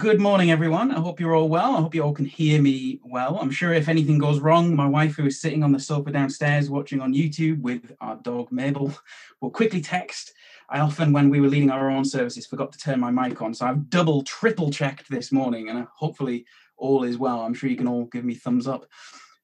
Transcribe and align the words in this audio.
Good 0.00 0.18
morning, 0.18 0.50
everyone. 0.50 0.92
I 0.92 0.98
hope 0.98 1.20
you're 1.20 1.34
all 1.34 1.50
well. 1.50 1.76
I 1.76 1.80
hope 1.82 1.94
you 1.94 2.02
all 2.02 2.14
can 2.14 2.24
hear 2.24 2.62
me 2.62 3.00
well. 3.04 3.36
I'm 3.36 3.50
sure 3.50 3.74
if 3.74 3.86
anything 3.86 4.16
goes 4.16 4.40
wrong, 4.40 4.74
my 4.74 4.86
wife, 4.86 5.14
who 5.14 5.26
is 5.26 5.42
sitting 5.42 5.62
on 5.62 5.72
the 5.72 5.78
sofa 5.78 6.10
downstairs 6.10 6.70
watching 6.70 7.02
on 7.02 7.12
YouTube 7.12 7.60
with 7.60 7.92
our 8.00 8.16
dog 8.16 8.50
Mabel, 8.50 8.94
will 9.42 9.50
quickly 9.50 9.82
text. 9.82 10.32
I 10.70 10.80
often, 10.80 11.12
when 11.12 11.28
we 11.28 11.38
were 11.38 11.48
leading 11.48 11.70
our 11.70 11.90
own 11.90 12.06
services, 12.06 12.46
forgot 12.46 12.72
to 12.72 12.78
turn 12.78 12.98
my 12.98 13.10
mic 13.10 13.42
on. 13.42 13.52
So 13.52 13.66
I've 13.66 13.90
double, 13.90 14.22
triple 14.22 14.70
checked 14.70 15.10
this 15.10 15.32
morning, 15.32 15.68
and 15.68 15.86
hopefully 15.94 16.46
all 16.78 17.04
is 17.04 17.18
well. 17.18 17.42
I'm 17.42 17.52
sure 17.52 17.68
you 17.68 17.76
can 17.76 17.86
all 17.88 18.06
give 18.06 18.24
me 18.24 18.34
thumbs 18.34 18.66
up. 18.66 18.86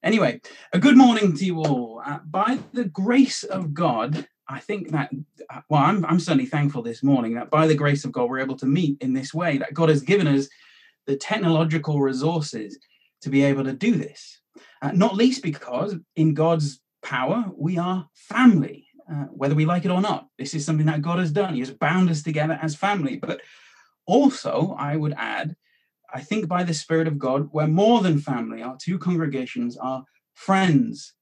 Anyway, 0.01 0.41
a 0.73 0.79
good 0.79 0.97
morning 0.97 1.37
to 1.37 1.45
you 1.45 1.59
all. 1.59 2.01
Uh, 2.03 2.17
by 2.25 2.57
the 2.73 2.85
grace 2.85 3.43
of 3.43 3.75
God, 3.75 4.27
I 4.49 4.59
think 4.59 4.91
that, 4.91 5.11
well, 5.69 5.81
I'm, 5.81 6.05
I'm 6.05 6.19
certainly 6.19 6.45
thankful 6.45 6.81
this 6.81 7.03
morning 7.03 7.35
that 7.35 7.51
by 7.51 7.67
the 7.67 7.75
grace 7.75 8.05
of 8.05 8.11
God, 8.11 8.29
we're 8.29 8.39
able 8.39 8.57
to 8.57 8.65
meet 8.65 8.97
in 9.01 9.13
this 9.13 9.33
way, 9.33 9.57
that 9.57 9.73
God 9.73 9.89
has 9.89 10.01
given 10.01 10.27
us 10.27 10.47
the 11.05 11.17
technological 11.17 11.99
resources 11.99 12.77
to 13.21 13.29
be 13.29 13.43
able 13.43 13.63
to 13.63 13.73
do 13.73 13.95
this. 13.95 14.39
Uh, 14.81 14.91
not 14.91 15.15
least 15.15 15.41
because 15.43 15.95
in 16.15 16.33
God's 16.33 16.79
power, 17.03 17.45
we 17.55 17.77
are 17.77 18.07
family, 18.13 18.87
uh, 19.11 19.25
whether 19.25 19.55
we 19.55 19.65
like 19.65 19.85
it 19.85 19.91
or 19.91 20.01
not. 20.01 20.27
This 20.37 20.53
is 20.53 20.65
something 20.65 20.85
that 20.85 21.01
God 21.01 21.19
has 21.19 21.31
done. 21.31 21.53
He 21.53 21.59
has 21.61 21.71
bound 21.71 22.09
us 22.09 22.21
together 22.21 22.59
as 22.61 22.75
family. 22.75 23.17
But 23.17 23.41
also, 24.05 24.75
I 24.79 24.95
would 24.95 25.13
add, 25.17 25.55
I 26.13 26.21
think 26.21 26.47
by 26.47 26.63
the 26.63 26.73
Spirit 26.73 27.07
of 27.07 27.17
God, 27.17 27.49
we're 27.51 27.67
more 27.67 28.01
than 28.01 28.19
family. 28.19 28.61
Our 28.61 28.77
two 28.81 28.97
congregations 28.97 29.77
are 29.77 30.03
friends 30.33 31.13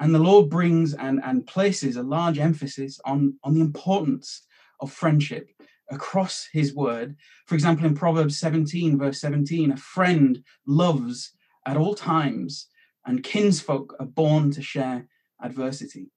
and 0.00 0.14
the 0.14 0.18
Lord 0.18 0.48
brings 0.48 0.94
and, 0.94 1.20
and 1.22 1.46
places 1.46 1.96
a 1.96 2.02
large 2.02 2.38
emphasis 2.38 2.98
on, 3.04 3.34
on 3.44 3.54
the 3.54 3.60
importance 3.60 4.42
of 4.80 4.90
friendship 4.90 5.50
across 5.90 6.48
his 6.52 6.74
word. 6.74 7.16
For 7.46 7.54
example, 7.54 7.84
in 7.84 7.94
Proverbs 7.94 8.38
17, 8.38 8.98
verse 8.98 9.20
17, 9.20 9.72
a 9.72 9.76
friend 9.76 10.42
loves 10.66 11.32
at 11.66 11.76
all 11.76 11.94
times, 11.94 12.68
and 13.04 13.22
kinsfolk 13.22 13.94
are 14.00 14.06
born 14.06 14.50
to 14.52 14.62
share 14.62 15.06
adversity. 15.42 16.10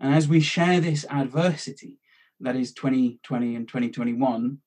And 0.00 0.14
as 0.14 0.28
we 0.28 0.40
share 0.40 0.80
this 0.80 1.04
adversity, 1.10 1.98
that 2.40 2.56
is 2.56 2.72
2020 2.72 3.54
and 3.54 3.68
2021, 3.68 4.58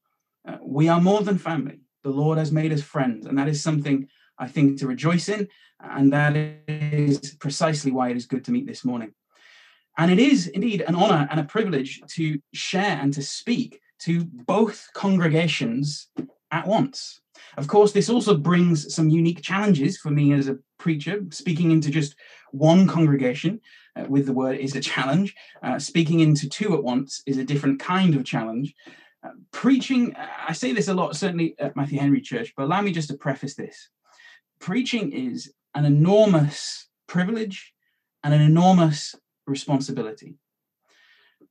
uh, 0.48 0.58
we 0.62 0.88
are 0.88 1.02
more 1.02 1.22
than 1.22 1.38
family. 1.40 1.80
The 2.04 2.10
Lord 2.10 2.38
has 2.38 2.52
made 2.52 2.72
us 2.72 2.84
friends, 2.84 3.26
and 3.26 3.38
that 3.40 3.50
is 3.50 3.64
something 3.64 4.08
I 4.38 4.48
think 4.48 4.80
to 4.80 4.88
rejoice 4.88 5.28
in 5.28 5.48
and 5.80 6.12
that 6.14 6.36
is 6.68 7.36
precisely 7.40 7.92
why 7.92 8.10
it 8.10 8.18
is 8.18 8.26
good 8.26 8.46
to 8.46 8.52
meet 8.52 8.68
this 8.68 8.84
morning. 8.84 9.14
And 9.98 10.12
it 10.12 10.20
is 10.20 10.48
indeed 10.48 10.82
an 10.82 10.96
honor 10.96 11.28
and 11.30 11.40
a 11.40 11.44
privilege 11.44 12.02
to 12.16 12.40
share 12.54 12.98
and 13.02 13.14
to 13.14 13.22
speak 13.22 13.82
to 14.00 14.24
both 14.24 14.88
congregations 14.94 16.08
at 16.52 16.66
once. 16.66 17.20
Of 17.58 17.68
course, 17.68 17.92
this 17.92 18.10
also 18.10 18.36
brings 18.36 18.94
some 18.94 19.10
unique 19.10 19.42
challenges 19.42 19.98
for 19.98 20.10
me 20.10 20.34
as 20.34 20.48
a 20.48 20.60
preacher. 20.78 21.22
Speaking 21.32 21.72
into 21.72 21.90
just 21.90 22.16
one 22.52 22.88
congregation 22.88 23.60
uh, 23.96 24.06
with 24.08 24.26
the 24.26 24.34
word 24.34 24.58
is 24.58 24.76
a 24.76 24.82
challenge. 24.82 25.36
Uh, 25.62 25.80
speaking 25.80 26.22
into 26.22 26.48
two 26.48 26.76
at 26.76 26.84
once 26.84 27.22
is 27.26 27.38
a 27.38 27.44
different 27.44 27.80
kind 27.80 28.16
of 28.16 28.26
challenge. 28.26 28.74
Uh, 29.22 29.32
preaching, 29.52 30.16
I 30.16 30.54
say 30.54 30.72
this 30.72 30.88
a 30.88 30.94
lot, 30.94 31.16
certainly 31.16 31.56
at 31.60 31.76
Matthew 31.76 32.00
Henry 32.00 32.22
Church, 32.22 32.54
but 32.56 32.64
allow 32.64 32.82
me 32.82 32.94
just 32.94 33.10
to 33.10 33.18
preface 33.18 33.56
this. 33.56 33.90
Preaching 34.60 35.12
is 35.12 35.52
an 35.76 35.86
enormous 35.86 36.88
privilege 37.08 37.74
and 38.24 38.34
an 38.34 38.42
enormous 38.42 39.16
responsibility. 39.48 40.36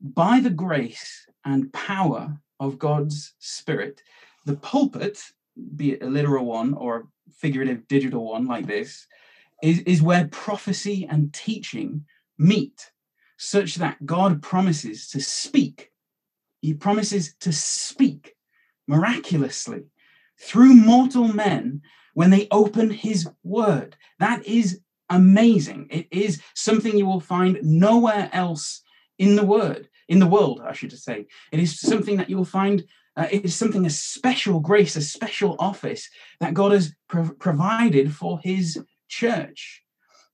By 0.01 0.41
the 0.41 0.51
grace 0.51 1.27
and 1.45 1.73
power 1.73 2.39
of 2.61 2.79
God's 2.79 3.35
Spirit, 3.39 4.03
the 4.45 4.57
pulpit, 4.57 5.21
be 5.77 5.93
it 5.93 6.03
a 6.03 6.07
literal 6.07 6.45
one 6.45 6.75
or 6.75 6.97
a 6.97 7.33
figurative 7.33 7.89
digital 7.89 8.25
one 8.31 8.47
like 8.47 8.67
this, 8.67 9.07
is, 9.63 9.81
is 9.81 10.03
where 10.03 10.29
prophecy 10.29 11.07
and 11.11 11.33
teaching 11.33 12.05
meet, 12.39 12.93
such 13.37 13.77
that 13.77 14.05
God 14.07 14.43
promises 14.43 15.09
to 15.11 15.21
speak. 15.21 15.91
He 16.61 16.75
promises 16.75 17.35
to 17.41 17.53
speak 17.53 18.37
miraculously 18.87 19.85
through 20.41 20.75
mortal 20.75 21.29
men 21.29 21.83
when 22.19 22.31
they 22.31 22.49
open 22.51 22.91
his 22.91 23.29
word. 23.45 23.97
That 24.19 24.45
is 24.45 24.81
amazing. 25.09 25.87
It 25.89 26.09
is 26.11 26.43
something 26.53 26.99
you 26.99 27.07
will 27.07 27.21
find 27.21 27.61
nowhere 27.63 28.29
else 28.33 28.83
in 29.21 29.37
the 29.37 29.45
word, 29.45 29.89
in 30.09 30.19
the 30.19 30.27
world, 30.27 30.61
I 30.61 30.73
should 30.73 30.93
say. 30.99 31.27
It 31.53 31.61
is 31.61 31.79
something 31.79 32.17
that 32.17 32.29
you 32.29 32.37
will 32.37 32.45
find. 32.45 32.83
Uh, 33.17 33.29
it 33.31 33.45
is 33.45 33.55
something 33.55 33.87
a 33.87 33.91
special 33.91 34.59
grace, 34.59 34.97
a 34.97 35.01
special 35.01 35.55
office 35.61 36.11
that 36.41 36.55
God 36.55 36.73
has 36.73 36.93
pro- 37.09 37.37
provided 37.39 38.13
for 38.13 38.41
His 38.43 38.83
church. 39.07 39.85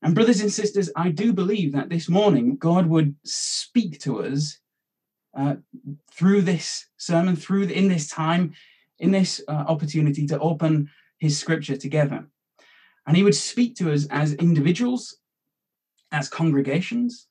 And 0.01 0.15
brothers 0.15 0.41
and 0.41 0.51
sisters, 0.51 0.89
I 0.95 1.09
do 1.09 1.33
believe 1.33 1.73
that 1.73 1.89
this 1.89 2.09
morning 2.09 2.55
God 2.55 2.87
would 2.87 3.13
speak 3.25 3.99
to 3.99 4.23
us 4.23 4.57
uh, 5.37 5.57
through 6.11 6.41
this 6.41 6.87
sermon, 6.97 7.35
through 7.35 7.67
the, 7.67 7.77
in 7.77 7.89
this 7.89 8.07
time, 8.09 8.53
in 8.97 9.11
this 9.11 9.39
uh, 9.47 9.65
opportunity 9.67 10.25
to 10.25 10.39
open 10.39 10.89
his 11.17 11.37
scripture 11.37 11.77
together. 11.77 12.27
And 13.07 13.15
he 13.15 13.23
would 13.23 13.35
speak 13.35 13.75
to 13.75 13.93
us 13.93 14.07
as 14.09 14.33
individuals, 14.33 15.17
as 16.11 16.29
congregations, 16.29 17.27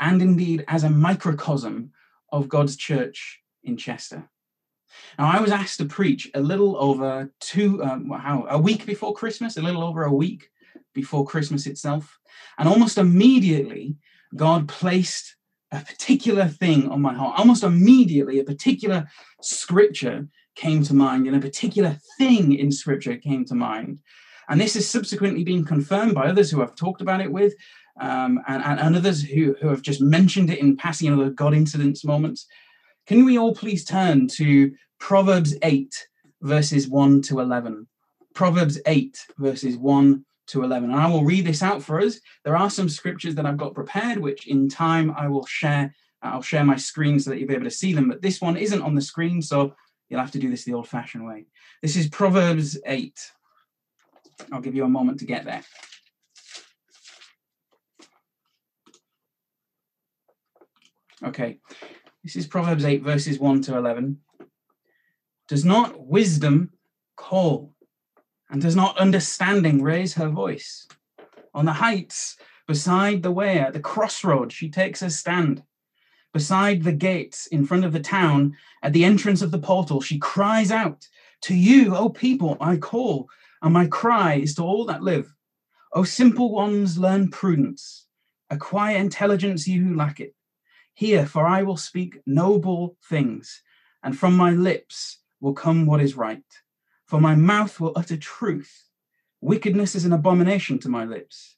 and 0.00 0.20
indeed 0.20 0.64
as 0.68 0.84
a 0.84 0.90
microcosm 0.90 1.92
of 2.30 2.48
God's 2.48 2.76
church 2.76 3.40
in 3.62 3.76
Chester. 3.76 4.28
Now, 5.18 5.30
I 5.30 5.40
was 5.40 5.52
asked 5.52 5.78
to 5.78 5.84
preach 5.84 6.30
a 6.34 6.40
little 6.40 6.76
over 6.76 7.32
two, 7.40 7.82
um, 7.82 8.10
how, 8.10 8.46
a 8.50 8.58
week 8.58 8.84
before 8.84 9.14
Christmas, 9.14 9.56
a 9.56 9.62
little 9.62 9.82
over 9.82 10.04
a 10.04 10.12
week 10.12 10.50
before 10.92 11.24
Christmas 11.24 11.66
itself. 11.66 12.18
And 12.58 12.68
almost 12.68 12.98
immediately, 12.98 13.96
God 14.36 14.68
placed 14.68 15.36
a 15.70 15.80
particular 15.80 16.46
thing 16.46 16.90
on 16.90 17.00
my 17.00 17.14
heart. 17.14 17.38
Almost 17.38 17.64
immediately, 17.64 18.40
a 18.40 18.44
particular 18.44 19.08
scripture 19.40 20.28
came 20.54 20.82
to 20.84 20.94
mind 20.94 21.26
and 21.26 21.36
a 21.36 21.40
particular 21.40 21.98
thing 22.18 22.54
in 22.54 22.70
scripture 22.70 23.16
came 23.16 23.44
to 23.46 23.54
mind. 23.54 23.98
And 24.48 24.60
this 24.60 24.74
has 24.74 24.88
subsequently 24.88 25.44
been 25.44 25.64
confirmed 25.64 26.14
by 26.14 26.26
others 26.26 26.50
who 26.50 26.62
I've 26.62 26.74
talked 26.74 27.00
about 27.00 27.20
it 27.20 27.30
with, 27.30 27.54
um, 28.00 28.40
and, 28.46 28.62
and, 28.62 28.96
others 28.96 29.22
who, 29.22 29.54
who 29.60 29.68
have 29.68 29.82
just 29.82 30.00
mentioned 30.00 30.50
it 30.50 30.58
in 30.58 30.76
passing, 30.76 31.14
know, 31.14 31.24
the 31.24 31.30
God 31.30 31.54
incidents 31.54 32.04
moments. 32.04 32.46
Can 33.06 33.24
we 33.24 33.38
all 33.38 33.54
please 33.54 33.84
turn 33.84 34.28
to 34.28 34.72
Proverbs 34.98 35.54
8, 35.62 36.08
verses 36.40 36.88
1 36.88 37.22
to 37.22 37.40
11? 37.40 37.86
Proverbs 38.34 38.80
8, 38.86 39.26
verses 39.38 39.76
1 39.76 40.24
to 40.48 40.62
11. 40.62 40.90
And 40.90 41.00
I 41.00 41.08
will 41.08 41.24
read 41.24 41.46
this 41.46 41.62
out 41.62 41.82
for 41.82 42.00
us. 42.00 42.18
There 42.44 42.56
are 42.56 42.70
some 42.70 42.88
scriptures 42.88 43.34
that 43.34 43.46
I've 43.46 43.56
got 43.56 43.74
prepared, 43.74 44.18
which 44.18 44.46
in 44.46 44.68
time 44.68 45.14
I 45.16 45.28
will 45.28 45.46
share. 45.46 45.94
I'll 46.22 46.42
share 46.42 46.64
my 46.64 46.76
screen 46.76 47.18
so 47.18 47.30
that 47.30 47.38
you'll 47.38 47.48
be 47.48 47.54
able 47.54 47.64
to 47.64 47.70
see 47.70 47.92
them. 47.92 48.08
But 48.08 48.22
this 48.22 48.40
one 48.40 48.56
isn't 48.56 48.82
on 48.82 48.94
the 48.94 49.00
screen, 49.02 49.42
so 49.42 49.74
You'll 50.12 50.20
have 50.20 50.32
to 50.32 50.38
do 50.38 50.50
this 50.50 50.64
the 50.64 50.74
old 50.74 50.86
fashioned 50.86 51.24
way. 51.24 51.46
This 51.80 51.96
is 51.96 52.06
Proverbs 52.06 52.78
8. 52.84 53.18
I'll 54.52 54.60
give 54.60 54.74
you 54.74 54.84
a 54.84 54.88
moment 54.88 55.20
to 55.20 55.24
get 55.24 55.46
there. 55.46 55.62
Okay, 61.24 61.60
this 62.22 62.36
is 62.36 62.46
Proverbs 62.46 62.84
8, 62.84 63.02
verses 63.02 63.38
1 63.38 63.62
to 63.62 63.78
11. 63.78 64.18
Does 65.48 65.64
not 65.64 65.98
wisdom 66.06 66.72
call, 67.16 67.72
and 68.50 68.60
does 68.60 68.76
not 68.76 68.98
understanding 68.98 69.82
raise 69.82 70.12
her 70.12 70.28
voice? 70.28 70.86
On 71.54 71.64
the 71.64 71.72
heights, 71.72 72.36
beside 72.68 73.22
the 73.22 73.32
way, 73.32 73.60
at 73.60 73.72
the 73.72 73.80
crossroad, 73.80 74.52
she 74.52 74.68
takes 74.68 75.00
her 75.00 75.08
stand 75.08 75.62
beside 76.32 76.82
the 76.82 76.92
gates 76.92 77.46
in 77.46 77.66
front 77.66 77.84
of 77.84 77.92
the 77.92 78.00
town, 78.00 78.56
at 78.82 78.92
the 78.92 79.04
entrance 79.04 79.42
of 79.42 79.50
the 79.50 79.58
portal, 79.58 80.00
she 80.00 80.18
cries 80.18 80.70
out, 80.70 81.08
To 81.42 81.54
you, 81.54 81.94
O 81.94 82.08
people, 82.08 82.56
I 82.60 82.76
call, 82.76 83.28
and 83.60 83.72
my 83.72 83.86
cry 83.86 84.34
is 84.34 84.54
to 84.56 84.62
all 84.62 84.84
that 84.86 85.02
live. 85.02 85.34
O 85.92 86.04
simple 86.04 86.50
ones, 86.50 86.98
learn 86.98 87.30
prudence, 87.30 88.06
acquire 88.48 88.96
intelligence, 88.96 89.68
you 89.68 89.84
who 89.84 89.94
lack 89.94 90.20
it. 90.20 90.34
Hear, 90.94 91.26
for 91.26 91.46
I 91.46 91.62
will 91.62 91.76
speak 91.76 92.20
noble 92.26 92.96
things, 93.08 93.62
and 94.02 94.18
from 94.18 94.36
my 94.36 94.50
lips 94.50 95.18
will 95.40 95.54
come 95.54 95.86
what 95.86 96.00
is 96.00 96.16
right. 96.16 96.42
For 97.06 97.20
my 97.20 97.34
mouth 97.34 97.78
will 97.78 97.92
utter 97.94 98.16
truth. 98.16 98.84
Wickedness 99.40 99.94
is 99.94 100.04
an 100.04 100.12
abomination 100.12 100.78
to 100.80 100.88
my 100.88 101.04
lips. 101.04 101.56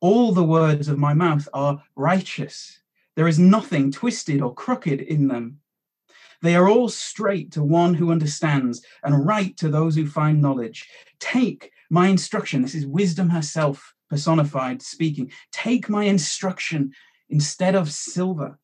All 0.00 0.32
the 0.32 0.44
words 0.44 0.88
of 0.88 0.98
my 0.98 1.14
mouth 1.14 1.48
are 1.52 1.82
righteous. 1.94 2.80
There 3.16 3.26
is 3.26 3.38
nothing 3.38 3.90
twisted 3.90 4.42
or 4.42 4.54
crooked 4.54 5.00
in 5.00 5.28
them. 5.28 5.60
They 6.42 6.54
are 6.54 6.68
all 6.68 6.90
straight 6.90 7.50
to 7.52 7.62
one 7.62 7.94
who 7.94 8.12
understands 8.12 8.84
and 9.02 9.26
right 9.26 9.56
to 9.56 9.68
those 9.68 9.96
who 9.96 10.06
find 10.06 10.42
knowledge. 10.42 10.86
Take 11.18 11.72
my 11.90 12.08
instruction. 12.08 12.62
This 12.62 12.74
is 12.74 12.86
wisdom 12.86 13.30
herself 13.30 13.94
personified 14.10 14.82
speaking. 14.82 15.32
Take 15.50 15.88
my 15.88 16.04
instruction 16.04 16.92
instead 17.30 17.74
of 17.74 17.90
silver 17.90 18.58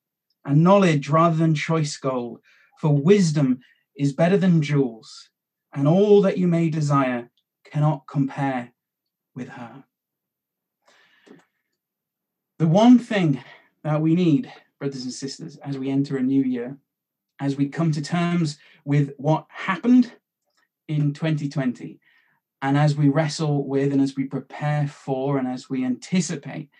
and 0.44 0.62
knowledge 0.62 1.08
rather 1.08 1.36
than 1.36 1.54
choice 1.54 1.96
gold. 1.96 2.40
For 2.78 2.90
wisdom 2.90 3.60
is 3.96 4.12
better 4.12 4.36
than 4.36 4.62
jewels, 4.62 5.30
and 5.72 5.86
all 5.86 6.22
that 6.22 6.38
you 6.38 6.48
may 6.48 6.68
desire 6.68 7.30
cannot 7.64 8.06
compare 8.06 8.72
with 9.34 9.48
her. 9.48 9.84
The 12.58 12.66
one 12.66 12.98
thing 12.98 13.42
that 13.84 14.00
we 14.00 14.14
need, 14.14 14.52
brothers 14.78 15.04
and 15.04 15.12
sisters, 15.12 15.56
as 15.58 15.78
we 15.78 15.90
enter 15.90 16.16
a 16.16 16.22
new 16.22 16.42
year, 16.42 16.76
as 17.40 17.56
we 17.56 17.68
come 17.68 17.92
to 17.92 18.02
terms 18.02 18.58
with 18.84 19.12
what 19.16 19.46
happened 19.48 20.12
in 20.88 21.12
2020, 21.12 21.98
and 22.60 22.78
as 22.78 22.96
we 22.96 23.08
wrestle 23.08 23.66
with 23.66 23.92
and 23.92 24.00
as 24.00 24.14
we 24.16 24.24
prepare 24.24 24.86
for 24.86 25.38
and 25.38 25.48
as 25.48 25.68
we 25.68 25.84
anticipate 25.84 26.70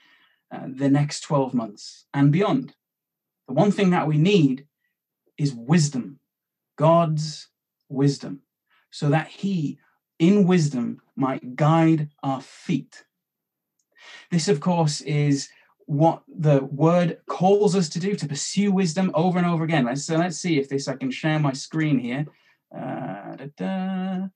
uh, 0.52 0.66
the 0.68 0.88
next 0.88 1.20
12 1.22 1.54
months 1.54 2.06
and 2.14 2.30
beyond, 2.30 2.74
the 3.48 3.54
one 3.54 3.72
thing 3.72 3.90
that 3.90 4.06
we 4.06 4.16
need 4.16 4.66
is 5.36 5.52
wisdom, 5.52 6.20
God's 6.76 7.48
wisdom, 7.88 8.42
so 8.90 9.08
that 9.10 9.26
He, 9.26 9.78
in 10.18 10.46
wisdom, 10.46 11.00
might 11.16 11.56
guide 11.56 12.10
our 12.22 12.40
feet. 12.40 13.04
This, 14.30 14.48
of 14.48 14.60
course, 14.60 15.00
is 15.00 15.48
what 15.92 16.22
the 16.26 16.64
word 16.64 17.18
calls 17.26 17.76
us 17.76 17.90
to 17.90 18.00
do 18.00 18.14
to 18.16 18.26
pursue 18.26 18.72
wisdom 18.72 19.10
over 19.14 19.36
and 19.36 19.46
over 19.46 19.62
again. 19.62 19.94
So 19.96 20.16
let's 20.16 20.38
see 20.38 20.58
if 20.58 20.68
this 20.68 20.88
I 20.88 20.96
can 20.96 21.10
share 21.10 21.38
my 21.38 21.52
screen 21.52 21.98
here. 21.98 22.26
Uh, 22.74 23.36
there 23.58 24.30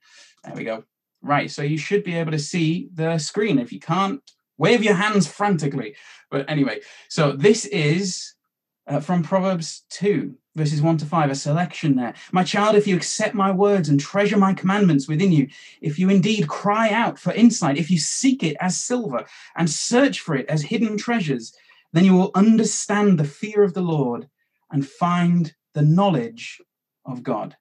we 0.55 0.64
go. 0.64 0.85
Right, 1.23 1.50
so 1.50 1.62
you 1.62 1.79
should 1.79 2.05
be 2.05 2.14
able 2.14 2.32
to 2.32 2.38
see 2.38 2.91
the 2.93 3.17
screen. 3.19 3.58
If 3.58 3.73
you 3.73 3.81
can't, 3.81 4.20
wave 4.58 4.85
your 4.85 4.94
hands 4.94 5.26
frantically. 5.26 5.97
But 6.31 6.49
anyway, 6.49 6.81
so 7.08 7.32
this 7.32 7.64
is 7.64 8.35
uh, 8.87 9.00
from 9.00 9.23
Proverbs 9.23 9.83
2, 9.91 10.35
verses 10.55 10.81
1 10.81 10.99
to 10.99 11.06
5, 11.06 11.31
a 11.31 11.35
selection 11.35 11.97
there. 11.97 12.15
My 12.33 12.44
child, 12.44 12.77
if 12.77 12.87
you 12.87 12.97
accept 12.97 13.35
my 13.35 13.50
words 13.50 13.88
and 13.88 13.99
treasure 13.99 14.37
my 14.37 14.55
commandments 14.55 15.09
within 15.09 15.33
you, 15.33 15.49
if 15.81 15.99
you 15.99 16.09
indeed 16.09 16.49
cry 16.49 16.91
out 16.91 17.19
for 17.19 17.33
insight, 17.33 17.79
if 17.79 17.91
you 17.91 17.99
seek 17.99 18.43
it 18.43 18.56
as 18.61 18.77
silver 18.77 19.25
and 19.56 19.69
search 19.69 20.21
for 20.21 20.35
it 20.35 20.47
as 20.49 20.62
hidden 20.62 20.97
treasures, 20.97 21.55
then 21.93 22.05
you 22.05 22.15
will 22.15 22.31
understand 22.35 23.19
the 23.19 23.25
fear 23.25 23.62
of 23.62 23.75
the 23.75 23.83
Lord 23.83 24.29
and 24.71 24.87
find 24.87 25.55
the 25.75 25.82
knowledge 25.82 26.61
of 27.05 27.23
God. 27.23 27.56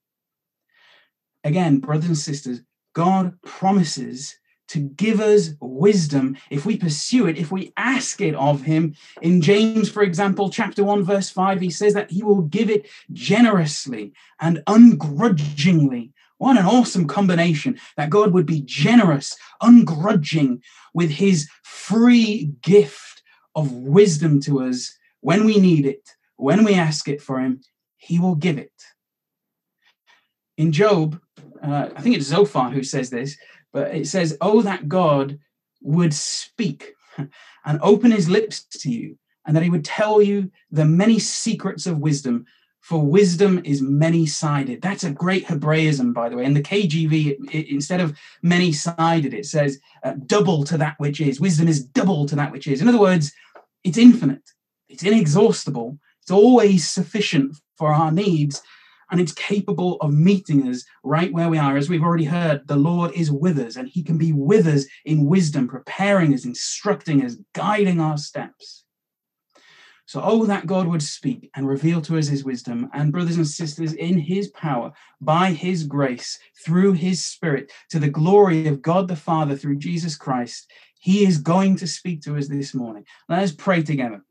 Again, 1.44 1.80
brothers 1.80 2.08
and 2.08 2.18
sisters, 2.18 2.62
God 2.94 3.40
promises 3.44 4.38
to 4.70 4.80
give 4.80 5.20
us 5.20 5.52
wisdom 5.60 6.38
if 6.50 6.66
we 6.66 6.78
pursue 6.78 7.28
it, 7.28 7.38
if 7.38 7.52
we 7.52 7.74
ask 7.78 8.22
it 8.22 8.36
of 8.36 8.62
him. 8.62 8.96
In 9.22 9.42
James, 9.42 9.90
for 9.90 10.04
example, 10.04 10.50
chapter 10.50 10.84
1, 10.84 11.04
verse 11.04 11.30
5, 11.30 11.62
he 11.62 11.70
says 11.70 11.94
that 11.94 12.12
he 12.12 12.24
will 12.24 12.42
give 12.42 12.70
it 12.70 12.90
generously 13.14 14.14
and 14.40 14.64
ungrudgingly. 14.68 16.12
What 16.38 16.58
an 16.58 16.66
awesome 16.66 17.08
combination 17.08 17.80
that 17.96 18.10
God 18.10 18.34
would 18.34 18.46
be 18.46 18.62
generous, 18.62 19.38
ungrudging 19.62 20.62
with 20.94 21.12
his 21.12 21.50
free 21.64 22.52
gift 22.62 23.22
of 23.56 23.72
wisdom 23.72 24.42
to 24.42 24.62
us 24.62 24.98
when 25.22 25.46
we 25.46 25.60
need 25.60 25.86
it, 25.86 26.10
when 26.36 26.64
we 26.64 26.76
ask 26.76 27.08
it 27.08 27.22
for 27.22 27.40
him, 27.40 27.62
he 27.98 28.20
will 28.20 28.36
give 28.36 28.58
it. 28.58 28.72
In 30.58 30.72
Job, 30.72 31.20
uh, 31.64 31.90
I 31.96 32.02
think 32.02 32.16
it's 32.16 32.28
Zophar 32.28 32.70
who 32.70 32.84
says 32.84 33.10
this, 33.10 33.38
but 33.76 33.94
it 33.94 34.08
says, 34.08 34.38
Oh, 34.40 34.62
that 34.62 34.88
God 34.88 35.38
would 35.82 36.14
speak 36.14 36.94
and 37.66 37.80
open 37.82 38.10
his 38.10 38.30
lips 38.30 38.64
to 38.80 38.90
you, 38.90 39.18
and 39.46 39.54
that 39.54 39.64
he 39.64 39.70
would 39.70 39.84
tell 39.84 40.22
you 40.22 40.50
the 40.72 40.86
many 40.86 41.20
secrets 41.20 41.86
of 41.86 42.00
wisdom, 42.00 42.46
for 42.80 43.06
wisdom 43.06 43.62
is 43.66 43.82
many 43.82 44.26
sided. 44.28 44.82
That's 44.82 45.04
a 45.04 45.12
great 45.12 45.44
Hebraism, 45.44 46.14
by 46.14 46.30
the 46.30 46.38
way. 46.38 46.46
In 46.46 46.54
the 46.54 46.62
KJV, 46.62 47.28
it, 47.28 47.38
it, 47.54 47.70
instead 47.70 48.00
of 48.00 48.18
many 48.42 48.72
sided, 48.72 49.34
it 49.34 49.46
says 49.46 49.82
uh, 50.04 50.14
double 50.26 50.64
to 50.64 50.78
that 50.78 50.96
which 50.98 51.20
is. 51.20 51.42
Wisdom 51.42 51.68
is 51.68 51.84
double 51.84 52.26
to 52.28 52.36
that 52.38 52.54
which 52.54 52.68
is. 52.68 52.82
In 52.82 52.88
other 52.88 53.00
words, 53.00 53.34
it's 53.84 53.98
infinite, 53.98 54.52
it's 54.88 55.04
inexhaustible, 55.04 56.00
it's 56.22 56.32
always 56.32 56.88
sufficient 56.90 57.58
for 57.78 57.94
our 57.94 58.10
needs 58.10 58.62
and 59.12 59.20
it's 59.20 59.34
capable 59.34 59.98
of 59.98 60.14
meeting 60.14 60.68
us 60.68 60.84
right 61.04 61.32
where 61.32 61.50
we 61.50 61.58
are. 61.58 61.78
As 61.78 61.90
we've 61.90 62.04
already 62.04 62.26
heard, 62.26 62.68
the 62.68 62.76
Lord 62.76 63.12
is 63.14 63.32
with 63.32 63.60
us 63.60 63.76
and 63.76 63.88
he 63.88 64.04
can 64.04 64.18
be 64.18 64.32
with 64.32 64.68
us 64.68 64.86
in 65.06 65.26
wisdom, 65.26 65.68
preparing 65.68 66.34
us, 66.34 66.46
instructing 66.46 67.24
us, 67.24 67.38
guiding 67.54 68.00
our 68.00 68.18
steps. 68.18 68.86
So, 70.08 70.22
oh, 70.24 70.46
that 70.46 70.68
God 70.68 70.88
would 70.88 71.02
speak 71.02 71.50
and 71.56 71.68
reveal 71.68 72.00
to 72.02 72.18
us 72.18 72.28
his 72.28 72.44
wisdom, 72.44 72.90
and 72.94 73.12
brothers 73.12 73.38
and 73.38 73.48
sisters, 73.48 73.94
in 73.94 74.20
his 74.20 74.50
power, 74.50 74.94
by 75.20 75.52
his 75.52 75.84
grace, 75.84 76.38
through 76.64 76.94
his 76.94 77.24
spirit, 77.24 77.72
to 77.90 77.98
the 77.98 78.10
glory 78.10 78.68
of 78.68 78.84
God 78.84 79.08
the 79.08 79.16
Father 79.16 79.56
through 79.56 79.78
Jesus 79.78 80.16
Christ, 80.16 80.72
he 81.00 81.26
is 81.26 81.40
going 81.40 81.76
to 81.78 81.88
speak 81.88 82.22
to 82.22 82.38
us 82.38 82.48
this 82.48 82.76
morning. 82.76 83.04
Let 83.30 83.42
us 83.42 83.52
pray 83.52 83.82
together. 83.82 84.24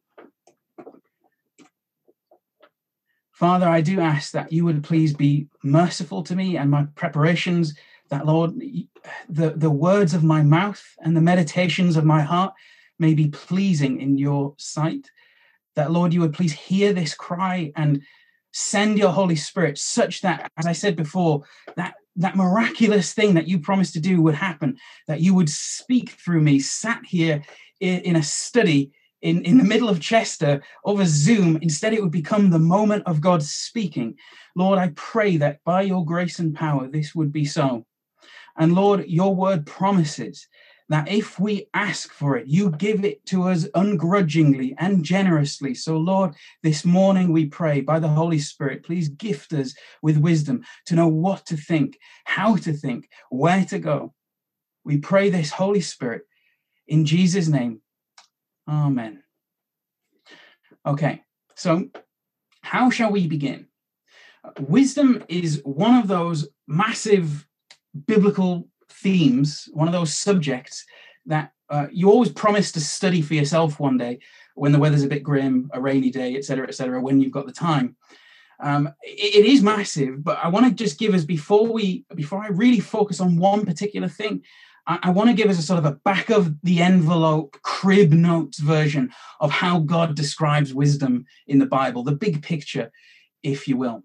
Father, 3.35 3.69
I 3.69 3.81
do 3.81 4.01
ask 4.01 4.31
that 4.33 4.53
you 4.53 4.65
would 4.65 4.85
please 4.85 5.13
be 5.13 5.49
merciful 5.65 6.23
to 6.23 6.37
me 6.37 6.57
and 6.57 6.71
my 6.71 6.87
preparations, 6.95 7.75
that, 8.09 8.27
Lord, 8.27 8.53
the, 9.29 9.51
the 9.57 9.71
words 9.71 10.15
of 10.15 10.23
my 10.23 10.43
mouth 10.43 10.83
and 11.01 11.17
the 11.17 11.21
meditations 11.21 11.97
of 11.97 12.05
my 12.05 12.23
heart 12.23 12.55
may 13.01 13.13
be 13.13 13.29
pleasing 13.29 14.01
in 14.01 14.19
your 14.19 14.55
sight. 14.57 15.11
That, 15.75 15.91
Lord, 15.91 16.15
you 16.15 16.21
would 16.21 16.33
please 16.33 16.53
hear 16.53 16.93
this 16.93 17.15
cry 17.15 17.73
and 17.75 18.03
send 18.53 18.99
your 18.99 19.11
Holy 19.11 19.35
Spirit 19.35 19.79
such 19.79 20.21
that, 20.21 20.53
as 20.57 20.67
I 20.67 20.73
said 20.73 20.95
before, 20.95 21.43
that 21.75 21.95
that 22.17 22.37
miraculous 22.37 23.13
thing 23.13 23.35
that 23.35 23.49
you 23.49 23.59
promised 23.59 23.95
to 23.95 24.01
do 24.01 24.23
would 24.23 24.37
happen, 24.37 24.79
that 25.09 25.21
you 25.21 25.35
would 25.35 25.51
speak 25.51 26.11
through 26.11 26.41
me, 26.41 26.61
sat 26.61 27.05
here 27.05 27.43
in, 27.81 28.01
in 28.03 28.17
a 28.17 28.23
study 28.23 28.93
in, 29.25 29.43
in 29.43 29.57
the 29.57 29.65
middle 29.65 29.89
of 29.89 30.01
Chester 30.01 30.63
over 30.85 31.05
Zoom. 31.07 31.59
Instead, 31.63 31.95
it 31.95 32.03
would 32.03 32.13
become 32.13 32.51
the 32.51 32.59
moment 32.59 33.03
of 33.07 33.23
God 33.23 33.43
speaking. 33.43 34.17
Lord, 34.55 34.79
I 34.79 34.93
pray 34.95 35.39
that 35.39 35.65
by 35.65 35.83
your 35.83 36.05
grace 36.05 36.39
and 36.39 36.55
power, 36.55 36.87
this 36.87 37.15
would 37.15 37.33
be 37.33 37.47
so. 37.47 37.87
And 38.57 38.75
Lord, 38.75 39.07
your 39.09 39.35
word 39.35 39.67
promises 39.67 40.47
that 40.91 41.09
if 41.09 41.41
we 41.41 41.69
ask 41.73 42.13
for 42.13 42.37
it, 42.37 42.47
you 42.47 42.71
give 42.73 43.03
it 43.03 43.25
to 43.27 43.45
us 43.45 43.67
ungrudgingly 43.75 44.75
and 44.79 45.03
generously. 45.03 45.75
So, 45.75 45.97
Lord, 45.97 46.35
this 46.63 46.85
morning 46.85 47.33
we 47.33 47.47
pray 47.47 47.81
by 47.81 47.99
the 48.01 48.09
Holy 48.09 48.39
Spirit, 48.39 48.85
please 48.85 49.09
gift 49.09 49.55
us 49.55 49.75
with 50.03 50.19
wisdom 50.19 50.63
to 50.85 50.95
know 50.95 51.09
what 51.09 51.47
to 51.47 51.57
think, 51.57 51.99
how 52.25 52.57
to 52.57 52.75
think, 52.75 53.09
where 53.31 53.65
to 53.65 53.79
go. 53.79 54.13
We 54.85 54.99
pray 54.99 55.31
this, 55.31 55.51
Holy 55.51 55.81
Spirit, 55.81 56.25
in 56.87 57.07
Jesus' 57.07 57.49
name. 57.49 57.81
Amen. 58.69 59.23
Okay, 60.87 61.23
so 61.55 61.89
how 62.63 62.91
shall 62.91 63.11
we 63.11 63.27
begin? 63.27 63.67
Wisdom 64.59 65.25
is 65.29 65.61
one 65.65 65.97
of 65.97 66.09
those 66.09 66.49
massive 66.67 67.47
biblical 68.07 68.69
themes, 68.91 69.69
one 69.73 69.89
of 69.89 69.93
those 69.93 70.15
subjects 70.15 70.85
that 71.27 71.53
uh, 71.71 71.87
you 71.91 72.11
always 72.11 72.31
promise 72.31 72.73
to 72.73 72.81
study 72.81 73.23
for 73.23 73.35
yourself 73.35 73.81
one 73.81 73.97
day 73.97 74.19
when 74.55 74.73
the 74.73 74.79
weather's 74.79 75.03
a 75.03 75.09
bit 75.09 75.23
grim, 75.23 75.71
a 75.73 75.81
rainy 75.81 76.11
day, 76.11 76.37
etc., 76.37 76.69
etc., 76.69 77.01
when 77.01 77.21
you've 77.21 77.33
got 77.33 77.47
the 77.47 77.53
time. 77.53 77.97
Um, 78.61 78.89
it, 79.03 79.37
it 79.37 79.47
is 79.47 79.63
massive, 79.63 80.23
but 80.23 80.39
I 80.43 80.49
want 80.49 80.67
to 80.67 80.85
just 80.85 80.99
give 80.99 81.15
us 81.15 81.25
before 81.25 81.67
we 81.73 82.05
before 82.15 82.43
I 82.43 82.49
really 82.49 82.81
focus 82.81 83.21
on 83.21 83.37
one 83.37 83.65
particular 83.65 84.09
thing. 84.09 84.43
I, 84.87 84.99
I 85.05 85.11
want 85.11 85.31
to 85.31 85.37
give 85.37 85.51
us 85.51 85.59
a 85.59 85.63
sort 85.63 85.79
of 85.79 85.85
a 85.85 85.99
back 86.05 86.31
of 86.31 86.61
the 86.63 86.83
envelope 86.83 87.59
crib 87.63 88.13
notes 88.13 88.59
version 88.59 89.13
of 89.41 89.51
how 89.51 89.81
God 89.81 90.15
describes 90.15 90.75
wisdom 90.75 91.27
in 91.47 91.59
the 91.59 91.67
Bible, 91.67 92.03
the 92.03 92.13
big 92.13 92.43
picture, 92.43 92.91
if 93.43 93.69
you 93.69 93.77
will. 93.77 94.03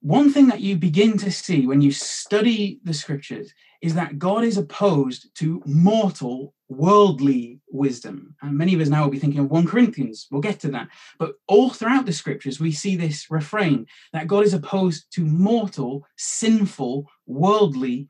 One 0.00 0.32
thing 0.32 0.48
that 0.48 0.60
you 0.60 0.76
begin 0.76 1.16
to 1.18 1.30
see 1.30 1.66
when 1.66 1.80
you 1.80 1.92
study 1.92 2.80
the 2.82 2.92
scriptures 2.92 3.54
is 3.82 3.94
that 3.94 4.18
God 4.18 4.42
is 4.42 4.56
opposed 4.56 5.28
to 5.36 5.62
mortal, 5.64 6.54
worldly 6.68 7.60
wisdom. 7.70 8.34
And 8.42 8.58
many 8.58 8.74
of 8.74 8.80
us 8.80 8.88
now 8.88 9.04
will 9.04 9.10
be 9.10 9.18
thinking 9.20 9.40
of 9.40 9.50
1 9.50 9.66
Corinthians. 9.66 10.26
We'll 10.30 10.40
get 10.40 10.58
to 10.60 10.68
that. 10.70 10.88
But 11.20 11.34
all 11.46 11.70
throughout 11.70 12.06
the 12.06 12.12
scriptures, 12.12 12.58
we 12.58 12.72
see 12.72 12.96
this 12.96 13.30
refrain 13.30 13.86
that 14.12 14.26
God 14.26 14.44
is 14.44 14.54
opposed 14.54 15.06
to 15.14 15.24
mortal, 15.24 16.04
sinful, 16.16 17.06
worldly 17.26 18.08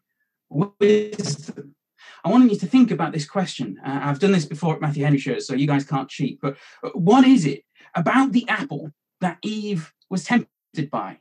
wisdom. 0.52 1.75
I 2.25 2.30
want 2.30 2.50
you 2.50 2.59
to 2.59 2.66
think 2.66 2.90
about 2.90 3.12
this 3.12 3.28
question. 3.28 3.78
Uh, 3.85 4.00
I've 4.02 4.21
done 4.21 4.32
this 4.32 4.47
before 4.47 4.75
at 4.75 4.80
Matthew 4.80 5.04
Henry 5.04 5.18
Church, 5.18 5.42
so 5.42 5.54
you 5.54 5.66
guys 5.66 5.85
can't 5.85 6.09
cheat. 6.09 6.40
But 6.40 6.56
uh, 6.82 6.90
what 6.90 7.26
is 7.26 7.47
it 7.47 7.64
about 7.94 8.32
the 8.32 8.49
apple 8.49 8.92
that 9.21 9.38
Eve 9.42 9.92
was 10.09 10.25
tempted 10.25 10.90
by? 10.90 11.18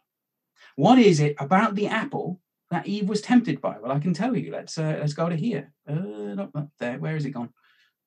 What 0.75 0.99
is 0.99 1.19
it 1.19 1.35
about 1.39 1.75
the 1.75 1.87
apple 1.87 2.39
that 2.69 2.87
Eve 2.87 3.09
was 3.09 3.21
tempted 3.21 3.61
by? 3.61 3.77
Well, 3.79 3.91
I 3.91 3.99
can 3.99 4.13
tell 4.13 4.35
you. 4.35 4.51
Let's 4.51 4.77
uh, 4.77 4.97
let's 4.99 5.13
go 5.13 5.27
to 5.27 5.35
here. 5.35 5.73
Uh, 5.87 6.35
not, 6.35 6.53
not 6.53 6.67
there. 6.79 6.99
Where 6.99 7.15
is 7.15 7.25
it 7.25 7.31
gone? 7.31 7.49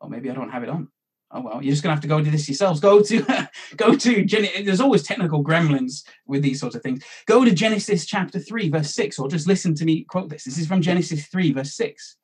Or 0.01 0.09
maybe 0.09 0.31
I 0.31 0.35
don't 0.35 0.51
have 0.51 0.63
it 0.63 0.69
on. 0.69 0.89
Oh 1.31 1.41
well 1.41 1.63
you're 1.63 1.73
just 1.73 1.83
gonna 1.83 1.95
have 1.95 2.03
to 2.03 2.09
go 2.09 2.21
do 2.21 2.31
this 2.31 2.49
yourselves. 2.49 2.81
Go 2.81 3.03
to 3.03 3.49
go 3.77 3.95
to 3.95 4.25
Gen- 4.25 4.65
there's 4.65 4.81
always 4.81 5.03
technical 5.03 5.45
gremlins 5.45 6.05
with 6.27 6.43
these 6.43 6.61
sorts 6.61 6.77
of 6.77 6.83
things. 6.83 7.03
Go 7.27 7.45
to 7.45 7.53
genesis 7.53 8.07
chapter 8.07 8.39
3 8.39 8.71
verse 8.71 8.95
6 8.95 9.19
or 9.19 9.29
just 9.29 9.47
listen 9.47 9.75
to 9.77 9.85
me 9.85 10.05
quote 10.05 10.29
this. 10.29 10.45
This 10.45 10.59
is 10.59 10.67
from 10.67 10.83
genesis 10.83 11.27
3 11.27 11.53
verse 11.53 11.75
6 11.75 12.17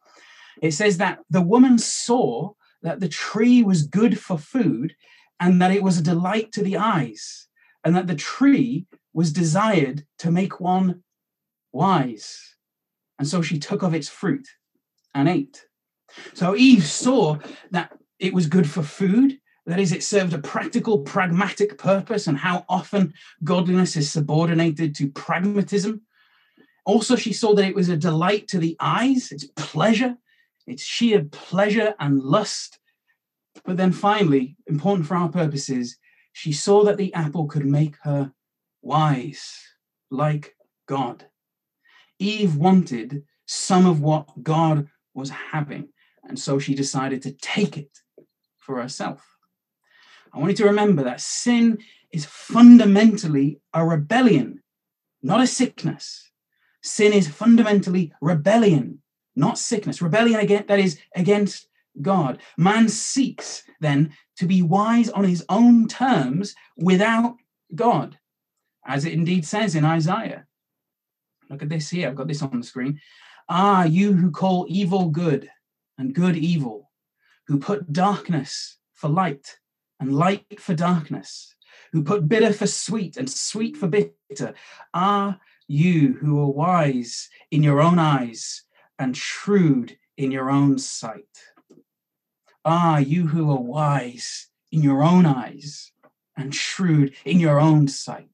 it 0.62 0.72
says 0.72 0.98
that 0.98 1.20
the 1.30 1.42
woman 1.42 1.78
saw 1.78 2.52
that 2.82 3.00
the 3.00 3.08
tree 3.08 3.62
was 3.62 3.86
good 3.86 4.18
for 4.18 4.38
food 4.38 4.94
and 5.38 5.60
that 5.60 5.70
it 5.70 5.82
was 5.82 5.98
a 5.98 6.02
delight 6.02 6.52
to 6.52 6.62
the 6.62 6.76
eyes 6.76 7.48
and 7.84 7.96
that 7.96 8.06
the 8.06 8.14
tree 8.14 8.86
was 9.12 9.32
desired 9.32 10.04
to 10.18 10.30
make 10.30 10.60
one 10.60 11.02
wise. 11.72 12.56
And 13.18 13.26
so 13.26 13.42
she 13.42 13.58
took 13.58 13.82
of 13.82 13.94
its 13.94 14.08
fruit 14.08 14.46
and 15.14 15.28
ate. 15.28 15.64
So 16.34 16.56
eve 16.56 16.84
saw 16.84 17.38
that 17.70 17.92
it 18.20 18.34
was 18.34 18.46
good 18.46 18.68
for 18.68 18.82
food. 18.82 19.40
That 19.66 19.80
is, 19.80 19.92
it 19.92 20.02
served 20.02 20.32
a 20.32 20.38
practical, 20.38 21.00
pragmatic 21.00 21.78
purpose, 21.78 22.26
and 22.26 22.38
how 22.38 22.64
often 22.68 23.14
godliness 23.42 23.96
is 23.96 24.10
subordinated 24.10 24.94
to 24.96 25.08
pragmatism. 25.08 26.02
Also, 26.84 27.16
she 27.16 27.32
saw 27.32 27.54
that 27.54 27.66
it 27.66 27.74
was 27.74 27.88
a 27.88 27.96
delight 27.96 28.48
to 28.48 28.58
the 28.58 28.76
eyes, 28.80 29.30
it's 29.32 29.46
pleasure, 29.56 30.16
it's 30.66 30.82
sheer 30.82 31.24
pleasure 31.24 31.94
and 31.98 32.20
lust. 32.22 32.78
But 33.64 33.76
then 33.76 33.92
finally, 33.92 34.56
important 34.66 35.06
for 35.06 35.16
our 35.16 35.28
purposes, 35.28 35.96
she 36.32 36.52
saw 36.52 36.84
that 36.84 36.96
the 36.96 37.12
apple 37.14 37.46
could 37.46 37.66
make 37.66 37.96
her 38.02 38.32
wise, 38.82 39.58
like 40.10 40.56
God. 40.86 41.26
Eve 42.18 42.56
wanted 42.56 43.24
some 43.46 43.86
of 43.86 44.00
what 44.00 44.42
God 44.42 44.88
was 45.14 45.30
having, 45.30 45.88
and 46.24 46.38
so 46.38 46.58
she 46.58 46.74
decided 46.74 47.22
to 47.22 47.32
take 47.32 47.76
it 47.76 48.00
for 48.70 48.80
herself. 48.80 49.36
I 50.32 50.38
want 50.38 50.50
you 50.50 50.56
to 50.58 50.66
remember 50.66 51.02
that 51.02 51.20
sin 51.20 51.78
is 52.12 52.24
fundamentally 52.24 53.60
a 53.74 53.84
rebellion, 53.84 54.62
not 55.22 55.40
a 55.40 55.46
sickness. 55.46 56.30
Sin 56.82 57.12
is 57.12 57.26
fundamentally 57.26 58.12
rebellion, 58.20 59.02
not 59.34 59.58
sickness. 59.58 60.00
Rebellion 60.00 60.38
again 60.38 60.64
that 60.68 60.78
is 60.78 61.00
against 61.16 61.68
God. 62.00 62.38
Man 62.56 62.88
seeks 62.88 63.64
then 63.80 64.12
to 64.36 64.46
be 64.46 64.62
wise 64.62 65.10
on 65.10 65.24
his 65.24 65.44
own 65.48 65.88
terms 65.88 66.54
without 66.76 67.34
God, 67.74 68.18
as 68.86 69.04
it 69.04 69.12
indeed 69.12 69.44
says 69.44 69.74
in 69.74 69.84
Isaiah. 69.84 70.46
Look 71.50 71.62
at 71.62 71.68
this 71.68 71.90
here. 71.90 72.08
I've 72.08 72.14
got 72.14 72.28
this 72.28 72.42
on 72.42 72.60
the 72.60 72.66
screen. 72.66 73.00
Ah, 73.48 73.82
you 73.82 74.12
who 74.12 74.30
call 74.30 74.66
evil 74.68 75.10
good 75.10 75.50
and 75.98 76.14
good 76.14 76.36
evil, 76.36 76.89
who 77.50 77.58
put 77.58 77.92
darkness 77.92 78.78
for 78.94 79.08
light 79.08 79.58
and 79.98 80.14
light 80.14 80.60
for 80.60 80.72
darkness, 80.72 81.56
who 81.92 82.00
put 82.00 82.28
bitter 82.28 82.52
for 82.52 82.68
sweet 82.68 83.16
and 83.16 83.28
sweet 83.28 83.76
for 83.76 83.88
bitter, 83.88 84.54
are 84.94 85.40
you 85.66 86.12
who 86.20 86.38
are 86.38 86.52
wise 86.52 87.28
in 87.50 87.64
your 87.64 87.80
own 87.80 87.98
eyes 87.98 88.62
and 89.00 89.16
shrewd 89.16 89.98
in 90.16 90.30
your 90.30 90.48
own 90.48 90.78
sight. 90.78 91.40
Ah, 92.64 92.98
you 92.98 93.26
who 93.26 93.50
are 93.50 93.60
wise 93.60 94.46
in 94.70 94.80
your 94.80 95.02
own 95.02 95.26
eyes 95.26 95.90
and 96.36 96.54
shrewd 96.54 97.14
in 97.24 97.40
your 97.40 97.58
own 97.58 97.88
sight. 97.88 98.28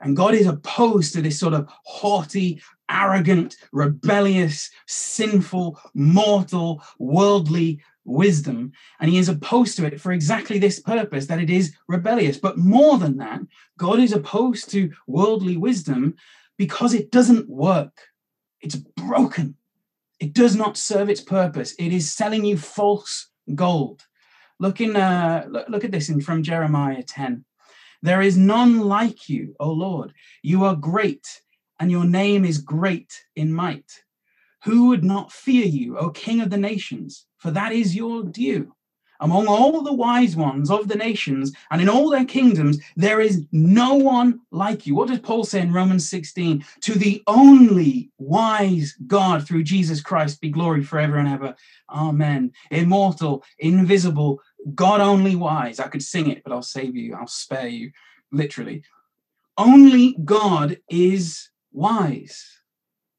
And 0.00 0.16
God 0.16 0.32
is 0.32 0.46
opposed 0.46 1.12
to 1.12 1.20
this 1.20 1.38
sort 1.38 1.52
of 1.52 1.68
haughty, 1.84 2.62
arrogant, 2.90 3.56
rebellious, 3.72 4.70
sinful, 4.86 5.80
mortal, 5.94 6.82
worldly 6.98 7.80
wisdom. 8.08 8.72
And 9.00 9.10
he 9.10 9.18
is 9.18 9.28
opposed 9.28 9.76
to 9.76 9.86
it 9.86 10.00
for 10.00 10.12
exactly 10.12 10.58
this 10.58 10.80
purpose 10.80 11.26
that 11.26 11.40
it 11.40 11.50
is 11.50 11.74
rebellious. 11.86 12.38
But 12.38 12.58
more 12.58 12.98
than 12.98 13.18
that, 13.18 13.40
God 13.78 14.00
is 14.00 14.12
opposed 14.12 14.70
to 14.70 14.90
worldly 15.06 15.56
wisdom 15.56 16.16
because 16.56 16.94
it 16.94 17.10
doesn't 17.10 17.48
work, 17.48 17.96
it's 18.60 18.74
broken. 18.74 19.54
It 20.18 20.32
does 20.32 20.56
not 20.56 20.76
serve 20.76 21.08
its 21.08 21.20
purpose. 21.20 21.74
It 21.78 21.92
is 21.92 22.12
selling 22.12 22.44
you 22.44 22.58
false 22.58 23.28
gold. 23.54 24.04
Look 24.58 24.80
in 24.80 24.96
uh, 24.96 25.46
look 25.68 25.84
at 25.84 25.92
this 25.92 26.08
in 26.08 26.20
from 26.20 26.42
Jeremiah 26.42 27.04
10. 27.04 27.44
There 28.02 28.20
is 28.20 28.36
none 28.36 28.80
like 28.80 29.28
you, 29.28 29.54
O 29.60 29.70
Lord. 29.70 30.12
You 30.42 30.64
are 30.64 30.74
great, 30.74 31.42
and 31.78 31.90
your 31.90 32.04
name 32.04 32.44
is 32.44 32.58
great 32.58 33.24
in 33.36 33.52
might. 33.52 34.02
Who 34.64 34.88
would 34.88 35.04
not 35.04 35.32
fear 35.32 35.64
you, 35.64 35.96
O 35.98 36.10
King 36.10 36.40
of 36.40 36.50
the 36.50 36.56
nations? 36.56 37.26
For 37.38 37.50
that 37.52 37.72
is 37.72 37.96
your 37.96 38.24
due. 38.24 38.74
Among 39.20 39.48
all 39.48 39.82
the 39.82 39.92
wise 39.92 40.36
ones 40.36 40.70
of 40.70 40.86
the 40.86 40.94
nations 40.94 41.52
and 41.72 41.80
in 41.80 41.88
all 41.88 42.08
their 42.08 42.24
kingdoms, 42.24 42.78
there 42.94 43.20
is 43.20 43.44
no 43.50 43.94
one 43.94 44.40
like 44.52 44.86
you. 44.86 44.94
What 44.94 45.08
does 45.08 45.18
Paul 45.18 45.42
say 45.42 45.60
in 45.60 45.72
Romans 45.72 46.08
16? 46.08 46.64
To 46.82 46.94
the 46.94 47.22
only 47.26 48.12
wise 48.18 48.96
God 49.08 49.46
through 49.46 49.64
Jesus 49.64 50.00
Christ 50.00 50.40
be 50.40 50.50
glory 50.50 50.84
forever 50.84 51.16
and 51.16 51.28
ever. 51.28 51.56
Amen. 51.90 52.52
Immortal, 52.70 53.42
invisible, 53.58 54.40
God 54.74 55.00
only 55.00 55.34
wise. 55.34 55.80
I 55.80 55.88
could 55.88 56.02
sing 56.02 56.30
it, 56.30 56.44
but 56.44 56.52
I'll 56.52 56.62
save 56.62 56.94
you. 56.94 57.16
I'll 57.16 57.26
spare 57.26 57.68
you, 57.68 57.90
literally. 58.30 58.84
Only 59.56 60.16
God 60.24 60.78
is 60.88 61.50
wise. 61.72 62.60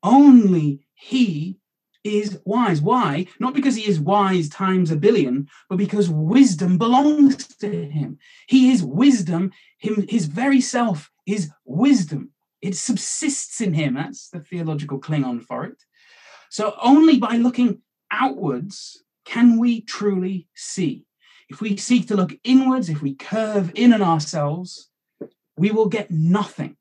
Only 0.01 0.88
He 0.93 1.59
is 2.03 2.39
wise. 2.46 2.82
Why? 2.82 3.27
Not 3.39 3.53
because 3.53 3.75
he 3.75 3.88
is 3.88 4.00
wise 4.00 4.50
times 4.50 4.91
a 4.91 4.96
billion, 4.96 5.48
but 5.70 5.77
because 5.77 6.10
wisdom 6.10 6.77
belongs 6.77 7.48
to 7.58 7.86
him. 7.89 8.18
He 8.48 8.72
is 8.72 8.84
wisdom. 8.84 9.51
Him, 9.77 10.06
his 10.08 10.25
very 10.25 10.62
self 10.62 11.12
is 11.25 11.51
wisdom. 11.65 12.32
It 12.62 12.75
subsists 12.75 13.62
in 13.62 13.74
him. 13.74 13.96
That's 13.96 14.29
the 14.29 14.39
theological 14.39 15.00
Klingon 15.00 15.44
for 15.44 15.65
it. 15.65 15.82
So 16.50 16.75
only 16.82 17.18
by 17.18 17.36
looking 17.38 17.82
outwards 18.12 19.03
can 19.25 19.60
we 19.60 19.82
truly 19.82 20.48
see. 20.56 21.06
If 21.50 21.62
we 21.62 21.77
seek 21.77 22.08
to 22.08 22.15
look 22.15 22.34
inwards, 22.44 22.89
if 22.89 23.01
we 23.01 23.15
curve 23.15 23.72
in 23.75 23.94
on 23.94 24.01
ourselves, 24.01 24.89
we 25.58 25.72
will 25.72 25.88
get 25.88 26.12
nothing 26.12 26.77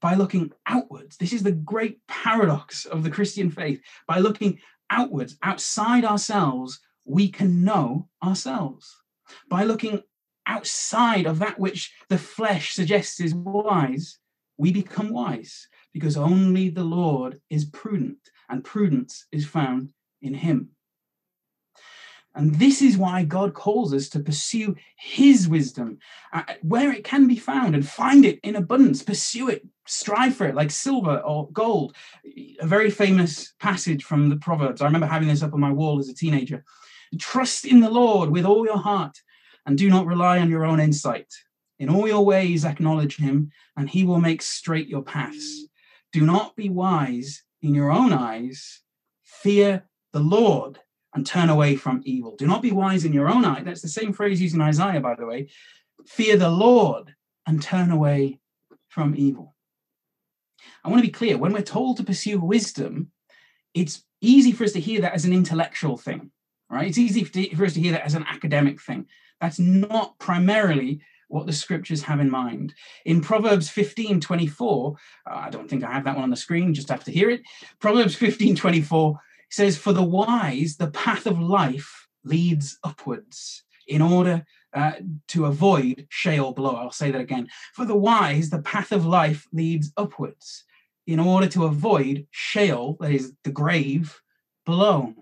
by 0.00 0.14
looking 0.14 0.52
outwards. 0.66 1.16
This 1.16 1.32
is 1.32 1.42
the 1.42 1.52
great 1.52 2.00
paradox 2.06 2.84
of 2.84 3.02
the 3.02 3.10
Christian 3.10 3.50
faith. 3.50 3.80
By 4.06 4.18
looking 4.18 4.58
outwards, 4.90 5.36
outside 5.42 6.04
ourselves, 6.04 6.80
we 7.04 7.28
can 7.28 7.64
know 7.64 8.08
ourselves. 8.22 8.96
By 9.48 9.64
looking 9.64 10.02
outside 10.46 11.26
of 11.26 11.38
that 11.40 11.58
which 11.58 11.92
the 12.08 12.18
flesh 12.18 12.74
suggests 12.74 13.20
is 13.20 13.34
wise, 13.34 14.18
we 14.56 14.72
become 14.72 15.10
wise 15.10 15.68
because 15.92 16.16
only 16.16 16.68
the 16.68 16.84
Lord 16.84 17.40
is 17.50 17.64
prudent, 17.64 18.18
and 18.48 18.64
prudence 18.64 19.26
is 19.32 19.46
found 19.46 19.92
in 20.22 20.34
Him. 20.34 20.70
And 22.38 22.54
this 22.54 22.82
is 22.82 22.96
why 22.96 23.24
God 23.24 23.52
calls 23.52 23.92
us 23.92 24.08
to 24.10 24.20
pursue 24.20 24.76
His 24.96 25.48
wisdom 25.48 25.98
uh, 26.32 26.44
where 26.62 26.92
it 26.92 27.02
can 27.02 27.26
be 27.26 27.36
found 27.36 27.74
and 27.74 27.86
find 27.86 28.24
it 28.24 28.38
in 28.44 28.54
abundance. 28.54 29.02
Pursue 29.02 29.48
it, 29.48 29.66
strive 29.88 30.36
for 30.36 30.46
it 30.46 30.54
like 30.54 30.70
silver 30.70 31.18
or 31.18 31.50
gold. 31.50 31.96
A 32.60 32.64
very 32.64 32.90
famous 32.90 33.54
passage 33.58 34.04
from 34.04 34.28
the 34.28 34.36
Proverbs. 34.36 34.80
I 34.80 34.84
remember 34.84 35.08
having 35.08 35.26
this 35.26 35.42
up 35.42 35.52
on 35.52 35.58
my 35.58 35.72
wall 35.72 35.98
as 35.98 36.08
a 36.08 36.14
teenager. 36.14 36.64
Trust 37.18 37.64
in 37.64 37.80
the 37.80 37.90
Lord 37.90 38.30
with 38.30 38.44
all 38.44 38.64
your 38.64 38.78
heart 38.78 39.20
and 39.66 39.76
do 39.76 39.90
not 39.90 40.06
rely 40.06 40.38
on 40.38 40.48
your 40.48 40.64
own 40.64 40.78
insight. 40.78 41.34
In 41.80 41.88
all 41.88 42.06
your 42.06 42.24
ways, 42.24 42.64
acknowledge 42.64 43.16
Him, 43.16 43.50
and 43.76 43.90
He 43.90 44.04
will 44.04 44.20
make 44.20 44.42
straight 44.42 44.86
your 44.86 45.02
paths. 45.02 45.66
Do 46.12 46.24
not 46.24 46.54
be 46.54 46.68
wise 46.68 47.42
in 47.62 47.74
your 47.74 47.90
own 47.90 48.12
eyes. 48.12 48.80
Fear 49.24 49.88
the 50.12 50.20
Lord 50.20 50.78
and 51.18 51.26
turn 51.26 51.50
away 51.50 51.74
from 51.74 52.00
evil. 52.04 52.36
Do 52.36 52.46
not 52.46 52.62
be 52.62 52.70
wise 52.70 53.04
in 53.04 53.12
your 53.12 53.28
own 53.28 53.44
eye. 53.44 53.64
That's 53.64 53.82
the 53.82 53.88
same 53.88 54.12
phrase 54.12 54.40
used 54.40 54.54
in 54.54 54.60
Isaiah, 54.60 55.00
by 55.00 55.16
the 55.16 55.26
way. 55.26 55.48
Fear 56.06 56.36
the 56.36 56.48
Lord 56.48 57.12
and 57.44 57.60
turn 57.60 57.90
away 57.90 58.38
from 58.86 59.16
evil. 59.16 59.56
I 60.84 60.88
want 60.88 61.02
to 61.02 61.08
be 61.08 61.12
clear 61.12 61.36
when 61.36 61.52
we're 61.52 61.62
told 61.62 61.96
to 61.96 62.04
pursue 62.04 62.38
wisdom, 62.38 63.10
it's 63.74 64.04
easy 64.20 64.52
for 64.52 64.62
us 64.62 64.72
to 64.74 64.80
hear 64.80 65.00
that 65.00 65.12
as 65.12 65.24
an 65.24 65.32
intellectual 65.32 65.96
thing, 65.96 66.30
right? 66.70 66.86
It's 66.86 66.98
easy 66.98 67.24
for 67.24 67.64
us 67.64 67.74
to 67.74 67.80
hear 67.80 67.92
that 67.92 68.06
as 68.06 68.14
an 68.14 68.24
academic 68.28 68.80
thing. 68.80 69.06
That's 69.40 69.58
not 69.58 70.16
primarily 70.20 71.00
what 71.26 71.46
the 71.46 71.52
scriptures 71.52 72.02
have 72.02 72.20
in 72.20 72.30
mind. 72.30 72.74
In 73.04 73.20
Proverbs 73.20 73.68
15 73.68 74.20
24, 74.20 74.96
uh, 75.28 75.34
I 75.34 75.50
don't 75.50 75.68
think 75.68 75.82
I 75.82 75.92
have 75.92 76.04
that 76.04 76.14
one 76.14 76.22
on 76.22 76.30
the 76.30 76.36
screen, 76.36 76.74
just 76.74 76.90
have 76.90 77.04
to 77.04 77.12
hear 77.12 77.28
it. 77.28 77.42
Proverbs 77.80 78.14
15 78.14 78.54
24 78.54 79.18
says, 79.50 79.76
For 79.76 79.92
the 79.92 80.02
wise, 80.02 80.76
the 80.76 80.90
path 80.90 81.26
of 81.26 81.40
life 81.40 82.08
leads 82.24 82.78
upwards 82.84 83.64
in 83.86 84.02
order 84.02 84.44
uh, 84.74 84.92
to 85.28 85.46
avoid 85.46 86.06
Sheol 86.10 86.52
below. 86.52 86.76
I'll 86.76 86.90
say 86.90 87.10
that 87.10 87.20
again. 87.20 87.48
For 87.74 87.84
the 87.84 87.96
wise, 87.96 88.50
the 88.50 88.62
path 88.62 88.92
of 88.92 89.06
life 89.06 89.46
leads 89.52 89.92
upwards 89.96 90.64
in 91.06 91.18
order 91.18 91.48
to 91.48 91.64
avoid 91.64 92.26
Sheol, 92.30 92.98
that 93.00 93.12
is 93.12 93.32
the 93.42 93.50
grave, 93.50 94.20
below. 94.66 95.14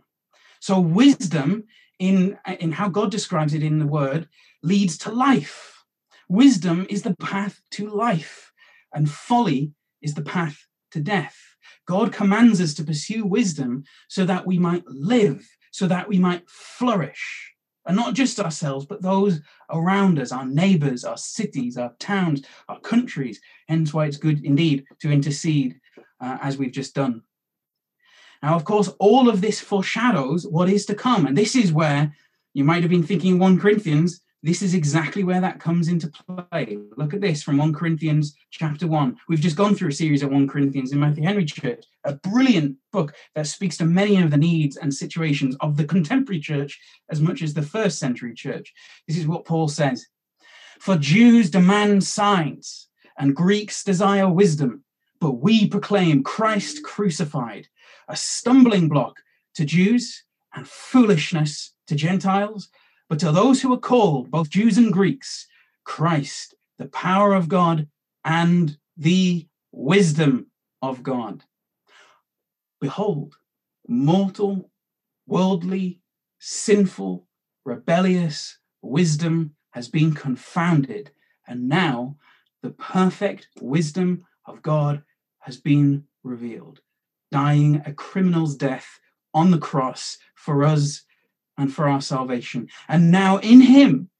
So 0.58 0.80
wisdom 0.80 1.64
in, 2.00 2.38
in 2.58 2.72
how 2.72 2.88
God 2.88 3.12
describes 3.12 3.54
it 3.54 3.62
in 3.62 3.78
the 3.78 3.86
word, 3.86 4.28
leads 4.62 4.98
to 4.98 5.12
life. 5.12 5.84
Wisdom 6.28 6.86
is 6.90 7.02
the 7.02 7.14
path 7.16 7.60
to 7.70 7.88
life, 7.88 8.52
and 8.92 9.08
folly 9.08 9.72
is 10.02 10.14
the 10.14 10.22
path 10.22 10.66
to 10.90 11.00
death. 11.00 11.55
God 11.86 12.12
commands 12.12 12.60
us 12.60 12.74
to 12.74 12.84
pursue 12.84 13.24
wisdom 13.24 13.84
so 14.08 14.24
that 14.26 14.46
we 14.46 14.58
might 14.58 14.86
live, 14.86 15.48
so 15.70 15.86
that 15.86 16.08
we 16.08 16.18
might 16.18 16.48
flourish. 16.48 17.52
And 17.86 17.96
not 17.96 18.14
just 18.14 18.40
ourselves, 18.40 18.84
but 18.84 19.00
those 19.00 19.40
around 19.70 20.18
us, 20.18 20.32
our 20.32 20.44
neighbors, 20.44 21.04
our 21.04 21.16
cities, 21.16 21.78
our 21.78 21.94
towns, 22.00 22.42
our 22.68 22.80
countries. 22.80 23.40
Hence 23.68 23.94
why 23.94 24.06
it's 24.06 24.16
good 24.16 24.44
indeed 24.44 24.84
to 25.00 25.10
intercede 25.10 25.80
uh, 26.20 26.38
as 26.42 26.58
we've 26.58 26.72
just 26.72 26.94
done. 26.94 27.22
Now, 28.42 28.56
of 28.56 28.64
course, 28.64 28.88
all 28.98 29.28
of 29.28 29.40
this 29.40 29.60
foreshadows 29.60 30.46
what 30.46 30.68
is 30.68 30.84
to 30.86 30.94
come. 30.94 31.26
And 31.26 31.38
this 31.38 31.54
is 31.54 31.72
where 31.72 32.12
you 32.54 32.64
might 32.64 32.82
have 32.82 32.90
been 32.90 33.06
thinking 33.06 33.38
1 33.38 33.60
Corinthians 33.60 34.20
this 34.46 34.62
is 34.62 34.74
exactly 34.74 35.24
where 35.24 35.40
that 35.40 35.58
comes 35.58 35.88
into 35.88 36.08
play. 36.08 36.78
Look 36.96 37.12
at 37.12 37.20
this 37.20 37.42
from 37.42 37.56
1 37.56 37.74
Corinthians 37.74 38.36
chapter 38.50 38.86
1. 38.86 39.16
We've 39.28 39.40
just 39.40 39.56
gone 39.56 39.74
through 39.74 39.88
a 39.88 39.92
series 39.92 40.22
of 40.22 40.30
1 40.30 40.46
Corinthians 40.46 40.92
in 40.92 41.00
Matthew 41.00 41.24
Henry 41.24 41.44
Church, 41.44 41.84
a 42.04 42.14
brilliant 42.14 42.76
book 42.92 43.12
that 43.34 43.48
speaks 43.48 43.76
to 43.78 43.84
many 43.84 44.22
of 44.22 44.30
the 44.30 44.36
needs 44.36 44.76
and 44.76 44.94
situations 44.94 45.56
of 45.60 45.76
the 45.76 45.84
contemporary 45.84 46.38
church 46.38 46.78
as 47.10 47.20
much 47.20 47.42
as 47.42 47.54
the 47.54 47.62
first 47.62 47.98
century 47.98 48.34
church. 48.34 48.72
This 49.08 49.18
is 49.18 49.26
what 49.26 49.44
Paul 49.44 49.66
says 49.66 50.06
For 50.78 50.96
Jews 50.96 51.50
demand 51.50 52.04
signs, 52.04 52.86
and 53.18 53.34
Greeks 53.34 53.82
desire 53.82 54.30
wisdom, 54.30 54.84
but 55.20 55.42
we 55.42 55.66
proclaim 55.66 56.22
Christ 56.22 56.84
crucified, 56.84 57.66
a 58.08 58.14
stumbling 58.14 58.88
block 58.88 59.16
to 59.56 59.64
Jews 59.64 60.22
and 60.54 60.68
foolishness 60.68 61.72
to 61.88 61.96
Gentiles 61.96 62.68
but 63.08 63.18
to 63.20 63.32
those 63.32 63.62
who 63.62 63.72
are 63.72 63.78
called, 63.78 64.30
both 64.30 64.50
Jews 64.50 64.78
and 64.78 64.92
Greeks, 64.92 65.46
Christ, 65.84 66.54
the 66.78 66.88
power 66.88 67.34
of 67.34 67.48
God 67.48 67.88
and 68.24 68.76
the 68.96 69.46
wisdom 69.72 70.46
of 70.82 71.02
God. 71.02 71.44
Behold, 72.80 73.36
mortal, 73.86 74.70
worldly, 75.26 76.00
sinful, 76.38 77.26
rebellious 77.64 78.58
wisdom 78.82 79.54
has 79.70 79.88
been 79.88 80.12
confounded, 80.12 81.10
and 81.46 81.68
now 81.68 82.16
the 82.62 82.70
perfect 82.70 83.48
wisdom 83.60 84.24
of 84.44 84.62
God 84.62 85.02
has 85.40 85.56
been 85.56 86.04
revealed, 86.24 86.80
dying 87.30 87.82
a 87.86 87.92
criminal's 87.92 88.56
death 88.56 88.98
on 89.32 89.50
the 89.50 89.58
cross 89.58 90.18
for 90.34 90.64
us 90.64 91.04
and 91.58 91.72
for 91.72 91.88
our 91.88 92.00
salvation. 92.00 92.68
And 92.88 93.10
now 93.10 93.38
in 93.38 93.60
him, 93.60 94.10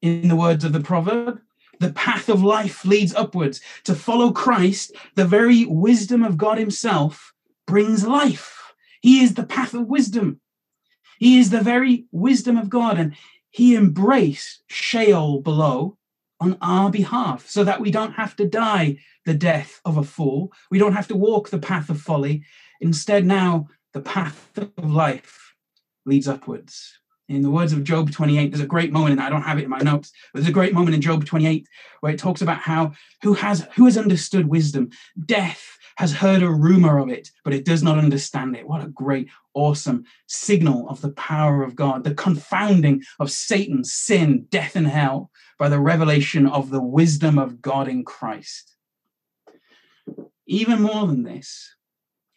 in 0.00 0.28
the 0.28 0.36
words 0.36 0.64
of 0.64 0.72
the 0.72 0.80
proverb, 0.80 1.40
the 1.78 1.92
path 1.92 2.28
of 2.28 2.42
life 2.42 2.84
leads 2.84 3.14
upwards. 3.14 3.60
To 3.84 3.94
follow 3.94 4.32
Christ, 4.32 4.92
the 5.14 5.24
very 5.24 5.64
wisdom 5.64 6.22
of 6.22 6.36
God 6.36 6.58
himself 6.58 7.32
brings 7.66 8.06
life. 8.06 8.72
He 9.00 9.22
is 9.22 9.34
the 9.34 9.44
path 9.44 9.74
of 9.74 9.88
wisdom. 9.88 10.40
He 11.18 11.38
is 11.38 11.50
the 11.50 11.60
very 11.60 12.06
wisdom 12.12 12.56
of 12.56 12.68
God. 12.68 12.98
And 12.98 13.14
he 13.50 13.74
embraced 13.74 14.62
Sheol 14.68 15.40
below 15.40 15.98
on 16.40 16.56
our 16.60 16.90
behalf 16.90 17.48
so 17.48 17.64
that 17.64 17.80
we 17.80 17.90
don't 17.90 18.14
have 18.14 18.34
to 18.36 18.46
die 18.46 18.98
the 19.24 19.34
death 19.34 19.80
of 19.84 19.96
a 19.96 20.04
fool. 20.04 20.52
We 20.70 20.78
don't 20.78 20.94
have 20.94 21.08
to 21.08 21.16
walk 21.16 21.50
the 21.50 21.58
path 21.58 21.90
of 21.90 22.00
folly. 22.00 22.44
Instead, 22.80 23.24
now 23.24 23.68
the 23.92 24.00
path 24.00 24.50
of 24.56 24.90
life 24.90 25.51
leads 26.04 26.28
upwards. 26.28 26.98
In 27.28 27.42
the 27.42 27.50
words 27.50 27.72
of 27.72 27.84
Job 27.84 28.10
28, 28.10 28.50
there's 28.50 28.62
a 28.62 28.66
great 28.66 28.92
moment, 28.92 29.12
and 29.12 29.20
I 29.20 29.30
don't 29.30 29.42
have 29.42 29.58
it 29.58 29.64
in 29.64 29.70
my 29.70 29.78
notes, 29.78 30.12
but 30.32 30.40
there's 30.40 30.50
a 30.50 30.52
great 30.52 30.74
moment 30.74 30.94
in 30.94 31.00
Job 31.00 31.24
28 31.24 31.66
where 32.00 32.12
it 32.12 32.18
talks 32.18 32.42
about 32.42 32.58
how 32.58 32.92
who 33.22 33.32
has 33.34 33.66
who 33.74 33.86
has 33.86 33.96
understood 33.96 34.48
wisdom? 34.48 34.90
Death 35.24 35.78
has 35.96 36.12
heard 36.12 36.42
a 36.42 36.50
rumor 36.50 36.98
of 36.98 37.08
it, 37.08 37.30
but 37.44 37.54
it 37.54 37.64
does 37.64 37.82
not 37.82 37.98
understand 37.98 38.56
it. 38.56 38.66
What 38.66 38.84
a 38.84 38.88
great, 38.88 39.28
awesome 39.54 40.04
signal 40.26 40.88
of 40.88 41.00
the 41.00 41.12
power 41.12 41.62
of 41.62 41.76
God, 41.76 42.04
the 42.04 42.14
confounding 42.14 43.02
of 43.20 43.30
Satan, 43.30 43.84
sin, 43.84 44.46
death, 44.50 44.74
and 44.74 44.86
hell 44.86 45.30
by 45.58 45.68
the 45.68 45.80
revelation 45.80 46.46
of 46.46 46.70
the 46.70 46.82
wisdom 46.82 47.38
of 47.38 47.62
God 47.62 47.88
in 47.88 48.04
Christ. 48.04 48.74
Even 50.46 50.82
more 50.82 51.06
than 51.06 51.22
this, 51.22 51.74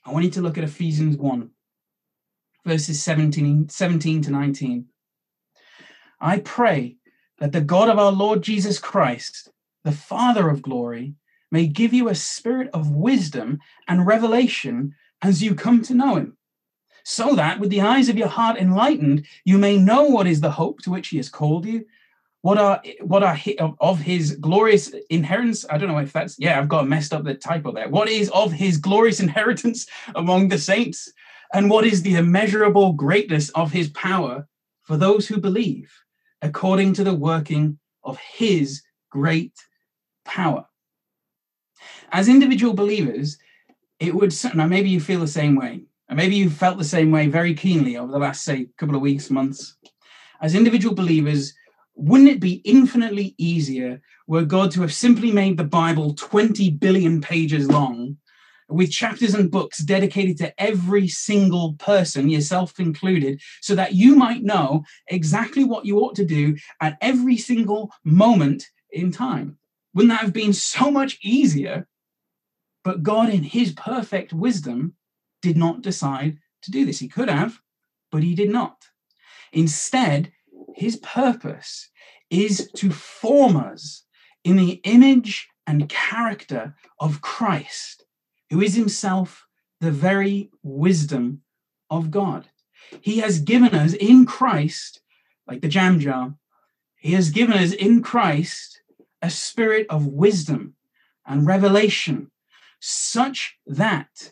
I 0.05 0.11
want 0.11 0.25
you 0.25 0.31
to 0.31 0.41
look 0.41 0.57
at 0.57 0.63
Ephesians 0.63 1.17
1 1.17 1.49
verses 2.65 3.01
17, 3.01 3.69
17 3.69 4.21
to 4.23 4.31
19. 4.31 4.85
I 6.19 6.39
pray 6.39 6.97
that 7.39 7.51
the 7.51 7.61
God 7.61 7.89
of 7.89 7.99
our 7.99 8.11
Lord 8.11 8.41
Jesus 8.41 8.79
Christ, 8.79 9.49
the 9.83 9.91
Father 9.91 10.49
of 10.49 10.61
glory, 10.61 11.13
may 11.51 11.67
give 11.67 11.93
you 11.93 12.09
a 12.09 12.15
spirit 12.15 12.69
of 12.73 12.91
wisdom 12.91 13.59
and 13.87 14.07
revelation 14.07 14.95
as 15.21 15.43
you 15.43 15.55
come 15.55 15.81
to 15.83 15.93
know 15.93 16.15
him, 16.15 16.37
so 17.03 17.35
that 17.35 17.59
with 17.59 17.69
the 17.69 17.81
eyes 17.81 18.09
of 18.09 18.17
your 18.17 18.27
heart 18.27 18.57
enlightened, 18.57 19.25
you 19.43 19.57
may 19.57 19.77
know 19.77 20.03
what 20.03 20.27
is 20.27 20.41
the 20.41 20.51
hope 20.51 20.81
to 20.81 20.91
which 20.91 21.09
he 21.09 21.17
has 21.17 21.29
called 21.29 21.65
you. 21.65 21.85
What 22.41 22.57
are 22.59 22.81
what 23.01 23.23
are 23.23 23.39
of 23.79 23.99
his 23.99 24.35
glorious 24.35 24.93
inheritance? 25.09 25.65
I 25.67 25.77
don't 25.77 25.89
know 25.89 25.97
if 25.97 26.13
that's 26.13 26.37
yeah, 26.37 26.59
I've 26.59 26.69
got 26.69 26.87
messed 26.87 27.13
up 27.13 27.23
the 27.23 27.33
typo 27.33 27.71
there. 27.71 27.89
What 27.89 28.07
is 28.07 28.29
of 28.29 28.51
his 28.51 28.77
glorious 28.77 29.19
inheritance 29.19 29.87
among 30.15 30.49
the 30.49 30.59
saints? 30.59 31.11
And 31.53 31.69
what 31.69 31.85
is 31.85 32.01
the 32.01 32.15
immeasurable 32.15 32.93
greatness 32.93 33.49
of 33.49 33.71
his 33.71 33.89
power 33.89 34.47
for 34.83 34.97
those 34.97 35.27
who 35.27 35.39
believe, 35.39 35.91
according 36.41 36.93
to 36.93 37.03
the 37.03 37.13
working 37.13 37.79
of 38.03 38.17
his 38.17 38.81
great 39.09 39.53
power? 40.25 40.65
As 42.11 42.27
individual 42.27 42.73
believers, 42.73 43.37
it 43.99 44.13
would 44.13 44.33
now 44.53 44.67
maybe 44.67 44.89
you 44.89 44.99
feel 44.99 45.19
the 45.19 45.27
same 45.27 45.55
way, 45.55 45.81
and 46.09 46.17
maybe 46.17 46.35
you 46.35 46.49
felt 46.49 46.77
the 46.77 46.83
same 46.83 47.11
way 47.11 47.27
very 47.27 47.53
keenly 47.53 47.97
over 47.97 48.11
the 48.11 48.19
last, 48.19 48.43
say, 48.43 48.67
couple 48.77 48.95
of 48.95 49.01
weeks, 49.01 49.29
months. 49.29 49.77
As 50.41 50.55
individual 50.55 50.93
believers, 50.93 51.53
wouldn't 51.95 52.29
it 52.29 52.39
be 52.39 52.61
infinitely 52.65 53.35
easier 53.37 54.01
were 54.27 54.43
God 54.43 54.71
to 54.71 54.81
have 54.81 54.93
simply 54.93 55.31
made 55.31 55.57
the 55.57 55.63
Bible 55.63 56.13
20 56.13 56.71
billion 56.71 57.21
pages 57.21 57.69
long 57.69 58.17
with 58.67 58.91
chapters 58.91 59.33
and 59.33 59.51
books 59.51 59.79
dedicated 59.79 60.37
to 60.37 60.61
every 60.61 61.07
single 61.07 61.73
person, 61.73 62.29
yourself 62.29 62.79
included, 62.79 63.41
so 63.61 63.75
that 63.75 63.93
you 63.93 64.15
might 64.15 64.43
know 64.43 64.83
exactly 65.07 65.63
what 65.63 65.85
you 65.85 65.99
ought 65.99 66.15
to 66.15 66.25
do 66.25 66.55
at 66.81 66.97
every 67.01 67.37
single 67.37 67.91
moment 68.03 68.65
in 68.91 69.11
time. 69.11 69.57
Wouldn't 69.93 70.11
that 70.11 70.21
have 70.21 70.33
been 70.33 70.53
so 70.53 70.89
much 70.89 71.19
easier? 71.21 71.87
But 72.83 73.03
God, 73.03 73.29
in 73.29 73.43
his 73.43 73.73
perfect 73.73 74.33
wisdom, 74.33 74.95
did 75.41 75.57
not 75.57 75.81
decide 75.81 76.37
to 76.63 76.71
do 76.71 76.85
this. 76.85 76.99
He 76.99 77.07
could 77.07 77.29
have, 77.29 77.59
but 78.11 78.23
he 78.23 78.35
did 78.35 78.49
not. 78.49 78.77
Instead, 79.53 80.31
his 80.75 80.97
purpose 80.97 81.89
is 82.29 82.69
to 82.75 82.91
form 82.91 83.55
us 83.55 84.03
in 84.43 84.57
the 84.57 84.81
image 84.83 85.47
and 85.67 85.89
character 85.89 86.75
of 86.99 87.21
Christ 87.21 88.04
who 88.49 88.61
is 88.61 88.75
himself 88.75 89.47
the 89.81 89.91
very 89.91 90.49
wisdom 90.63 91.41
of 91.89 92.11
God. 92.11 92.47
He 93.01 93.19
has 93.19 93.39
given 93.39 93.73
us 93.73 93.93
in 93.93 94.25
Christ, 94.25 95.01
like 95.47 95.61
the 95.61 95.67
jam 95.67 95.99
jar, 95.99 96.35
he 96.95 97.13
has 97.13 97.29
given 97.29 97.57
us 97.57 97.71
in 97.71 98.01
Christ 98.01 98.81
a 99.21 99.29
spirit 99.29 99.87
of 99.89 100.07
wisdom 100.07 100.75
and 101.25 101.45
revelation, 101.45 102.31
such 102.79 103.57
that 103.67 104.31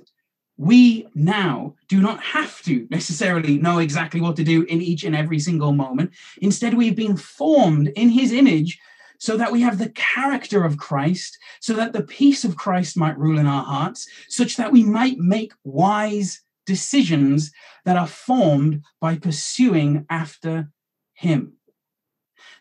we 0.58 1.08
now 1.16 1.76
do 1.88 2.00
not 2.00 2.22
have 2.22 2.62
to 2.64 2.88
necessarily 2.90 3.58
know 3.58 3.80
exactly 3.80 4.22
what 4.22 4.36
to 4.36 4.44
do 4.44 4.64
in 4.64 4.82
each 4.82 5.04
and 5.04 5.16
every 5.16 5.40
single 5.40 5.74
moment. 5.74 6.12
Instead, 6.42 6.76
we've 6.76 6.96
been 6.96 7.18
formed 7.18 7.88
in 7.96 8.10
his 8.10 8.32
image 8.32 8.80
so 9.24 9.38
that 9.38 9.54
we 9.54 9.62
have 9.62 9.78
the 9.78 9.90
character 9.92 10.66
of 10.66 10.78
Christ, 10.78 11.40
so 11.62 11.76
that 11.76 11.94
the 11.94 12.04
peace 12.04 12.44
of 12.44 12.58
Christ 12.58 12.98
might 12.98 13.18
rule 13.18 13.40
in 13.40 13.48
our 13.48 13.64
hearts, 13.64 14.06
such 14.28 14.58
that 14.58 14.74
we 14.74 14.84
might 14.84 15.18
make 15.18 15.54
wise 15.64 16.42
decisions 16.66 17.50
that 17.86 17.96
are 17.96 18.06
formed 18.06 18.82
by 19.00 19.16
pursuing 19.16 20.06
after 20.10 20.70
Him. 21.14 21.54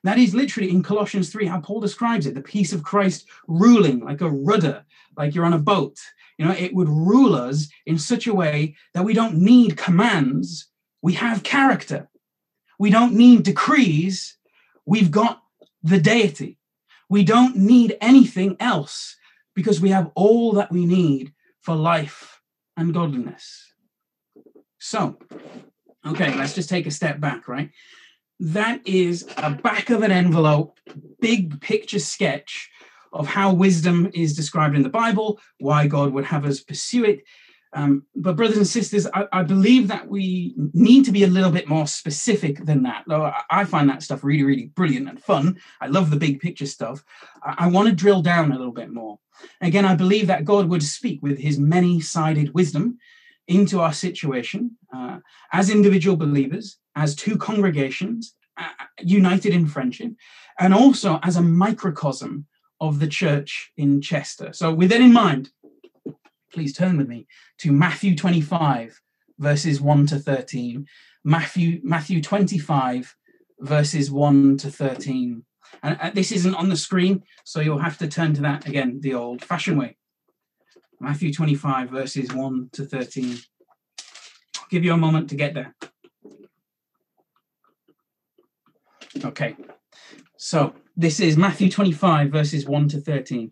That 0.05 0.19
is 0.19 0.37
literally 0.37 0.71
in 0.71 0.85
Colossians 0.85 1.31
3 1.31 1.47
how 1.47 1.59
Paul 1.59 1.81
describes 1.81 2.27
it 2.27 2.37
the 2.37 2.41
peace 2.41 2.73
of 2.73 2.85
Christ 2.85 3.27
ruling 3.49 3.99
like 4.05 4.21
a 4.21 4.31
rudder, 4.31 4.85
like 5.17 5.35
you're 5.35 5.45
on 5.45 5.55
a 5.55 5.59
boat. 5.59 5.99
You 6.39 6.45
know, 6.45 6.55
it 6.57 6.73
would 6.73 6.89
rule 6.89 7.35
us 7.35 7.67
in 7.87 7.99
such 7.99 8.29
a 8.29 8.35
way 8.35 8.77
that 8.95 9.05
we 9.05 9.15
don't 9.15 9.35
need 9.35 9.77
commands, 9.77 10.69
we 11.03 11.15
have 11.15 11.43
character. 11.43 12.09
We 12.79 12.91
don't 12.91 13.15
need 13.15 13.43
decrees, 13.43 14.37
we've 14.87 15.11
got 15.11 15.43
the 15.83 16.01
deity. 16.01 16.59
We 17.09 17.25
don't 17.25 17.57
need 17.57 17.97
anything 18.01 18.57
else 18.59 19.17
because 19.55 19.81
we 19.81 19.91
have 19.91 20.11
all 20.15 20.53
that 20.53 20.73
we 20.73 20.87
need 20.87 21.33
for 21.61 21.75
life 21.75 22.41
and 22.77 22.95
godliness. 22.95 23.73
So, 24.79 25.19
Okay, 26.05 26.35
let's 26.35 26.55
just 26.55 26.69
take 26.69 26.87
a 26.87 26.91
step 26.91 27.21
back, 27.21 27.47
right? 27.47 27.71
That 28.41 28.81
is 28.85 29.27
a 29.37 29.51
back 29.51 29.91
of 29.91 30.03
an 30.03 30.11
envelope, 30.11 30.79
big 31.21 31.61
picture 31.61 32.01
sketch 32.01 32.71
of 33.13 33.29
how 33.29 33.53
wisdom 33.53 34.11
is 34.13 34.35
described 34.35 34.75
in 34.75 34.83
the 34.83 34.89
Bible, 34.89 35.39
why 35.61 35.87
God 35.87 36.13
would 36.13 36.25
have 36.25 36.45
us 36.45 36.61
pursue 36.61 37.05
it. 37.05 37.23
Um, 37.75 38.05
but, 38.15 38.37
brothers 38.37 38.59
and 38.59 38.67
sisters, 38.67 39.07
I, 39.15 39.27
I, 39.33 39.43
believe 39.43 39.89
that 39.89 40.07
we 40.07 40.55
need 40.75 41.07
to 41.07 41.13
be 41.13 41.25
a 41.25 41.29
little 41.29 41.51
bit 41.51 41.69
more 41.69 41.87
specific 41.87 42.65
than 42.67 42.83
that. 42.83 43.05
Though 43.07 43.33
I, 43.51 43.65
find 43.65 43.89
that 43.89 44.03
stuff 44.03 44.23
really, 44.23 44.43
really 44.43 44.67
brilliant 44.67 45.09
and 45.09 45.23
fun. 45.23 45.59
I 45.81 45.87
love 45.87 46.11
the 46.11 46.17
big 46.17 46.41
picture 46.41 46.67
stuff. 46.67 47.03
I, 47.43 47.55
I 47.61 47.67
want 47.69 47.89
to 47.89 47.95
drill 47.95 48.21
down 48.21 48.53
a 48.53 48.59
little 48.59 48.75
bit 48.75 48.93
more. 48.93 49.19
Again, 49.63 49.87
I 49.87 49.95
believe 49.95 50.27
that 50.27 50.45
God 50.45 50.69
would 50.69 50.83
speak 50.83 51.23
with 51.23 51.39
his 51.39 51.59
many 51.59 52.01
sided 52.01 52.53
wisdom 52.53 52.99
into 53.49 53.81
our 53.81 53.93
situation 53.93 54.77
uh, 54.95 55.19
as 55.53 55.71
individual 55.71 56.17
believers, 56.17 56.79
as 56.95 57.15
two 57.15 57.37
congregations 57.39 58.35
uh, 58.59 58.69
united 59.01 59.55
in 59.55 59.67
friendship, 59.67 60.13
and 60.61 60.75
also 60.75 61.19
as 61.23 61.37
a 61.37 61.43
microcosm 61.43 62.47
of 62.81 62.99
the 62.99 63.07
church 63.07 63.73
in 63.77 64.01
Chester. 64.01 64.53
So, 64.53 64.75
with 64.75 64.91
that 64.91 65.01
in 65.01 65.13
mind, 65.13 65.51
please 66.53 66.73
turn 66.73 66.97
with 66.97 67.09
me 67.09 67.27
to 67.59 67.73
Matthew 67.73 68.17
25, 68.17 69.01
verses 69.39 69.81
1 69.81 70.07
to 70.09 70.19
13. 70.19 70.87
Matthew, 71.25 71.81
Matthew 71.83 72.23
25, 72.23 73.15
verses 73.61 74.11
1 74.11 74.57
to 74.59 74.71
13. 74.71 75.45
And 75.83 75.99
uh, 76.01 76.11
this 76.11 76.33
isn't 76.33 76.55
on 76.55 76.69
the 76.69 76.77
screen, 76.77 77.23
so 77.45 77.61
you'll 77.61 77.79
have 77.79 77.99
to 77.99 78.09
turn 78.09 78.35
to 78.35 78.43
that 78.43 78.67
again 78.67 79.01
the 79.01 79.15
old 79.15 79.43
fashioned 79.43 79.79
way. 79.79 79.97
Matthew 81.01 81.33
25, 81.33 81.91
verses 81.91 82.33
1 82.33 82.71
to 82.73 82.85
13. 82.85 83.39
I'll 84.59 84.67
give 84.71 84.85
you 84.85 84.93
a 84.93 84.97
moment 84.97 85.31
to 85.31 85.37
get 85.37 85.55
there. 85.55 85.75
Okay, 89.25 89.57
so 90.37 90.75
this 90.97 91.21
is 91.21 91.37
Matthew 91.37 91.71
25, 91.71 92.31
verses 92.31 92.67
1 92.67 92.89
to 92.89 93.01
13. 93.01 93.51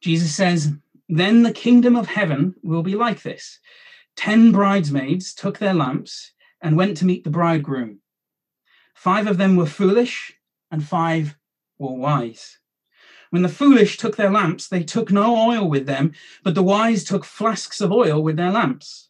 Jesus 0.00 0.34
says, 0.34 0.72
Then 1.08 1.42
the 1.42 1.52
kingdom 1.52 1.96
of 1.96 2.06
heaven 2.06 2.54
will 2.62 2.82
be 2.82 2.94
like 2.94 3.22
this 3.22 3.58
Ten 4.16 4.52
bridesmaids 4.52 5.34
took 5.34 5.58
their 5.58 5.74
lamps 5.74 6.32
and 6.60 6.76
went 6.76 6.96
to 6.98 7.04
meet 7.04 7.24
the 7.24 7.30
bridegroom. 7.30 8.00
Five 8.94 9.26
of 9.26 9.38
them 9.38 9.56
were 9.56 9.66
foolish, 9.66 10.34
and 10.70 10.84
five 10.84 11.36
were 11.78 11.94
wise. 11.94 12.58
When 13.30 13.42
the 13.42 13.48
foolish 13.48 13.96
took 13.96 14.16
their 14.16 14.30
lamps, 14.30 14.68
they 14.68 14.84
took 14.84 15.10
no 15.10 15.36
oil 15.50 15.68
with 15.68 15.86
them, 15.86 16.12
but 16.44 16.54
the 16.54 16.62
wise 16.62 17.02
took 17.02 17.24
flasks 17.24 17.80
of 17.80 17.90
oil 17.90 18.22
with 18.22 18.36
their 18.36 18.52
lamps. 18.52 19.08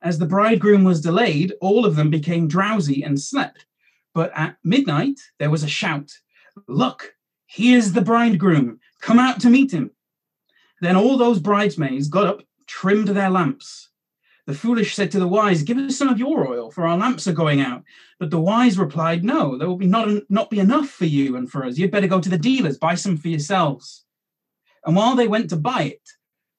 As 0.00 0.18
the 0.18 0.26
bridegroom 0.26 0.84
was 0.84 1.00
delayed, 1.00 1.52
all 1.60 1.84
of 1.84 1.94
them 1.94 2.08
became 2.08 2.48
drowsy 2.48 3.02
and 3.02 3.20
slept. 3.20 3.66
But 4.14 4.32
at 4.34 4.56
midnight, 4.64 5.20
there 5.38 5.50
was 5.50 5.62
a 5.62 5.68
shout 5.68 6.12
Look, 6.66 7.14
here's 7.46 7.92
the 7.92 8.00
bridegroom. 8.00 8.80
Come 9.00 9.18
out 9.18 9.38
to 9.40 9.50
meet 9.50 9.70
him. 9.70 9.90
Then 10.80 10.96
all 10.96 11.16
those 11.16 11.40
bridesmaids 11.40 12.08
got 12.08 12.26
up, 12.26 12.42
trimmed 12.66 13.08
their 13.08 13.30
lamps. 13.30 13.88
The 14.46 14.54
foolish 14.54 14.94
said 14.94 15.10
to 15.10 15.18
the 15.18 15.28
wise, 15.28 15.62
Give 15.62 15.76
us 15.76 15.96
some 15.96 16.08
of 16.08 16.18
your 16.18 16.48
oil, 16.48 16.70
for 16.70 16.86
our 16.86 16.96
lamps 16.96 17.28
are 17.28 17.32
going 17.32 17.60
out. 17.60 17.82
But 18.18 18.30
the 18.30 18.40
wise 18.40 18.78
replied, 18.78 19.22
No, 19.22 19.58
there 19.58 19.68
will 19.68 19.76
be 19.76 19.86
not, 19.86 20.08
not 20.30 20.48
be 20.48 20.58
enough 20.58 20.88
for 20.88 21.04
you 21.04 21.36
and 21.36 21.50
for 21.50 21.64
us. 21.64 21.76
You'd 21.76 21.90
better 21.90 22.06
go 22.06 22.20
to 22.20 22.30
the 22.30 22.38
dealers, 22.38 22.78
buy 22.78 22.94
some 22.94 23.18
for 23.18 23.28
yourselves. 23.28 24.04
And 24.86 24.96
while 24.96 25.16
they 25.16 25.28
went 25.28 25.50
to 25.50 25.56
buy 25.56 25.82
it, 25.82 26.08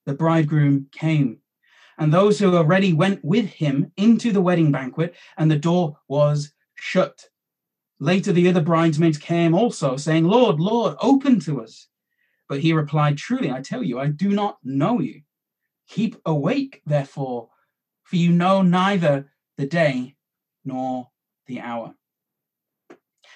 the 0.05 0.13
bridegroom 0.13 0.88
came. 0.91 1.39
And 1.97 2.13
those 2.13 2.38
who 2.38 2.51
were 2.51 2.63
ready 2.63 2.93
went 2.93 3.25
with 3.25 3.47
him 3.47 3.91
into 3.97 4.32
the 4.32 4.41
wedding 4.41 4.71
banquet, 4.71 5.15
and 5.38 5.49
the 5.49 5.58
door 5.58 5.97
was 6.08 6.53
shut. 6.75 7.27
Later, 7.99 8.32
the 8.32 8.47
other 8.47 8.62
bridesmaids 8.62 9.17
came 9.17 9.53
also, 9.53 9.97
saying, 9.97 10.25
Lord, 10.25 10.60
Lord, 10.60 10.95
open 11.01 11.39
to 11.41 11.62
us. 11.63 11.88
But 12.49 12.59
he 12.59 12.73
replied, 12.73 13.17
Truly, 13.17 13.51
I 13.51 13.62
tell 13.62 13.83
you, 13.83 13.99
I 13.99 14.07
do 14.07 14.29
not 14.29 14.57
know 14.63 14.99
you. 14.99 15.21
Keep 15.88 16.17
awake, 16.25 16.81
therefore 16.85 17.49
for 18.09 18.15
you 18.15 18.31
know 18.31 18.63
neither 18.63 19.31
the 19.57 19.67
day 19.67 20.15
nor 20.65 21.09
the 21.45 21.59
hour. 21.59 21.93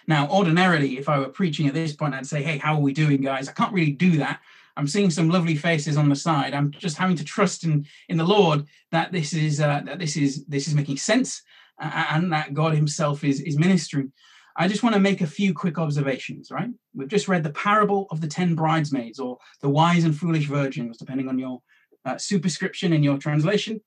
Now, 0.07 0.27
ordinarily, 0.29 0.97
if 0.97 1.07
I 1.07 1.19
were 1.19 1.29
preaching 1.29 1.67
at 1.67 1.75
this 1.75 1.95
point, 1.95 2.15
I'd 2.15 2.25
say, 2.25 2.41
Hey, 2.41 2.57
how 2.57 2.73
are 2.73 2.81
we 2.81 2.91
doing, 2.91 3.21
guys? 3.21 3.47
I 3.47 3.51
can't 3.51 3.71
really 3.71 3.91
do 3.91 4.17
that. 4.17 4.41
I'm 4.75 4.87
seeing 4.87 5.11
some 5.11 5.29
lovely 5.29 5.55
faces 5.55 5.95
on 5.95 6.09
the 6.09 6.15
side. 6.15 6.55
I'm 6.55 6.71
just 6.71 6.97
having 6.97 7.15
to 7.17 7.23
trust 7.23 7.63
in, 7.63 7.85
in 8.09 8.17
the 8.17 8.23
Lord 8.23 8.65
that 8.91 9.11
this 9.11 9.31
is 9.33 9.61
uh, 9.61 9.81
that 9.85 9.99
this 9.99 10.17
is 10.17 10.43
this 10.45 10.67
is 10.67 10.73
making 10.73 10.97
sense 10.97 11.43
and 11.79 12.33
that 12.33 12.55
God 12.55 12.73
Himself 12.73 13.23
is 13.23 13.39
is 13.41 13.59
ministering. 13.59 14.11
I 14.55 14.67
just 14.67 14.83
want 14.83 14.93
to 14.93 15.01
make 15.01 15.21
a 15.21 15.27
few 15.27 15.53
quick 15.53 15.79
observations, 15.79 16.51
right? 16.51 16.69
We've 16.93 17.07
just 17.07 17.27
read 17.27 17.43
the 17.43 17.51
parable 17.51 18.07
of 18.11 18.21
the 18.21 18.27
10 18.27 18.55
bridesmaids 18.55 19.19
or 19.19 19.37
the 19.61 19.69
wise 19.69 20.03
and 20.03 20.15
foolish 20.15 20.45
virgins, 20.45 20.97
depending 20.97 21.27
on 21.27 21.39
your 21.39 21.61
uh, 22.05 22.17
superscription 22.17 22.93
in 22.93 23.03
your 23.03 23.17
translation. 23.17 23.81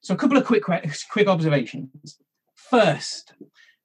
So, 0.00 0.14
a 0.14 0.16
couple 0.16 0.36
of 0.36 0.44
quick, 0.44 0.64
quick 1.10 1.28
observations. 1.28 2.18
First, 2.54 3.34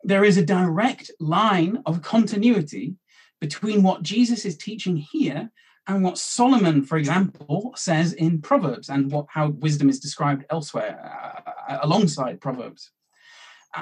there 0.04 0.24
is 0.24 0.38
a 0.38 0.46
direct 0.46 1.12
line 1.20 1.82
of 1.86 2.02
continuity 2.02 2.96
between 3.42 3.84
what 3.84 4.04
Jesus 4.04 4.46
is 4.46 4.58
teaching 4.58 4.96
here 4.96 5.52
and 5.88 6.04
what 6.04 6.18
Solomon, 6.18 6.84
for 6.84 6.98
example, 6.98 7.74
says 7.76 8.14
in 8.14 8.42
Proverbs 8.42 8.90
and 8.90 9.12
what 9.12 9.26
how 9.30 9.50
wisdom 9.50 9.90
is 9.90 10.00
described 10.00 10.46
elsewhere 10.50 11.44
uh, 11.68 11.80
alongside 11.82 12.40
Proverbs. 12.40 12.92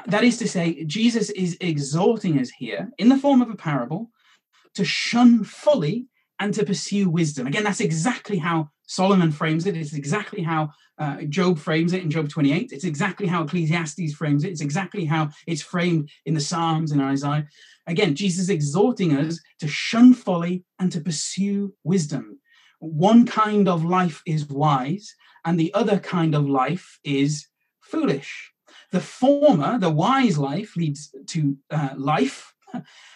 That 0.07 0.23
is 0.23 0.37
to 0.37 0.47
say, 0.47 0.83
Jesus 0.85 1.29
is 1.31 1.57
exhorting 1.59 2.39
us 2.39 2.49
here 2.49 2.91
in 2.97 3.09
the 3.09 3.17
form 3.17 3.41
of 3.41 3.49
a 3.49 3.55
parable 3.55 4.09
to 4.75 4.85
shun 4.85 5.43
folly 5.43 6.07
and 6.39 6.53
to 6.53 6.65
pursue 6.65 7.09
wisdom. 7.09 7.45
Again, 7.45 7.63
that's 7.63 7.81
exactly 7.81 8.37
how 8.37 8.69
Solomon 8.87 9.31
frames 9.31 9.65
it. 9.67 9.77
It's 9.77 9.93
exactly 9.93 10.41
how 10.41 10.69
uh, 10.97 11.23
Job 11.29 11.59
frames 11.59 11.93
it 11.93 12.03
in 12.03 12.11
Job 12.11 12.29
28. 12.29 12.71
It's 12.71 12.83
exactly 12.83 13.27
how 13.27 13.43
Ecclesiastes 13.43 14.13
frames 14.13 14.43
it. 14.43 14.51
It's 14.51 14.61
exactly 14.61 15.05
how 15.05 15.29
it's 15.45 15.61
framed 15.61 16.09
in 16.25 16.33
the 16.33 16.39
Psalms 16.39 16.91
and 16.91 17.01
Isaiah. 17.01 17.47
Again, 17.87 18.15
Jesus 18.15 18.43
is 18.43 18.49
exhorting 18.49 19.15
us 19.15 19.39
to 19.59 19.67
shun 19.67 20.13
folly 20.13 20.63
and 20.79 20.91
to 20.91 21.01
pursue 21.01 21.73
wisdom. 21.83 22.39
One 22.79 23.25
kind 23.25 23.67
of 23.67 23.85
life 23.85 24.21
is 24.25 24.47
wise, 24.47 25.15
and 25.45 25.59
the 25.59 25.73
other 25.73 25.99
kind 25.99 26.35
of 26.35 26.49
life 26.49 26.99
is 27.03 27.47
foolish. 27.81 28.50
The 28.91 28.99
former, 29.01 29.79
the 29.79 29.89
wise 29.89 30.37
life, 30.37 30.75
leads 30.75 31.15
to 31.27 31.57
uh, 31.69 31.89
life, 31.95 32.53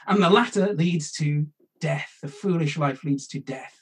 and 0.08 0.24
the 0.24 0.30
latter 0.30 0.74
leads 0.74 1.12
to 1.14 1.48
death. 1.80 2.18
The 2.22 2.28
foolish 2.28 2.78
life 2.78 3.04
leads 3.04 3.28
to 3.28 3.40
death. 3.40 3.74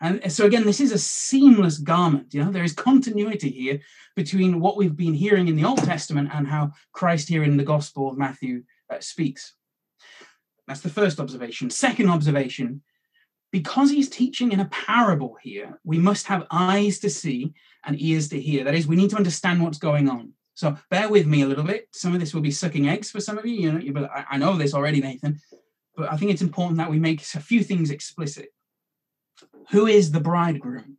And 0.00 0.30
so 0.30 0.44
again, 0.44 0.64
this 0.64 0.80
is 0.80 0.92
a 0.92 0.98
seamless 0.98 1.78
garment. 1.78 2.34
You 2.34 2.44
know, 2.44 2.52
there 2.52 2.64
is 2.64 2.74
continuity 2.74 3.50
here 3.50 3.80
between 4.14 4.60
what 4.60 4.76
we've 4.76 4.96
been 4.96 5.14
hearing 5.14 5.48
in 5.48 5.56
the 5.56 5.64
Old 5.64 5.82
Testament 5.82 6.28
and 6.32 6.46
how 6.46 6.72
Christ 6.92 7.28
here 7.28 7.42
in 7.42 7.56
the 7.56 7.64
Gospel 7.64 8.10
of 8.10 8.18
Matthew 8.18 8.64
uh, 8.90 9.00
speaks. 9.00 9.54
That's 10.68 10.82
the 10.82 10.90
first 10.90 11.18
observation. 11.18 11.70
Second 11.70 12.10
observation, 12.10 12.82
because 13.52 13.90
he's 13.90 14.10
teaching 14.10 14.52
in 14.52 14.60
a 14.60 14.66
parable 14.66 15.38
here, 15.42 15.80
we 15.82 15.98
must 15.98 16.26
have 16.26 16.46
eyes 16.50 16.98
to 16.98 17.08
see 17.08 17.54
and 17.84 18.00
ears 18.00 18.28
to 18.28 18.40
hear. 18.40 18.64
That 18.64 18.74
is, 18.74 18.86
we 18.86 18.96
need 18.96 19.10
to 19.10 19.16
understand 19.16 19.62
what's 19.62 19.78
going 19.78 20.10
on. 20.10 20.32
So 20.56 20.74
bear 20.90 21.10
with 21.10 21.26
me 21.26 21.42
a 21.42 21.46
little 21.46 21.64
bit. 21.64 21.86
Some 21.92 22.14
of 22.14 22.20
this 22.20 22.32
will 22.32 22.40
be 22.40 22.50
sucking 22.50 22.88
eggs 22.88 23.10
for 23.10 23.20
some 23.20 23.36
of 23.36 23.44
you. 23.44 23.56
You 23.56 23.72
know, 23.72 23.78
you 23.78 24.08
I 24.30 24.38
know 24.38 24.56
this 24.56 24.72
already, 24.72 25.02
Nathan, 25.02 25.38
but 25.94 26.10
I 26.10 26.16
think 26.16 26.30
it's 26.30 26.40
important 26.40 26.78
that 26.78 26.90
we 26.90 26.98
make 26.98 27.20
a 27.20 27.40
few 27.40 27.62
things 27.62 27.90
explicit. 27.90 28.48
Who 29.70 29.86
is 29.86 30.10
the 30.10 30.20
bridegroom? 30.20 30.96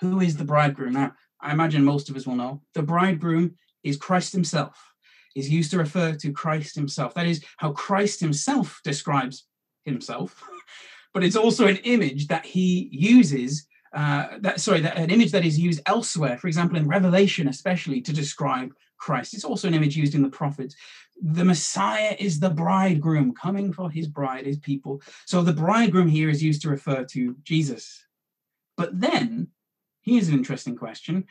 Who 0.00 0.20
is 0.20 0.36
the 0.36 0.44
bridegroom? 0.44 0.92
Now, 0.92 1.14
I 1.40 1.50
imagine 1.50 1.84
most 1.84 2.10
of 2.10 2.16
us 2.16 2.28
will 2.28 2.36
know. 2.36 2.62
The 2.74 2.84
bridegroom 2.84 3.56
is 3.82 3.96
Christ 3.96 4.32
himself, 4.32 4.80
is 5.34 5.50
used 5.50 5.72
to 5.72 5.78
refer 5.78 6.14
to 6.14 6.32
Christ 6.32 6.76
himself. 6.76 7.12
That 7.14 7.26
is 7.26 7.44
how 7.56 7.72
Christ 7.72 8.20
himself 8.20 8.80
describes 8.84 9.48
himself, 9.84 10.40
but 11.12 11.24
it's 11.24 11.36
also 11.36 11.66
an 11.66 11.78
image 11.78 12.28
that 12.28 12.46
he 12.46 12.88
uses. 12.92 13.66
Uh, 13.92 14.38
that 14.40 14.60
sorry, 14.60 14.80
that 14.80 14.96
an 14.96 15.10
image 15.10 15.32
that 15.32 15.44
is 15.44 15.58
used 15.58 15.80
elsewhere, 15.86 16.38
for 16.38 16.46
example, 16.46 16.78
in 16.78 16.86
Revelation, 16.86 17.48
especially 17.48 18.00
to 18.00 18.12
describe 18.12 18.72
Christ. 19.02 19.34
It's 19.34 19.44
also 19.44 19.66
an 19.66 19.74
image 19.74 19.96
used 19.96 20.14
in 20.14 20.22
the 20.22 20.28
prophets. 20.28 20.76
The 21.20 21.44
Messiah 21.44 22.14
is 22.20 22.38
the 22.38 22.50
bridegroom 22.50 23.34
coming 23.34 23.72
for 23.72 23.90
his 23.90 24.06
bride, 24.06 24.46
his 24.46 24.58
people. 24.58 25.02
So 25.26 25.42
the 25.42 25.52
bridegroom 25.52 26.08
here 26.08 26.30
is 26.30 26.42
used 26.42 26.62
to 26.62 26.70
refer 26.70 27.04
to 27.06 27.36
Jesus. 27.42 28.06
But 28.76 29.00
then, 29.00 29.48
here's 30.02 30.28
an 30.28 30.34
interesting 30.34 30.76
question. 30.76 31.24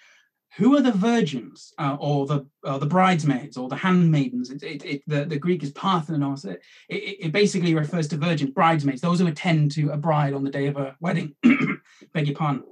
Who 0.57 0.75
are 0.75 0.81
the 0.81 0.91
virgins 0.91 1.73
uh, 1.79 1.95
or 1.97 2.25
the 2.25 2.45
uh, 2.65 2.77
the 2.77 2.85
bridesmaids 2.85 3.55
or 3.55 3.69
the 3.69 3.77
handmaidens? 3.77 4.49
It, 4.49 4.63
it, 4.63 4.85
it, 4.85 5.01
the, 5.07 5.23
the 5.23 5.39
Greek 5.39 5.63
is 5.63 5.71
parthenos. 5.71 6.43
It, 6.43 6.61
it, 6.89 7.31
basically 7.31 7.73
refers 7.73 8.09
to 8.09 8.17
virgins, 8.17 8.51
bridesmaids, 8.51 8.99
those 8.99 9.21
who 9.21 9.27
attend 9.27 9.71
to 9.71 9.91
a 9.91 9.97
bride 9.97 10.33
on 10.33 10.43
the 10.43 10.51
day 10.51 10.67
of 10.67 10.75
a 10.75 10.97
wedding. 10.99 11.35
Beg 12.13 12.27
your 12.27 12.35
pardon. 12.35 12.65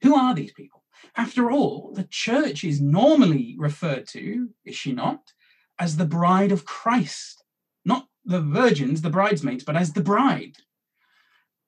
Who 0.00 0.14
are 0.14 0.34
these 0.34 0.52
people? 0.52 0.81
After 1.16 1.50
all, 1.50 1.92
the 1.94 2.04
church 2.04 2.64
is 2.64 2.80
normally 2.80 3.54
referred 3.58 4.06
to, 4.08 4.48
is 4.64 4.74
she 4.74 4.92
not, 4.92 5.32
as 5.78 5.96
the 5.96 6.06
bride 6.06 6.52
of 6.52 6.64
Christ, 6.64 7.44
not 7.84 8.06
the 8.24 8.40
virgins, 8.40 9.02
the 9.02 9.10
bridesmaids, 9.10 9.64
but 9.64 9.76
as 9.76 9.92
the 9.92 10.02
bride. 10.02 10.56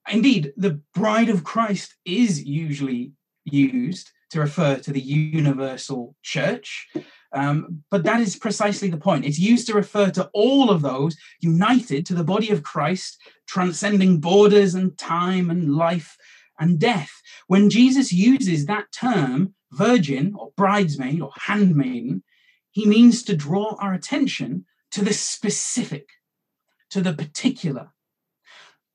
Indeed, 0.09 0.53
the 0.57 0.81
bride 0.95 1.29
of 1.29 1.45
Christ 1.45 1.95
is 2.05 2.43
usually 2.43 3.13
used 3.45 4.11
to 4.31 4.41
refer 4.41 4.77
to 4.77 4.93
the 4.93 5.01
universal 5.01 6.17
church. 6.23 6.89
Um, 7.33 7.83
but 7.91 8.05
that 8.05 8.21
is 8.21 8.37
precisely 8.37 8.91
the 8.91 8.97
point. 8.97 9.25
It's 9.25 9.39
used 9.39 9.67
to 9.67 9.75
refer 9.75 10.11
to 10.11 10.31
all 10.33 10.71
of 10.71 10.83
those 10.83 11.17
united 11.41 12.07
to 12.07 12.15
the 12.15 12.25
body 12.25 12.51
of 12.51 12.63
Christ, 12.63 13.21
transcending 13.47 14.21
borders 14.21 14.75
and 14.75 14.97
time 14.97 15.51
and 15.51 15.75
life 15.75 16.17
and 16.59 16.79
death. 16.79 17.11
When 17.47 17.71
Jesus 17.71 18.13
uses 18.13 18.67
that 18.67 18.93
term, 18.93 19.55
virgin 19.73 20.35
or 20.37 20.53
bridesmaid 20.57 21.21
or 21.21 21.33
handmaiden, 21.37 22.23
he 22.71 22.87
means 22.87 23.23
to 23.25 23.37
draw 23.37 23.77
our 23.81 23.95
attention 23.95 24.67
to 24.93 25.05
the 25.05 25.13
specific, 25.13 26.09
to 26.91 27.01
the 27.01 27.13
particular. 27.13 27.91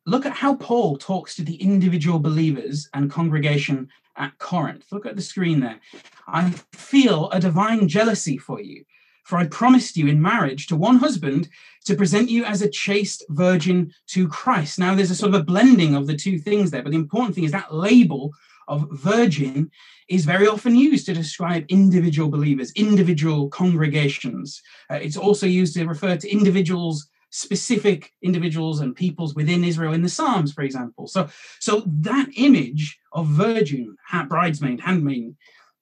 Look 0.06 0.26
at 0.26 0.34
how 0.34 0.56
Paul 0.56 0.98
talks 0.98 1.36
to 1.36 1.44
the 1.44 1.56
individual 1.56 2.20
believers 2.20 2.90
and 2.94 3.12
congregation 3.12 3.90
at 4.16 4.38
Corinth. 4.38 4.86
Look 4.92 5.06
at 5.06 5.16
the 5.16 5.22
screen 5.22 5.60
there. 5.60 5.80
I 6.28 6.52
feel 6.74 7.30
a 7.32 7.40
divine 7.40 7.88
jealousy 7.88 8.38
for 8.38 8.62
you, 8.62 8.84
for 9.30 9.38
I 9.38 9.46
promised 9.46 9.96
you 9.96 10.08
in 10.08 10.20
marriage 10.20 10.66
to 10.68 10.76
one 10.76 10.98
husband 10.98 11.50
to 11.86 11.96
present 11.96 12.32
you 12.32 12.46
as 12.46 12.64
a 12.64 12.70
chaste 12.70 13.24
virgin 13.30 13.94
to 14.08 14.28
Christ. 14.28 14.80
Now, 14.80 14.96
there's 14.96 15.12
a 15.12 15.16
sort 15.16 15.36
of 15.36 15.40
a 15.40 15.44
blending 15.44 15.94
of 15.94 16.08
the 16.08 16.16
two 16.16 16.40
things 16.40 16.72
there, 16.72 16.82
but 16.82 16.90
the 16.90 16.98
important 16.98 17.36
thing 17.36 17.44
is 17.44 17.52
that 17.52 17.72
label 17.72 18.32
of 18.68 18.88
virgin 18.92 19.70
is 20.08 20.26
very 20.26 20.48
often 20.48 20.76
used 20.76 21.06
to 21.06 21.14
describe 21.14 21.64
individual 21.70 22.28
believers, 22.28 22.72
individual 22.76 23.50
congregations. 23.50 24.64
Uh, 24.90 24.96
it's 24.96 25.18
also 25.18 25.46
used 25.46 25.76
to 25.76 25.86
refer 25.86 26.18
to 26.18 26.28
individuals 26.28 27.08
specific 27.30 28.12
individuals 28.24 28.80
and 28.80 28.96
peoples 28.96 29.36
within 29.36 29.64
Israel 29.64 29.94
in 29.94 30.02
the 30.02 30.10
Psalms, 30.10 30.52
for 30.52 30.64
example. 30.64 31.06
So, 31.06 31.30
so 31.60 31.84
that 31.86 32.30
image 32.36 32.98
of 33.14 33.28
virgin, 33.28 33.96
bridesmaid, 34.28 34.80
handmaiden, 34.80 35.38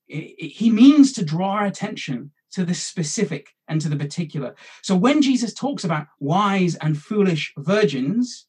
he 0.07 0.69
means 0.69 1.13
to 1.13 1.23
draw 1.23 1.51
our 1.51 1.65
attention 1.65 2.31
to 2.51 2.65
the 2.65 2.73
specific 2.73 3.49
and 3.67 3.81
to 3.81 3.89
the 3.89 3.95
particular. 3.95 4.55
So 4.81 4.95
when 4.95 5.21
Jesus 5.21 5.53
talks 5.53 5.83
about 5.83 6.07
wise 6.19 6.75
and 6.75 6.97
foolish 6.97 7.53
virgins, 7.57 8.47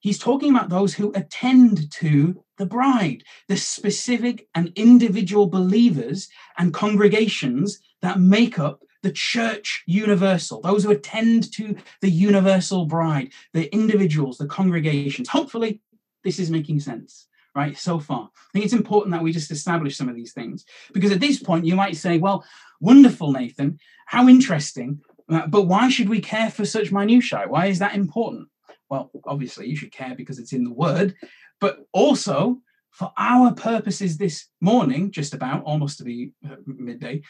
he's 0.00 0.18
talking 0.18 0.50
about 0.50 0.68
those 0.68 0.94
who 0.94 1.12
attend 1.14 1.90
to 1.92 2.42
the 2.58 2.66
bride, 2.66 3.22
the 3.48 3.56
specific 3.56 4.48
and 4.54 4.72
individual 4.76 5.46
believers 5.46 6.28
and 6.58 6.74
congregations 6.74 7.78
that 8.02 8.20
make 8.20 8.58
up 8.58 8.82
the 9.02 9.12
church 9.12 9.82
universal, 9.86 10.60
those 10.60 10.82
who 10.82 10.90
attend 10.90 11.52
to 11.52 11.76
the 12.00 12.10
universal 12.10 12.86
bride, 12.86 13.30
the 13.52 13.72
individuals, 13.72 14.38
the 14.38 14.46
congregations. 14.46 15.28
Hopefully, 15.28 15.80
this 16.24 16.38
is 16.38 16.50
making 16.50 16.80
sense, 16.80 17.25
right? 17.56 17.76
So 17.76 17.98
far. 17.98 18.28
I 18.34 18.48
think 18.52 18.64
it's 18.66 18.74
important 18.74 19.12
that 19.12 19.22
we 19.22 19.32
just 19.32 19.50
establish 19.50 19.96
some 19.96 20.08
of 20.08 20.14
these 20.14 20.32
things 20.32 20.66
because 20.92 21.10
at 21.10 21.20
this 21.20 21.42
point, 21.42 21.64
you 21.64 21.74
might 21.74 21.96
say, 21.96 22.18
well, 22.18 22.44
wonderful, 22.80 23.32
Nathan, 23.32 23.78
how 24.06 24.28
interesting, 24.28 25.00
uh, 25.30 25.46
but 25.46 25.62
why 25.62 25.88
should 25.88 26.08
we 26.08 26.20
care 26.20 26.50
for 26.50 26.66
such 26.66 26.92
minutiae? 26.92 27.46
Why 27.48 27.66
is 27.66 27.78
that 27.80 27.94
important? 27.94 28.48
Well, 28.90 29.10
obviously, 29.24 29.66
you 29.68 29.76
should 29.76 29.90
care 29.90 30.14
because 30.14 30.38
it's 30.38 30.52
in 30.52 30.64
the 30.64 30.72
word, 30.72 31.14
but 31.58 31.78
also 31.92 32.60
for 32.90 33.12
our 33.18 33.52
purposes 33.52 34.18
this 34.18 34.46
morning, 34.60 35.10
just 35.10 35.34
about 35.34 35.64
almost 35.64 35.98
to 35.98 36.04
be 36.04 36.32
uh, 36.48 36.56
midday, 36.66 37.22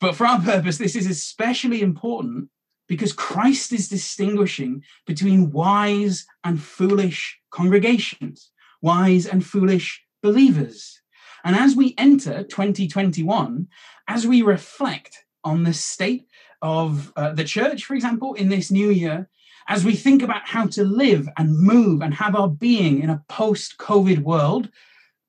but 0.00 0.14
for 0.16 0.26
our 0.26 0.40
purpose, 0.40 0.78
this 0.78 0.96
is 0.96 1.06
especially 1.06 1.82
important 1.82 2.48
because 2.88 3.12
Christ 3.12 3.72
is 3.72 3.88
distinguishing 3.88 4.82
between 5.06 5.50
wise 5.50 6.26
and 6.44 6.60
foolish 6.60 7.38
congregations, 7.50 8.50
wise 8.82 9.26
and 9.26 9.44
foolish 9.44 10.02
believers. 10.22 11.00
And 11.44 11.54
as 11.54 11.76
we 11.76 11.94
enter 11.96 12.42
2021, 12.42 13.68
as 14.08 14.26
we 14.26 14.42
reflect 14.42 15.24
on 15.44 15.62
the 15.62 15.72
state 15.72 16.26
of 16.62 17.12
uh, 17.16 17.32
the 17.32 17.44
church, 17.44 17.84
for 17.84 17.94
example, 17.94 18.34
in 18.34 18.48
this 18.48 18.70
new 18.70 18.90
year, 18.90 19.28
as 19.68 19.84
we 19.84 19.94
think 19.94 20.22
about 20.22 20.46
how 20.46 20.66
to 20.66 20.84
live 20.84 21.28
and 21.36 21.58
move 21.58 22.02
and 22.02 22.14
have 22.14 22.34
our 22.34 22.48
being 22.48 23.02
in 23.02 23.10
a 23.10 23.22
post 23.28 23.78
COVID 23.78 24.20
world, 24.20 24.70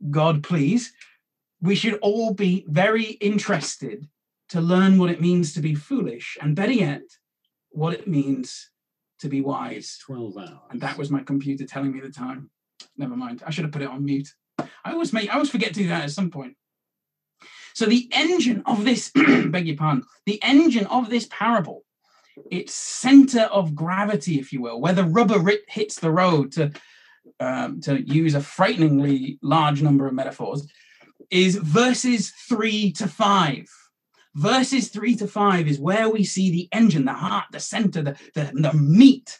God 0.09 0.43
please, 0.43 0.93
we 1.61 1.75
should 1.75 1.99
all 2.01 2.33
be 2.33 2.65
very 2.67 3.03
interested 3.03 4.07
to 4.49 4.61
learn 4.61 4.97
what 4.97 5.09
it 5.09 5.21
means 5.21 5.53
to 5.53 5.59
be 5.59 5.75
foolish, 5.75 6.37
and 6.41 6.55
better 6.55 6.71
yet, 6.71 7.01
what 7.69 7.93
it 7.93 8.07
means 8.07 8.69
to 9.19 9.27
be 9.27 9.41
wise. 9.41 9.99
12 10.05 10.37
hours. 10.37 10.49
And 10.69 10.81
that 10.81 10.97
was 10.97 11.11
my 11.11 11.21
computer 11.21 11.65
telling 11.65 11.93
me 11.93 11.99
the 11.99 12.09
time. 12.09 12.49
Never 12.97 13.15
mind. 13.15 13.43
I 13.45 13.51
should 13.51 13.65
have 13.65 13.71
put 13.71 13.81
it 13.81 13.89
on 13.89 14.05
mute. 14.05 14.29
I 14.59 14.93
always 14.93 15.13
make 15.13 15.29
I 15.29 15.33
always 15.33 15.49
forget 15.49 15.69
to 15.69 15.81
do 15.81 15.87
that 15.89 16.03
at 16.03 16.11
some 16.11 16.31
point. 16.31 16.55
So 17.73 17.85
the 17.85 18.09
engine 18.11 18.63
of 18.65 18.83
this, 18.85 19.11
beg 19.15 19.67
your 19.67 19.77
pardon, 19.77 20.03
the 20.25 20.41
engine 20.41 20.87
of 20.87 21.09
this 21.09 21.27
parable, 21.29 21.83
its 22.49 22.73
center 22.73 23.41
of 23.41 23.75
gravity, 23.75 24.39
if 24.39 24.51
you 24.51 24.61
will, 24.61 24.81
where 24.81 24.93
the 24.93 25.03
rubber 25.03 25.39
hits 25.67 25.99
the 25.99 26.11
road 26.11 26.51
to 26.53 26.71
um, 27.39 27.81
to 27.81 28.01
use 28.01 28.33
a 28.33 28.41
frighteningly 28.41 29.37
large 29.43 29.81
number 29.81 30.07
of 30.07 30.13
metaphors, 30.13 30.67
is 31.29 31.55
verses 31.55 32.31
three 32.49 32.91
to 32.93 33.07
five. 33.07 33.67
Verses 34.33 34.89
three 34.89 35.15
to 35.15 35.27
five 35.27 35.67
is 35.67 35.79
where 35.79 36.09
we 36.09 36.23
see 36.23 36.51
the 36.51 36.69
engine, 36.71 37.05
the 37.05 37.13
heart, 37.13 37.45
the 37.51 37.59
center, 37.59 38.01
the, 38.01 38.15
the, 38.35 38.51
the 38.53 38.73
meat 38.73 39.39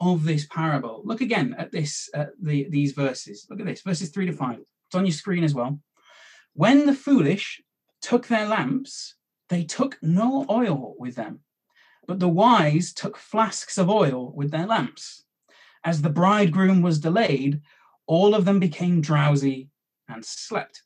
of 0.00 0.24
this 0.24 0.46
parable. 0.46 1.02
Look 1.04 1.20
again 1.20 1.54
at 1.58 1.72
this, 1.72 2.10
uh, 2.14 2.26
the, 2.40 2.68
these 2.68 2.92
verses. 2.92 3.46
Look 3.48 3.60
at 3.60 3.66
this, 3.66 3.82
verses 3.82 4.10
three 4.10 4.26
to 4.26 4.32
five. 4.32 4.58
It's 4.86 4.94
on 4.94 5.06
your 5.06 5.12
screen 5.12 5.44
as 5.44 5.54
well. 5.54 5.80
When 6.54 6.86
the 6.86 6.94
foolish 6.94 7.60
took 8.00 8.26
their 8.26 8.46
lamps, 8.46 9.14
they 9.48 9.64
took 9.64 9.98
no 10.02 10.46
oil 10.50 10.94
with 10.98 11.14
them, 11.14 11.40
but 12.06 12.20
the 12.20 12.28
wise 12.28 12.92
took 12.92 13.16
flasks 13.16 13.78
of 13.78 13.90
oil 13.90 14.32
with 14.34 14.50
their 14.50 14.66
lamps. 14.66 15.24
As 15.84 16.02
the 16.02 16.10
bridegroom 16.10 16.82
was 16.82 16.98
delayed, 16.98 17.60
all 18.06 18.34
of 18.34 18.44
them 18.44 18.58
became 18.58 19.00
drowsy 19.00 19.70
and 20.08 20.24
slept. 20.24 20.82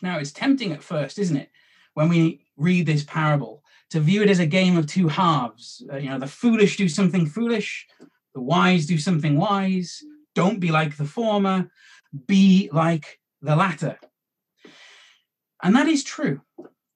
Now, 0.00 0.18
it's 0.18 0.32
tempting 0.32 0.72
at 0.72 0.82
first, 0.82 1.18
isn't 1.18 1.36
it? 1.36 1.50
when 1.94 2.08
we 2.08 2.44
read 2.56 2.86
this 2.86 3.04
parable 3.04 3.61
to 3.92 4.00
view 4.00 4.22
it 4.22 4.30
as 4.30 4.38
a 4.38 4.46
game 4.46 4.78
of 4.78 4.86
two 4.86 5.06
halves. 5.06 5.84
Uh, 5.92 5.96
you 5.98 6.08
know, 6.08 6.18
the 6.18 6.26
foolish 6.26 6.78
do 6.78 6.88
something 6.88 7.26
foolish, 7.26 7.86
the 8.34 8.40
wise 8.40 8.86
do 8.86 8.96
something 8.96 9.36
wise. 9.36 10.02
Don't 10.34 10.60
be 10.60 10.70
like 10.70 10.96
the 10.96 11.04
former, 11.04 11.70
be 12.26 12.70
like 12.72 13.20
the 13.42 13.54
latter. 13.54 13.98
And 15.62 15.76
that 15.76 15.88
is 15.88 16.02
true, 16.02 16.40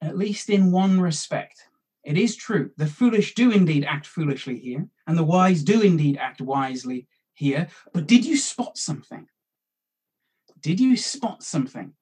at 0.01 0.17
least 0.17 0.49
in 0.49 0.73
one 0.73 0.99
respect. 0.99 1.69
It 2.03 2.17
is 2.17 2.35
true. 2.35 2.71
The 2.79 2.87
foolish 2.87 3.35
do 3.35 3.51
indeed 3.51 3.85
act 3.85 4.07
foolishly 4.07 4.59
here, 4.59 4.89
and 5.07 5.19
the 5.19 5.25
wise 5.25 5.63
do 5.63 5.83
indeed 5.83 6.17
act 6.17 6.41
wisely 6.41 7.09
here. 7.35 7.69
But 7.93 8.07
did 8.07 8.25
you 8.25 8.39
spot 8.39 8.79
something? 8.79 9.27
Did 10.63 10.81
you 10.81 10.97
spot 10.97 11.43
something? 11.43 11.93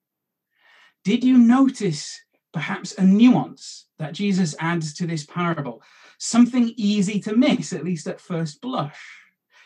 Did 1.03 1.25
you 1.25 1.37
notice 1.37 2.21
perhaps 2.55 2.93
a 2.93 3.03
nuance 3.03 3.87
that 3.99 4.13
Jesus 4.13 4.55
adds 4.61 4.93
to 4.93 5.05
this 5.05 5.25
parable, 5.25 5.83
something 6.17 6.73
easy 6.77 7.19
to 7.19 7.35
miss, 7.35 7.73
at 7.73 7.83
least 7.83 8.07
at 8.07 8.21
first 8.21 8.61
blush. 8.61 9.03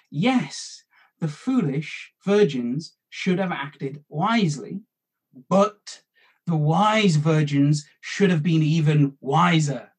Yes, 0.10 0.84
the 1.19 1.28
foolish 1.28 2.12
virgins 2.25 2.95
should 3.12 3.38
have 3.38 3.52
acted 3.52 4.04
wisely, 4.10 4.82
but 5.49 6.02
the 6.47 6.56
wise 6.56 7.17
virgins 7.17 7.88
should 8.02 8.32
have 8.32 8.41
been 8.41 8.63
even 8.63 9.15
wiser. 9.21 9.91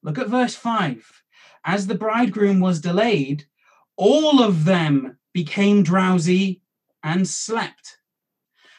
Look 0.00 0.16
at 0.16 0.28
verse 0.28 0.54
5. 0.54 1.24
As 1.64 1.88
the 1.88 1.96
bridegroom 1.96 2.60
was 2.60 2.80
delayed, 2.80 3.46
all 3.96 4.44
of 4.44 4.64
them 4.64 5.18
became 5.34 5.82
drowsy 5.82 6.62
and 7.02 7.26
slept. 7.26 7.98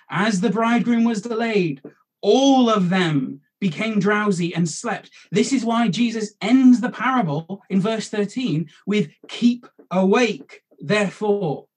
As 0.10 0.40
the 0.40 0.50
bridegroom 0.50 1.04
was 1.04 1.22
delayed, 1.22 1.82
all 2.28 2.70
of 2.70 2.90
them 2.90 3.40
became 3.62 4.02
drowsy 4.02 4.54
and 4.54 4.68
slept. 4.68 5.10
This 5.32 5.54
is 5.54 5.63
why 5.63 5.88
Jesus 5.88 6.34
ends 6.42 6.82
the 6.82 6.90
parable 6.90 7.62
in 7.70 7.80
verse 7.80 8.10
13 8.10 8.70
with 8.86 9.10
keep 9.30 9.66
awake, 9.90 10.62
therefore. 10.78 11.68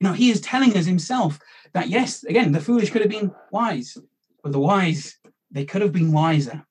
You 0.00 0.08
know, 0.08 0.14
he 0.14 0.30
is 0.30 0.40
telling 0.40 0.74
us 0.74 0.86
himself 0.86 1.38
that 1.74 1.90
yes, 1.90 2.24
again, 2.24 2.52
the 2.52 2.62
foolish 2.62 2.88
could 2.88 3.02
have 3.02 3.10
been 3.10 3.30
wise, 3.52 3.98
but 4.42 4.52
the 4.52 4.58
wise, 4.58 5.18
they 5.50 5.66
could 5.66 5.82
have 5.82 5.92
been 5.92 6.12
wiser. 6.12 6.64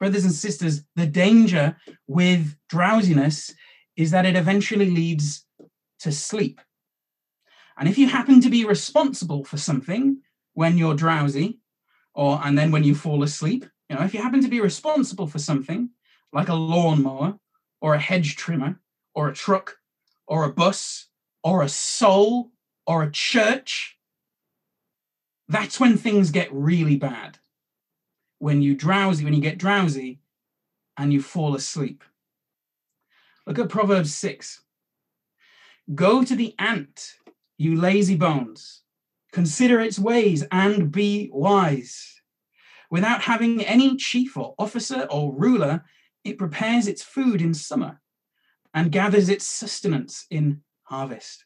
Brothers 0.00 0.24
and 0.24 0.34
sisters, 0.34 0.82
the 0.96 1.06
danger 1.06 1.76
with 2.08 2.56
drowsiness 2.68 3.54
is 3.94 4.10
that 4.10 4.26
it 4.26 4.34
eventually 4.34 4.90
leads 4.90 5.46
to 6.00 6.10
sleep. 6.10 6.60
And 7.78 7.88
if 7.88 7.98
you 7.98 8.08
happen 8.08 8.40
to 8.40 8.50
be 8.50 8.64
responsible 8.64 9.44
for 9.44 9.58
something 9.58 10.22
when 10.54 10.76
you're 10.76 10.96
drowsy, 10.96 11.59
or 12.14 12.40
and 12.44 12.58
then 12.58 12.70
when 12.70 12.84
you 12.84 12.94
fall 12.94 13.22
asleep, 13.22 13.64
you 13.88 13.96
know, 13.96 14.02
if 14.02 14.14
you 14.14 14.22
happen 14.22 14.42
to 14.42 14.48
be 14.48 14.60
responsible 14.60 15.26
for 15.26 15.38
something 15.38 15.90
like 16.32 16.48
a 16.48 16.54
lawnmower 16.54 17.38
or 17.80 17.94
a 17.94 18.00
hedge 18.00 18.36
trimmer 18.36 18.80
or 19.14 19.28
a 19.28 19.34
truck 19.34 19.78
or 20.26 20.44
a 20.44 20.52
bus 20.52 21.08
or 21.42 21.62
a 21.62 21.68
soul 21.68 22.50
or 22.86 23.02
a 23.02 23.10
church, 23.10 23.98
that's 25.48 25.80
when 25.80 25.96
things 25.96 26.30
get 26.30 26.52
really 26.52 26.96
bad. 26.96 27.38
When 28.38 28.62
you 28.62 28.74
drowsy, 28.74 29.24
when 29.24 29.34
you 29.34 29.40
get 29.40 29.58
drowsy 29.58 30.20
and 30.96 31.12
you 31.12 31.20
fall 31.20 31.54
asleep. 31.54 32.04
Look 33.46 33.58
at 33.58 33.68
Proverbs 33.68 34.14
6. 34.14 34.62
Go 35.94 36.22
to 36.22 36.36
the 36.36 36.54
ant, 36.58 37.14
you 37.58 37.74
lazy 37.74 38.14
bones. 38.14 38.79
Consider 39.32 39.80
its 39.80 39.98
ways 39.98 40.44
and 40.50 40.90
be 40.90 41.30
wise. 41.32 42.20
Without 42.90 43.22
having 43.22 43.64
any 43.64 43.96
chief 43.96 44.36
or 44.36 44.54
officer 44.58 45.06
or 45.10 45.34
ruler, 45.34 45.84
it 46.24 46.38
prepares 46.38 46.88
its 46.88 47.02
food 47.02 47.40
in 47.40 47.54
summer 47.54 48.00
and 48.74 48.92
gathers 48.92 49.28
its 49.28 49.46
sustenance 49.46 50.26
in 50.30 50.62
harvest. 50.82 51.44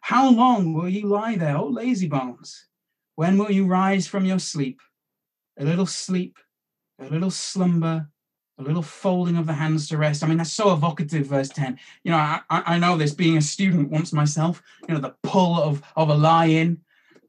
How 0.00 0.30
long 0.30 0.72
will 0.72 0.88
you 0.88 1.06
lie 1.06 1.36
there, 1.36 1.56
O 1.56 1.66
lazy 1.66 2.08
bones? 2.08 2.66
When 3.16 3.36
will 3.36 3.50
you 3.50 3.66
rise 3.66 4.06
from 4.06 4.24
your 4.24 4.38
sleep? 4.38 4.80
A 5.58 5.64
little 5.64 5.86
sleep, 5.86 6.38
a 6.98 7.06
little 7.06 7.30
slumber, 7.30 8.08
a 8.58 8.62
little 8.62 8.82
folding 8.82 9.36
of 9.36 9.46
the 9.46 9.52
hands 9.52 9.88
to 9.88 9.98
rest. 9.98 10.22
I 10.22 10.26
mean, 10.26 10.38
that's 10.38 10.52
so 10.52 10.72
evocative, 10.72 11.26
verse 11.26 11.48
10. 11.48 11.78
You 12.04 12.12
know, 12.12 12.16
I, 12.16 12.40
I 12.48 12.78
know 12.78 12.96
this 12.96 13.12
being 13.12 13.36
a 13.36 13.42
student 13.42 13.90
once 13.90 14.12
myself, 14.12 14.62
you 14.88 14.94
know, 14.94 15.00
the 15.00 15.14
pull 15.22 15.60
of, 15.60 15.82
of 15.96 16.08
a 16.08 16.14
lie 16.14 16.46
in, 16.46 16.78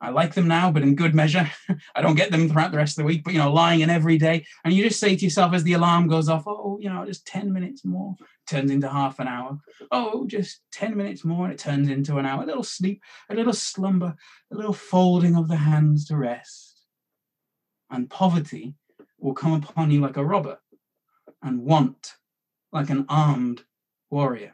I 0.02 0.12
like 0.12 0.34
them 0.34 0.48
now, 0.48 0.72
but 0.72 0.82
in 0.82 0.96
good 0.96 1.14
measure. 1.14 1.50
I 1.96 2.02
don't 2.02 2.16
get 2.16 2.32
them 2.32 2.48
throughout 2.48 2.72
the 2.72 2.78
rest 2.78 2.98
of 2.98 3.04
the 3.04 3.08
week, 3.08 3.24
but 3.24 3.34
you 3.34 3.40
know, 3.40 3.52
lying 3.52 3.82
in 3.82 3.90
every 3.90 4.18
day. 4.18 4.46
And 4.64 4.74
you 4.74 4.84
just 4.84 5.00
say 5.00 5.16
to 5.16 5.24
yourself 5.26 5.54
as 5.54 5.64
the 5.64 5.74
alarm 5.74 6.08
goes 6.08 6.30
off, 6.30 6.44
oh, 6.48 6.78
you 6.82 6.90
know, 6.90 7.06
just 7.06 7.28
10 7.28 7.52
minutes 7.52 7.84
more 7.84 8.16
turns 8.48 8.72
into 8.72 8.90
half 8.90 9.20
an 9.20 9.28
hour. 9.28 9.60
Oh, 9.92 10.26
just 10.26 10.62
10 10.72 10.96
minutes 10.96 11.26
more 11.26 11.46
and 11.46 11.54
it 11.54 11.60
turns 11.60 11.90
into 11.90 12.18
an 12.18 12.26
hour. 12.26 12.44
A 12.44 12.46
little 12.46 12.64
sleep, 12.64 13.02
a 13.30 13.36
little 13.36 13.54
slumber, 13.54 14.16
a 14.52 14.56
little 14.56 14.74
folding 14.74 15.36
of 15.36 15.48
the 15.48 15.58
hands 15.58 16.06
to 16.08 16.18
rest. 16.18 16.86
And 17.92 18.10
poverty 18.10 18.76
will 19.20 19.34
come 19.34 19.54
upon 19.54 19.92
you 19.92 20.00
like 20.00 20.18
a 20.18 20.26
robber, 20.26 20.60
and 21.42 21.64
want 21.64 22.16
like 22.72 22.90
an 22.90 23.06
armed 23.10 23.64
warrior. 24.10 24.54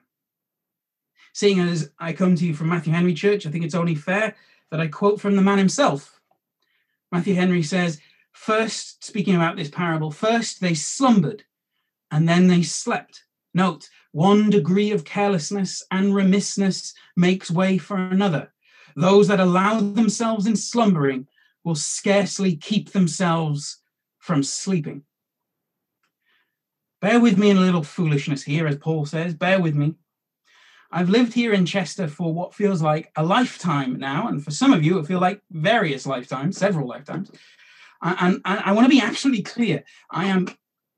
Seeing 1.33 1.59
as 1.59 1.91
I 1.99 2.13
come 2.13 2.35
to 2.35 2.45
you 2.45 2.53
from 2.53 2.69
Matthew 2.69 2.93
Henry 2.93 3.13
Church, 3.13 3.45
I 3.45 3.51
think 3.51 3.65
it's 3.65 3.75
only 3.75 3.95
fair 3.95 4.35
that 4.71 4.79
I 4.79 4.87
quote 4.87 5.21
from 5.21 5.35
the 5.35 5.41
man 5.41 5.57
himself. 5.57 6.19
Matthew 7.11 7.35
Henry 7.35 7.63
says, 7.63 7.99
First, 8.31 9.03
speaking 9.03 9.35
about 9.35 9.55
this 9.55 9.69
parable, 9.69 10.11
first 10.11 10.59
they 10.59 10.73
slumbered 10.73 11.43
and 12.11 12.27
then 12.27 12.47
they 12.47 12.63
slept. 12.63 13.23
Note, 13.53 13.89
one 14.11 14.49
degree 14.49 14.91
of 14.91 15.05
carelessness 15.05 15.83
and 15.91 16.13
remissness 16.13 16.93
makes 17.15 17.49
way 17.49 17.77
for 17.77 17.97
another. 17.97 18.53
Those 18.95 19.27
that 19.29 19.39
allow 19.39 19.79
themselves 19.79 20.47
in 20.47 20.55
slumbering 20.55 21.27
will 21.63 21.75
scarcely 21.75 22.55
keep 22.55 22.91
themselves 22.91 23.77
from 24.19 24.43
sleeping. 24.43 25.03
Bear 27.01 27.19
with 27.19 27.37
me 27.37 27.49
in 27.49 27.57
a 27.57 27.61
little 27.61 27.83
foolishness 27.83 28.43
here, 28.43 28.67
as 28.67 28.77
Paul 28.77 29.05
says. 29.05 29.33
Bear 29.33 29.59
with 29.59 29.75
me. 29.75 29.95
I've 30.95 31.09
lived 31.09 31.33
here 31.33 31.51
in 31.51 31.65
Chester 31.65 32.07
for 32.07 32.33
what 32.33 32.53
feels 32.53 32.81
like 32.81 33.11
a 33.17 33.23
lifetime 33.23 33.99
now, 33.99 34.29
and 34.29 34.41
for 34.41 34.51
some 34.51 34.71
of 34.71 34.81
you, 34.81 34.97
it 34.97 35.05
feels 35.05 35.19
like 35.19 35.41
various 35.51 36.05
lifetimes, 36.05 36.57
several 36.57 36.87
lifetimes. 36.87 37.29
And, 38.01 38.39
and 38.45 38.61
I 38.63 38.71
want 38.71 38.85
to 38.85 38.95
be 38.97 39.01
absolutely 39.01 39.43
clear. 39.43 39.83
I 40.09 40.27
am 40.27 40.47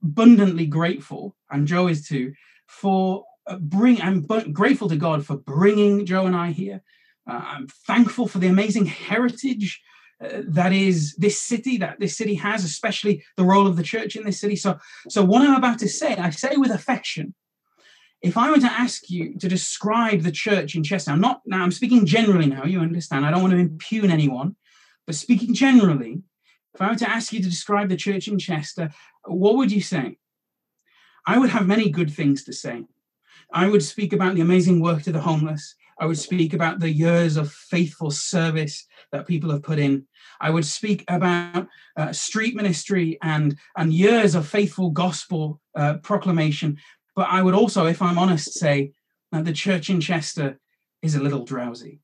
abundantly 0.03 0.67
grateful, 0.67 1.35
and 1.49 1.65
Joe 1.65 1.87
is 1.87 2.07
too, 2.07 2.33
for 2.67 3.25
uh, 3.47 3.57
bring. 3.57 3.99
I'm 3.99 4.21
grateful 4.21 4.87
to 4.89 4.97
God 4.97 5.25
for 5.25 5.35
bringing 5.35 6.05
Joe 6.05 6.27
and 6.27 6.35
I 6.35 6.51
here. 6.51 6.83
Uh, 7.27 7.41
I'm 7.43 7.67
thankful 7.87 8.27
for 8.27 8.37
the 8.37 8.47
amazing 8.47 8.85
heritage 8.85 9.81
uh, 10.23 10.43
that 10.47 10.73
is 10.73 11.15
this 11.15 11.41
city 11.41 11.75
that 11.77 11.99
this 11.99 12.15
city 12.15 12.35
has, 12.35 12.63
especially 12.63 13.23
the 13.35 13.43
role 13.43 13.65
of 13.65 13.77
the 13.77 13.83
church 13.83 14.15
in 14.15 14.25
this 14.25 14.39
city. 14.39 14.57
So, 14.57 14.77
so 15.09 15.25
what 15.25 15.41
I'm 15.41 15.55
about 15.55 15.79
to 15.79 15.89
say, 15.89 16.15
I 16.15 16.29
say 16.29 16.55
with 16.55 16.69
affection 16.69 17.33
if 18.21 18.37
I 18.37 18.49
were 18.49 18.59
to 18.59 18.71
ask 18.71 19.09
you 19.09 19.37
to 19.37 19.47
describe 19.47 20.21
the 20.21 20.31
church 20.31 20.75
in 20.75 20.83
Chester, 20.83 21.11
I'm 21.11 21.21
not 21.21 21.41
now, 21.45 21.63
I'm 21.63 21.71
speaking 21.71 22.05
generally 22.05 22.47
now, 22.47 22.65
you 22.65 22.79
understand, 22.79 23.25
I 23.25 23.31
don't 23.31 23.41
want 23.41 23.53
to 23.53 23.59
impugn 23.59 24.11
anyone, 24.11 24.55
but 25.05 25.15
speaking 25.15 25.53
generally, 25.53 26.21
if 26.73 26.81
I 26.81 26.89
were 26.89 26.95
to 26.95 27.09
ask 27.09 27.31
you 27.33 27.41
to 27.41 27.49
describe 27.49 27.89
the 27.89 27.95
church 27.95 28.27
in 28.27 28.39
Chester, 28.39 28.91
what 29.25 29.55
would 29.55 29.71
you 29.71 29.81
say? 29.81 30.17
I 31.25 31.37
would 31.37 31.49
have 31.49 31.67
many 31.67 31.89
good 31.89 32.11
things 32.11 32.43
to 32.45 32.53
say. 32.53 32.85
I 33.51 33.67
would 33.67 33.83
speak 33.83 34.13
about 34.13 34.35
the 34.35 34.41
amazing 34.41 34.81
work 34.81 35.03
to 35.03 35.11
the 35.11 35.21
homeless. 35.21 35.75
I 35.99 36.05
would 36.05 36.17
speak 36.17 36.53
about 36.53 36.79
the 36.79 36.91
years 36.91 37.37
of 37.37 37.51
faithful 37.51 38.11
service 38.11 38.85
that 39.11 39.27
people 39.27 39.49
have 39.51 39.63
put 39.63 39.79
in. 39.79 40.05
I 40.39 40.51
would 40.51 40.65
speak 40.65 41.03
about 41.07 41.67
uh, 41.95 42.11
street 42.11 42.55
ministry 42.55 43.17
and, 43.23 43.57
and 43.75 43.91
years 43.91 44.35
of 44.35 44.47
faithful 44.47 44.91
gospel 44.91 45.59
uh, 45.75 45.95
proclamation. 46.03 46.77
But 47.17 47.29
I 47.31 47.41
would 47.41 47.55
also, 47.55 47.87
if 47.87 47.99
I'm 47.99 48.19
honest, 48.19 48.53
say 48.53 48.91
that 49.31 49.43
the 49.43 49.51
church 49.51 49.89
in 49.89 49.99
Chester 49.99 50.59
is 51.01 51.15
a 51.15 51.19
little 51.19 51.43
drowsy. 51.43 51.99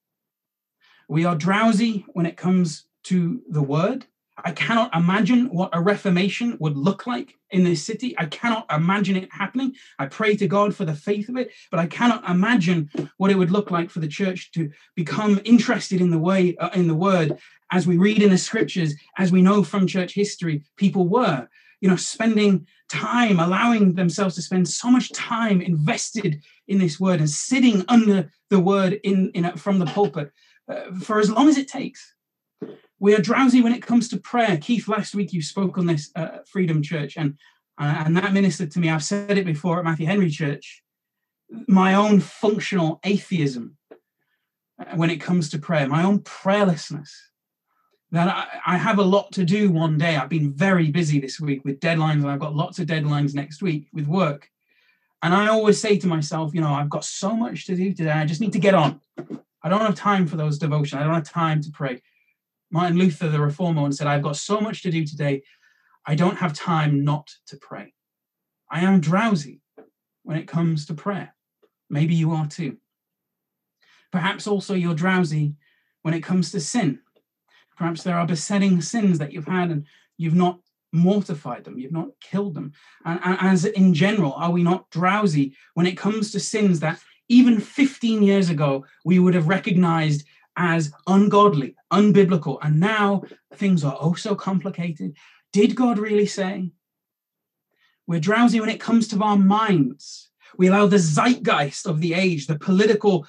We 1.07 1.23
are 1.23 1.35
drowsy 1.35 2.03
when 2.13 2.25
it 2.25 2.35
comes 2.35 2.85
to 3.03 3.43
the 3.47 3.61
word. 3.61 4.07
I 4.43 4.51
cannot 4.53 4.95
imagine 4.95 5.53
what 5.53 5.69
a 5.71 5.79
reformation 5.79 6.57
would 6.59 6.75
look 6.75 7.05
like 7.05 7.35
in 7.51 7.63
this 7.63 7.85
city. 7.85 8.15
I 8.17 8.25
cannot 8.25 8.65
imagine 8.73 9.15
it 9.15 9.29
happening. 9.31 9.75
I 9.99 10.07
pray 10.07 10.35
to 10.35 10.47
God 10.47 10.75
for 10.75 10.83
the 10.83 10.95
faith 10.95 11.29
of 11.29 11.37
it, 11.37 11.51
but 11.69 11.79
I 11.79 11.85
cannot 11.85 12.27
imagine 12.27 12.89
what 13.17 13.29
it 13.29 13.37
would 13.37 13.51
look 13.51 13.69
like 13.69 13.91
for 13.91 13.99
the 13.99 14.07
church 14.07 14.51
to 14.53 14.71
become 14.95 15.39
interested 15.45 16.01
in 16.01 16.09
the 16.09 16.17
way 16.17 16.55
uh, 16.57 16.69
in 16.73 16.87
the 16.87 16.95
word 16.95 17.37
as 17.71 17.85
we 17.85 17.97
read 17.97 18.23
in 18.23 18.31
the 18.31 18.37
scriptures, 18.37 18.95
as 19.19 19.31
we 19.31 19.43
know 19.43 19.63
from 19.63 19.85
church 19.85 20.15
history, 20.15 20.63
people 20.75 21.07
were 21.07 21.47
you 21.83 21.89
know, 21.89 21.97
spending 21.97 22.65
time, 22.93 23.39
allowing 23.39 23.95
themselves 23.95 24.35
to 24.35 24.41
spend 24.41 24.69
so 24.69 24.89
much 24.89 25.11
time 25.11 25.61
invested 25.61 26.43
in 26.67 26.77
this 26.77 26.99
word 26.99 27.19
and 27.19 27.29
sitting 27.29 27.83
under 27.87 28.31
the 28.49 28.59
word 28.59 28.99
in, 29.03 29.31
in 29.31 29.57
from 29.57 29.79
the 29.79 29.85
pulpit 29.87 30.31
uh, 30.69 30.91
for 31.01 31.19
as 31.19 31.29
long 31.29 31.49
as 31.49 31.57
it 31.57 31.67
takes. 31.67 32.13
We 32.99 33.15
are 33.15 33.21
drowsy 33.21 33.61
when 33.61 33.73
it 33.73 33.81
comes 33.81 34.07
to 34.09 34.17
prayer. 34.17 34.57
Keith, 34.57 34.87
last 34.87 35.15
week 35.15 35.33
you 35.33 35.41
spoke 35.41 35.77
on 35.77 35.87
this 35.87 36.11
uh, 36.15 36.37
Freedom 36.47 36.81
Church, 36.81 37.17
and 37.17 37.37
uh, 37.81 38.03
and 38.05 38.15
that 38.15 38.33
ministered 38.33 38.71
to 38.71 38.79
me. 38.79 38.89
I've 38.89 39.03
said 39.03 39.37
it 39.37 39.45
before 39.45 39.79
at 39.79 39.85
Matthew 39.85 40.05
Henry 40.05 40.29
Church. 40.29 40.83
My 41.67 41.95
own 41.95 42.19
functional 42.19 42.99
atheism 43.03 43.77
uh, 43.91 44.95
when 44.95 45.09
it 45.09 45.17
comes 45.17 45.49
to 45.49 45.59
prayer, 45.59 45.87
my 45.87 46.03
own 46.03 46.19
prayerlessness 46.19 47.09
that 48.13 48.27
I, 48.27 48.75
I, 48.75 48.77
have 48.77 48.99
a 48.99 49.03
lot 49.03 49.31
to 49.31 49.43
do 49.43 49.71
one 49.71 49.97
day. 49.97 50.15
I've 50.17 50.29
been 50.29 50.53
very 50.53 50.91
busy 50.91 51.19
this 51.19 51.39
week 51.39 51.65
with 51.65 51.79
deadlines, 51.79 52.21
and 52.21 52.29
I've 52.29 52.39
got 52.39 52.55
lots 52.55 52.77
of 52.77 52.85
deadlines 52.85 53.33
next 53.33 53.63
week 53.63 53.87
with 53.91 54.05
work. 54.05 54.51
And 55.23 55.33
I 55.33 55.47
always 55.47 55.81
say 55.81 55.97
to 55.97 56.05
myself, 56.05 56.53
you 56.53 56.61
know, 56.61 56.71
I've 56.71 56.91
got 56.91 57.03
so 57.03 57.35
much 57.35 57.65
to 57.65 57.75
do 57.75 57.91
today. 57.91 58.11
I 58.11 58.25
just 58.25 58.39
need 58.39 58.53
to 58.53 58.59
get 58.59 58.75
on. 58.75 59.01
I 59.63 59.69
don't 59.69 59.81
have 59.81 59.95
time 59.95 60.27
for 60.27 60.35
those 60.35 60.59
devotions. 60.59 61.01
I 61.01 61.03
don't 61.03 61.15
have 61.15 61.27
time 61.27 61.59
to 61.63 61.71
pray. 61.71 62.03
Martin 62.69 62.99
Luther, 62.99 63.29
the 63.29 63.41
reformer, 63.41 63.81
once 63.81 63.97
said, 63.97 64.05
I've 64.05 64.21
got 64.21 64.35
so 64.35 64.61
much 64.61 64.83
to 64.83 64.91
do 64.91 65.03
today. 65.03 65.41
I 66.05 66.13
don't 66.13 66.37
have 66.37 66.53
time 66.53 67.03
not 67.03 67.33
to 67.47 67.57
pray. 67.57 67.95
I 68.69 68.81
am 68.81 69.01
drowsy 69.01 69.61
when 70.21 70.37
it 70.37 70.47
comes 70.47 70.85
to 70.85 70.93
prayer. 70.93 71.33
Maybe 71.89 72.13
you 72.13 72.31
are 72.33 72.45
too. 72.45 72.77
Perhaps 74.11 74.45
also 74.45 74.75
you're 74.75 74.93
drowsy 74.93 75.55
when 76.03 76.13
it 76.13 76.21
comes 76.21 76.51
to 76.51 76.59
sin. 76.59 76.99
Perhaps 77.77 78.03
there 78.03 78.17
are 78.17 78.27
besetting 78.27 78.81
sins 78.81 79.19
that 79.19 79.31
you've 79.31 79.47
had 79.47 79.71
and 79.71 79.85
you've 80.17 80.35
not 80.35 80.59
mortified 80.91 81.63
them, 81.63 81.79
you've 81.79 81.91
not 81.91 82.09
killed 82.21 82.53
them. 82.53 82.71
And, 83.03 83.19
and, 83.23 83.37
as 83.41 83.65
in 83.65 83.93
general, 83.93 84.33
are 84.33 84.51
we 84.51 84.63
not 84.63 84.89
drowsy 84.91 85.55
when 85.73 85.87
it 85.87 85.97
comes 85.97 86.31
to 86.31 86.39
sins 86.39 86.79
that 86.79 86.99
even 87.29 87.59
15 87.59 88.21
years 88.21 88.49
ago 88.49 88.85
we 89.03 89.19
would 89.19 89.33
have 89.33 89.47
recognized 89.47 90.25
as 90.55 90.91
ungodly, 91.07 91.75
unbiblical, 91.91 92.59
and 92.61 92.79
now 92.79 93.23
things 93.55 93.83
are 93.83 93.97
oh 93.99 94.13
so 94.13 94.35
complicated? 94.35 95.15
Did 95.51 95.75
God 95.75 95.97
really 95.97 96.27
say? 96.27 96.71
We're 98.05 98.19
drowsy 98.19 98.59
when 98.59 98.69
it 98.69 98.79
comes 98.79 99.07
to 99.09 99.23
our 99.23 99.37
minds. 99.37 100.29
We 100.57 100.67
allow 100.67 100.87
the 100.87 100.97
zeitgeist 100.97 101.87
of 101.87 102.01
the 102.01 102.13
age, 102.13 102.47
the 102.47 102.59
political 102.59 103.25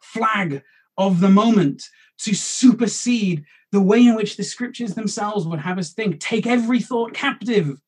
flag 0.00 0.62
of 0.96 1.20
the 1.20 1.30
moment, 1.30 1.88
to 2.18 2.34
supersede 2.34 3.44
the 3.72 3.80
way 3.80 4.06
in 4.06 4.14
which 4.14 4.36
the 4.36 4.44
scriptures 4.44 4.94
themselves 4.94 5.46
would 5.46 5.60
have 5.60 5.78
us 5.78 5.92
think. 5.92 6.20
Take 6.20 6.46
every 6.46 6.80
thought 6.80 7.12
captive 7.14 7.80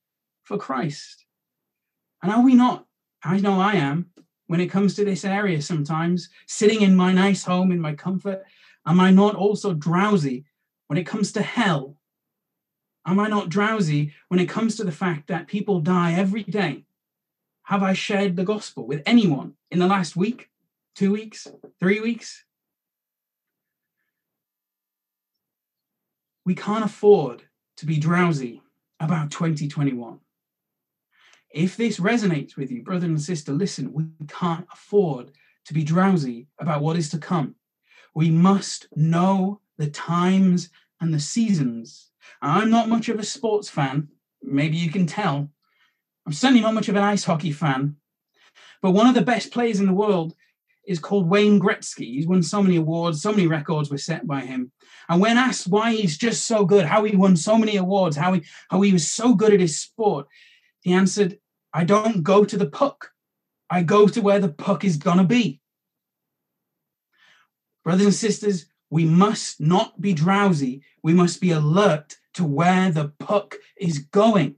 for 0.44 0.58
Christ. 0.58 1.24
And 2.22 2.30
are 2.32 2.42
we 2.42 2.54
not? 2.54 2.86
I 3.22 3.38
know 3.38 3.60
I 3.60 3.74
am 3.74 4.10
when 4.46 4.60
it 4.60 4.70
comes 4.70 4.94
to 4.96 5.04
this 5.04 5.24
area 5.24 5.62
sometimes, 5.62 6.28
sitting 6.46 6.82
in 6.82 6.96
my 6.96 7.12
nice 7.12 7.44
home 7.44 7.70
in 7.72 7.80
my 7.80 7.94
comfort. 7.94 8.44
Am 8.86 8.98
I 8.98 9.10
not 9.10 9.36
also 9.36 9.72
drowsy 9.74 10.44
when 10.88 10.98
it 10.98 11.06
comes 11.06 11.32
to 11.32 11.42
hell? 11.42 11.96
Am 13.06 13.18
I 13.18 13.28
not 13.28 13.48
drowsy 13.48 14.12
when 14.28 14.40
it 14.40 14.48
comes 14.48 14.76
to 14.76 14.84
the 14.84 14.92
fact 14.92 15.28
that 15.28 15.46
people 15.46 15.80
die 15.80 16.14
every 16.14 16.42
day? 16.42 16.84
Have 17.64 17.82
I 17.82 17.92
shared 17.92 18.36
the 18.36 18.44
gospel 18.44 18.86
with 18.86 19.02
anyone 19.06 19.54
in 19.70 19.78
the 19.78 19.86
last 19.86 20.16
week, 20.16 20.50
two 20.94 21.12
weeks, 21.12 21.46
three 21.78 22.00
weeks? 22.00 22.44
We 26.50 26.56
can't 26.56 26.84
afford 26.84 27.44
to 27.76 27.86
be 27.86 27.96
drowsy 27.96 28.60
about 28.98 29.30
2021. 29.30 30.18
If 31.48 31.76
this 31.76 32.00
resonates 32.00 32.56
with 32.56 32.72
you, 32.72 32.82
brother 32.82 33.06
and 33.06 33.22
sister, 33.22 33.52
listen, 33.52 33.92
we 33.92 34.06
can't 34.26 34.66
afford 34.72 35.30
to 35.66 35.72
be 35.72 35.84
drowsy 35.84 36.48
about 36.58 36.82
what 36.82 36.96
is 36.96 37.08
to 37.10 37.18
come. 37.18 37.54
We 38.16 38.30
must 38.30 38.88
know 38.96 39.60
the 39.78 39.90
times 39.90 40.70
and 41.00 41.14
the 41.14 41.20
seasons. 41.20 42.10
I'm 42.42 42.68
not 42.68 42.88
much 42.88 43.08
of 43.08 43.20
a 43.20 43.24
sports 43.24 43.70
fan. 43.70 44.08
Maybe 44.42 44.76
you 44.76 44.90
can 44.90 45.06
tell. 45.06 45.48
I'm 46.26 46.32
certainly 46.32 46.62
not 46.62 46.74
much 46.74 46.88
of 46.88 46.96
an 46.96 47.04
ice 47.04 47.22
hockey 47.22 47.52
fan. 47.52 47.94
But 48.82 48.90
one 48.90 49.06
of 49.06 49.14
the 49.14 49.22
best 49.22 49.52
players 49.52 49.78
in 49.78 49.86
the 49.86 49.92
world 49.92 50.34
is 50.86 50.98
called 50.98 51.28
Wayne 51.28 51.60
Gretzky. 51.60 52.06
He's 52.06 52.26
won 52.26 52.42
so 52.42 52.62
many 52.62 52.76
awards, 52.76 53.22
so 53.22 53.30
many 53.30 53.46
records 53.46 53.90
were 53.90 53.98
set 53.98 54.26
by 54.26 54.40
him. 54.40 54.72
And 55.08 55.20
when 55.20 55.38
asked 55.38 55.68
why 55.68 55.92
he's 55.92 56.16
just 56.16 56.46
so 56.46 56.64
good, 56.64 56.86
how 56.86 57.04
he 57.04 57.16
won 57.16 57.36
so 57.36 57.58
many 57.58 57.76
awards, 57.76 58.16
how 58.16 58.32
he 58.32 58.42
how 58.70 58.80
he 58.80 58.92
was 58.92 59.10
so 59.10 59.34
good 59.34 59.52
at 59.52 59.60
his 59.60 59.80
sport, 59.80 60.26
he 60.80 60.92
answered, 60.92 61.38
I 61.72 61.84
don't 61.84 62.22
go 62.22 62.44
to 62.44 62.56
the 62.56 62.70
puck. 62.70 63.10
I 63.68 63.82
go 63.82 64.08
to 64.08 64.20
where 64.20 64.40
the 64.40 64.48
puck 64.48 64.84
is 64.84 64.96
gonna 64.96 65.24
be. 65.24 65.60
Brothers 67.84 68.06
and 68.06 68.14
sisters, 68.14 68.66
we 68.90 69.04
must 69.04 69.60
not 69.60 70.00
be 70.00 70.12
drowsy. 70.12 70.82
We 71.02 71.14
must 71.14 71.40
be 71.40 71.52
alert 71.52 72.16
to 72.34 72.44
where 72.44 72.90
the 72.90 73.12
puck 73.18 73.56
is 73.76 73.98
going, 73.98 74.56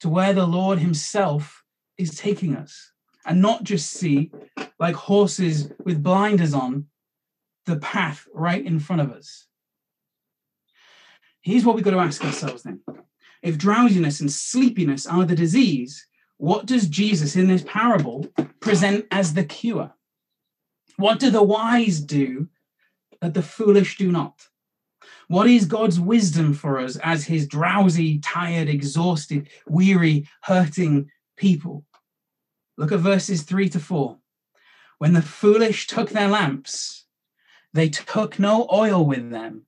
to 0.00 0.08
where 0.08 0.32
the 0.32 0.46
Lord 0.46 0.78
Himself 0.78 1.62
is 1.98 2.16
taking 2.16 2.56
us, 2.56 2.91
and 3.24 3.40
not 3.40 3.64
just 3.64 3.90
see, 3.90 4.30
like 4.78 4.94
horses 4.94 5.70
with 5.84 6.02
blinders 6.02 6.54
on, 6.54 6.86
the 7.66 7.76
path 7.76 8.26
right 8.34 8.64
in 8.64 8.80
front 8.80 9.02
of 9.02 9.12
us. 9.12 9.46
Here's 11.42 11.64
what 11.64 11.74
we've 11.74 11.84
got 11.84 11.92
to 11.92 11.98
ask 11.98 12.24
ourselves 12.24 12.62
then. 12.62 12.80
If 13.42 13.58
drowsiness 13.58 14.20
and 14.20 14.30
sleepiness 14.30 15.06
are 15.06 15.24
the 15.24 15.34
disease, 15.34 16.06
what 16.36 16.66
does 16.66 16.88
Jesus 16.88 17.36
in 17.36 17.48
this 17.48 17.64
parable 17.66 18.26
present 18.60 19.06
as 19.10 19.34
the 19.34 19.44
cure? 19.44 19.92
What 20.96 21.18
do 21.18 21.30
the 21.30 21.42
wise 21.42 22.00
do 22.00 22.48
that 23.20 23.34
the 23.34 23.42
foolish 23.42 23.96
do 23.96 24.10
not? 24.10 24.48
What 25.28 25.48
is 25.48 25.64
God's 25.64 25.98
wisdom 25.98 26.52
for 26.52 26.78
us 26.78 26.96
as 26.96 27.24
his 27.24 27.46
drowsy, 27.46 28.18
tired, 28.18 28.68
exhausted, 28.68 29.48
weary, 29.66 30.28
hurting 30.42 31.10
people? 31.36 31.84
Look 32.76 32.92
at 32.92 33.00
verses 33.00 33.42
three 33.42 33.68
to 33.70 33.80
four. 33.80 34.18
When 34.98 35.12
the 35.12 35.22
foolish 35.22 35.86
took 35.86 36.10
their 36.10 36.28
lamps, 36.28 37.06
they 37.72 37.88
took 37.88 38.38
no 38.38 38.68
oil 38.72 39.04
with 39.04 39.30
them, 39.30 39.66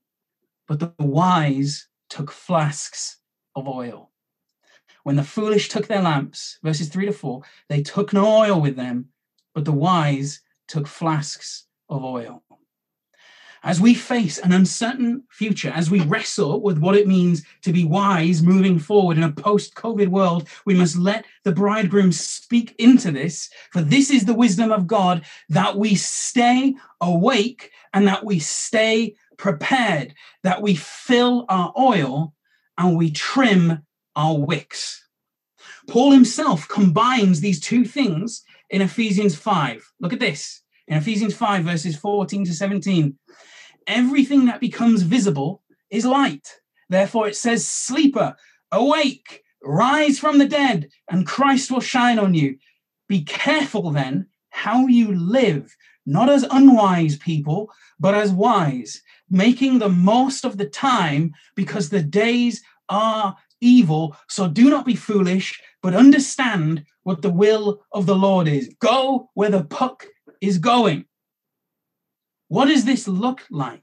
but 0.68 0.78
the 0.78 0.92
wise 0.98 1.88
took 2.08 2.30
flasks 2.30 3.18
of 3.56 3.66
oil. 3.66 4.12
When 5.02 5.16
the 5.16 5.24
foolish 5.24 5.68
took 5.68 5.86
their 5.86 6.02
lamps, 6.02 6.58
verses 6.62 6.88
three 6.88 7.06
to 7.06 7.12
four, 7.12 7.42
they 7.68 7.82
took 7.82 8.12
no 8.12 8.26
oil 8.26 8.60
with 8.60 8.76
them, 8.76 9.10
but 9.54 9.64
the 9.64 9.72
wise 9.72 10.40
took 10.68 10.86
flasks 10.86 11.66
of 11.88 12.04
oil. 12.04 12.43
As 13.64 13.80
we 13.80 13.94
face 13.94 14.36
an 14.36 14.52
uncertain 14.52 15.22
future, 15.30 15.72
as 15.74 15.90
we 15.90 16.00
wrestle 16.00 16.60
with 16.60 16.76
what 16.76 16.96
it 16.96 17.08
means 17.08 17.42
to 17.62 17.72
be 17.72 17.86
wise 17.86 18.42
moving 18.42 18.78
forward 18.78 19.16
in 19.16 19.22
a 19.22 19.32
post 19.32 19.74
COVID 19.74 20.08
world, 20.08 20.46
we 20.66 20.74
must 20.74 20.98
let 20.98 21.24
the 21.44 21.52
bridegroom 21.52 22.12
speak 22.12 22.74
into 22.78 23.10
this. 23.10 23.48
For 23.72 23.80
this 23.80 24.10
is 24.10 24.26
the 24.26 24.34
wisdom 24.34 24.70
of 24.70 24.86
God 24.86 25.24
that 25.48 25.78
we 25.78 25.94
stay 25.94 26.74
awake 27.00 27.70
and 27.94 28.06
that 28.06 28.22
we 28.22 28.38
stay 28.38 29.14
prepared, 29.38 30.12
that 30.42 30.60
we 30.60 30.74
fill 30.74 31.46
our 31.48 31.72
oil 31.78 32.34
and 32.76 32.98
we 32.98 33.10
trim 33.10 33.78
our 34.14 34.36
wicks. 34.38 35.08
Paul 35.88 36.12
himself 36.12 36.68
combines 36.68 37.40
these 37.40 37.60
two 37.60 37.86
things 37.86 38.44
in 38.68 38.82
Ephesians 38.82 39.34
5. 39.34 39.90
Look 40.00 40.12
at 40.12 40.20
this 40.20 40.60
in 40.86 40.98
Ephesians 40.98 41.34
5, 41.34 41.64
verses 41.64 41.96
14 41.96 42.44
to 42.44 42.52
17. 42.52 43.18
Everything 43.86 44.46
that 44.46 44.60
becomes 44.60 45.02
visible 45.02 45.62
is 45.90 46.04
light. 46.04 46.48
Therefore, 46.88 47.28
it 47.28 47.36
says, 47.36 47.66
Sleeper, 47.66 48.36
awake, 48.72 49.42
rise 49.62 50.18
from 50.18 50.38
the 50.38 50.46
dead, 50.48 50.88
and 51.08 51.26
Christ 51.26 51.70
will 51.70 51.80
shine 51.80 52.18
on 52.18 52.34
you. 52.34 52.58
Be 53.08 53.22
careful 53.22 53.90
then 53.90 54.26
how 54.50 54.86
you 54.86 55.14
live, 55.14 55.74
not 56.06 56.30
as 56.30 56.44
unwise 56.50 57.16
people, 57.16 57.70
but 57.98 58.14
as 58.14 58.30
wise, 58.30 59.02
making 59.30 59.78
the 59.78 59.88
most 59.88 60.44
of 60.44 60.56
the 60.56 60.68
time 60.68 61.32
because 61.54 61.88
the 61.88 62.02
days 62.02 62.62
are 62.88 63.36
evil. 63.60 64.16
So 64.28 64.48
do 64.48 64.70
not 64.70 64.86
be 64.86 64.94
foolish, 64.94 65.60
but 65.82 65.94
understand 65.94 66.84
what 67.02 67.22
the 67.22 67.30
will 67.30 67.84
of 67.92 68.06
the 68.06 68.16
Lord 68.16 68.46
is. 68.48 68.72
Go 68.78 69.30
where 69.34 69.50
the 69.50 69.64
puck 69.64 70.06
is 70.40 70.58
going. 70.58 71.06
What 72.48 72.66
does 72.66 72.84
this 72.84 73.08
look 73.08 73.42
like? 73.50 73.82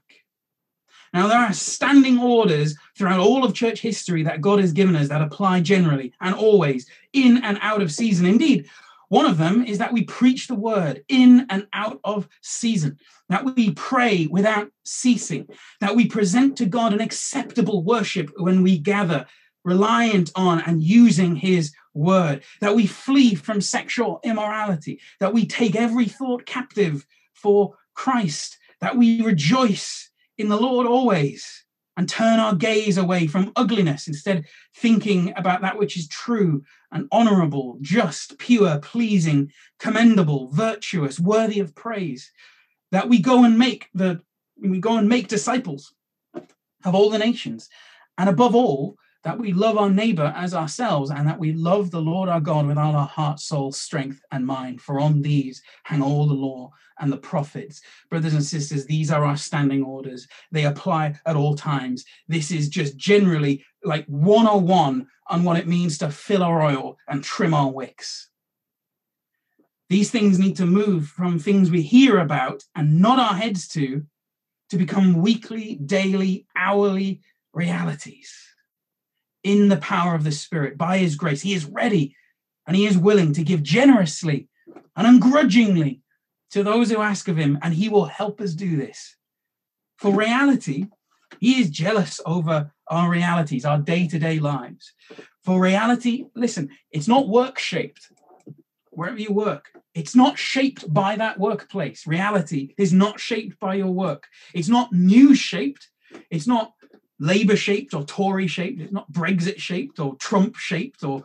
Now, 1.12 1.26
there 1.26 1.38
are 1.38 1.52
standing 1.52 2.18
orders 2.18 2.74
throughout 2.96 3.20
all 3.20 3.44
of 3.44 3.54
church 3.54 3.80
history 3.80 4.22
that 4.22 4.40
God 4.40 4.60
has 4.60 4.72
given 4.72 4.96
us 4.96 5.08
that 5.08 5.20
apply 5.20 5.60
generally 5.60 6.14
and 6.20 6.34
always 6.34 6.86
in 7.12 7.42
and 7.44 7.58
out 7.60 7.82
of 7.82 7.92
season. 7.92 8.24
Indeed, 8.24 8.68
one 9.08 9.26
of 9.26 9.36
them 9.36 9.62
is 9.62 9.76
that 9.76 9.92
we 9.92 10.04
preach 10.04 10.48
the 10.48 10.54
word 10.54 11.04
in 11.08 11.46
and 11.50 11.66
out 11.74 12.00
of 12.02 12.28
season, 12.40 12.96
that 13.28 13.44
we 13.44 13.72
pray 13.72 14.26
without 14.26 14.70
ceasing, 14.84 15.48
that 15.80 15.94
we 15.94 16.06
present 16.06 16.56
to 16.56 16.64
God 16.64 16.94
an 16.94 17.02
acceptable 17.02 17.84
worship 17.84 18.30
when 18.38 18.62
we 18.62 18.78
gather, 18.78 19.26
reliant 19.64 20.32
on 20.34 20.62
and 20.62 20.82
using 20.82 21.36
his 21.36 21.74
word, 21.92 22.42
that 22.62 22.74
we 22.74 22.86
flee 22.86 23.34
from 23.34 23.60
sexual 23.60 24.18
immorality, 24.24 24.98
that 25.20 25.34
we 25.34 25.44
take 25.44 25.76
every 25.76 26.06
thought 26.06 26.46
captive 26.46 27.06
for 27.34 27.74
Christ, 28.02 28.58
that 28.80 28.96
we 28.96 29.22
rejoice 29.22 30.10
in 30.36 30.48
the 30.48 30.56
Lord 30.60 30.88
always 30.88 31.64
and 31.96 32.08
turn 32.08 32.40
our 32.40 32.52
gaze 32.52 32.98
away 32.98 33.28
from 33.28 33.52
ugliness, 33.54 34.08
instead 34.08 34.44
thinking 34.74 35.32
about 35.36 35.62
that 35.62 35.78
which 35.78 35.96
is 35.96 36.08
true 36.08 36.64
and 36.90 37.06
honorable, 37.12 37.78
just, 37.80 38.38
pure, 38.38 38.80
pleasing, 38.80 39.52
commendable, 39.78 40.48
virtuous, 40.50 41.20
worthy 41.20 41.60
of 41.60 41.76
praise. 41.76 42.32
That 42.90 43.08
we 43.08 43.20
go 43.20 43.44
and 43.44 43.56
make 43.56 43.88
the 43.94 44.20
we 44.60 44.80
go 44.80 44.96
and 44.96 45.08
make 45.08 45.28
disciples 45.28 45.94
of 46.84 46.96
all 46.96 47.08
the 47.08 47.18
nations. 47.18 47.68
And 48.18 48.28
above 48.28 48.56
all, 48.56 48.96
that 49.24 49.38
we 49.38 49.52
love 49.52 49.78
our 49.78 49.90
neighbor 49.90 50.32
as 50.36 50.52
ourselves, 50.52 51.10
and 51.10 51.26
that 51.28 51.38
we 51.38 51.52
love 51.52 51.90
the 51.90 52.00
Lord 52.00 52.28
our 52.28 52.40
God 52.40 52.66
with 52.66 52.78
all 52.78 52.96
our 52.96 53.06
heart, 53.06 53.38
soul, 53.38 53.70
strength, 53.70 54.20
and 54.32 54.46
mind. 54.46 54.80
For 54.80 54.98
on 54.98 55.22
these 55.22 55.62
hang 55.84 56.02
all 56.02 56.26
the 56.26 56.34
law 56.34 56.72
and 56.98 57.12
the 57.12 57.18
prophets. 57.18 57.80
Brothers 58.10 58.34
and 58.34 58.44
sisters, 58.44 58.84
these 58.84 59.10
are 59.10 59.24
our 59.24 59.36
standing 59.36 59.82
orders. 59.82 60.26
They 60.50 60.64
apply 60.64 61.14
at 61.24 61.36
all 61.36 61.54
times. 61.54 62.04
This 62.28 62.50
is 62.50 62.68
just 62.68 62.96
generally 62.96 63.64
like 63.84 64.06
101 64.06 65.06
on 65.28 65.44
what 65.44 65.58
it 65.58 65.68
means 65.68 65.98
to 65.98 66.10
fill 66.10 66.42
our 66.42 66.62
oil 66.62 66.96
and 67.08 67.22
trim 67.22 67.54
our 67.54 67.70
wicks. 67.70 68.28
These 69.88 70.10
things 70.10 70.38
need 70.38 70.56
to 70.56 70.66
move 70.66 71.06
from 71.06 71.38
things 71.38 71.70
we 71.70 71.82
hear 71.82 72.18
about 72.18 72.64
and 72.74 73.00
nod 73.00 73.18
our 73.18 73.34
heads 73.34 73.68
to, 73.68 74.04
to 74.70 74.76
become 74.78 75.20
weekly, 75.20 75.76
daily, 75.76 76.46
hourly 76.56 77.20
realities 77.52 78.51
in 79.42 79.68
the 79.68 79.76
power 79.76 80.14
of 80.14 80.24
the 80.24 80.32
Spirit, 80.32 80.78
by 80.78 80.98
His 80.98 81.16
grace. 81.16 81.42
He 81.42 81.54
is 81.54 81.64
ready 81.64 82.16
and 82.66 82.76
He 82.76 82.86
is 82.86 82.98
willing 82.98 83.32
to 83.34 83.42
give 83.42 83.62
generously 83.62 84.48
and 84.96 85.06
ungrudgingly 85.06 86.00
to 86.50 86.62
those 86.62 86.90
who 86.90 87.00
ask 87.00 87.28
of 87.28 87.36
Him, 87.36 87.58
and 87.62 87.74
He 87.74 87.88
will 87.88 88.04
help 88.04 88.40
us 88.40 88.52
do 88.52 88.76
this. 88.76 89.16
For 89.96 90.14
reality, 90.14 90.86
He 91.40 91.60
is 91.60 91.70
jealous 91.70 92.20
over 92.26 92.72
our 92.88 93.10
realities, 93.10 93.64
our 93.64 93.78
day 93.78 94.06
to 94.08 94.18
day 94.18 94.38
lives. 94.38 94.92
For 95.44 95.60
reality, 95.60 96.26
listen, 96.36 96.70
it's 96.90 97.08
not 97.08 97.28
work 97.28 97.58
shaped. 97.58 98.12
Wherever 98.90 99.18
you 99.18 99.32
work, 99.32 99.70
it's 99.94 100.14
not 100.14 100.38
shaped 100.38 100.92
by 100.92 101.16
that 101.16 101.38
workplace. 101.40 102.06
Reality 102.06 102.74
is 102.76 102.92
not 102.92 103.18
shaped 103.18 103.58
by 103.58 103.74
your 103.74 103.90
work. 103.90 104.26
It's 104.54 104.68
not 104.68 104.92
news 104.92 105.38
shaped. 105.38 105.88
It's 106.30 106.46
not 106.46 106.74
Labour 107.22 107.54
shaped 107.54 107.94
or 107.94 108.02
Tory 108.02 108.48
shaped. 108.48 108.80
It's 108.80 108.92
not 108.92 109.10
Brexit 109.12 109.58
shaped 109.58 110.00
or 110.00 110.16
Trump 110.16 110.56
shaped 110.56 111.04
or 111.04 111.22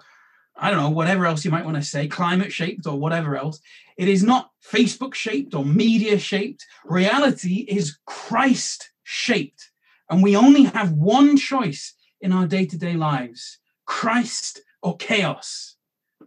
I 0.56 0.70
don't 0.70 0.80
know, 0.80 0.90
whatever 0.90 1.26
else 1.26 1.44
you 1.44 1.52
might 1.52 1.66
want 1.66 1.78
to 1.78 1.84
say, 1.84 2.08
climate 2.08 2.52
shaped 2.52 2.86
or 2.86 3.00
whatever 3.00 3.36
else. 3.36 3.60
It 3.98 4.08
is 4.08 4.24
not 4.24 4.52
Facebook 4.72 5.16
shaped 5.16 5.56
or 5.56 5.66
media 5.66 6.20
shaped. 6.20 6.66
Reality 6.86 7.66
is 7.68 7.98
Christ 8.06 8.92
shaped. 9.04 9.72
And 10.10 10.22
we 10.22 10.36
only 10.36 10.64
have 10.66 10.92
one 10.92 11.36
choice 11.36 11.96
in 12.22 12.32
our 12.32 12.46
day 12.46 12.66
to 12.68 12.78
day 12.78 12.94
lives 12.94 13.58
Christ 13.86 14.62
or 14.84 14.98
chaos. 14.98 15.78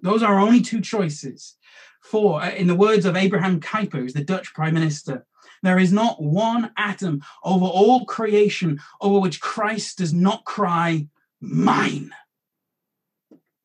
Those 0.02 0.22
are 0.22 0.34
our 0.34 0.40
only 0.40 0.62
two 0.62 0.80
choices. 0.80 1.56
For, 2.02 2.42
uh, 2.42 2.50
in 2.50 2.66
the 2.66 2.74
words 2.74 3.04
of 3.04 3.16
Abraham 3.16 3.60
Kuyper, 3.60 3.98
who's 4.00 4.14
the 4.14 4.24
Dutch 4.24 4.52
prime 4.52 4.74
minister, 4.74 5.26
there 5.62 5.78
is 5.78 5.92
not 5.92 6.22
one 6.22 6.70
atom 6.76 7.22
over 7.44 7.64
all 7.64 8.04
creation 8.04 8.80
over 9.00 9.18
which 9.18 9.40
Christ 9.40 9.98
does 9.98 10.12
not 10.12 10.44
cry, 10.44 11.06
Mine. 11.40 12.12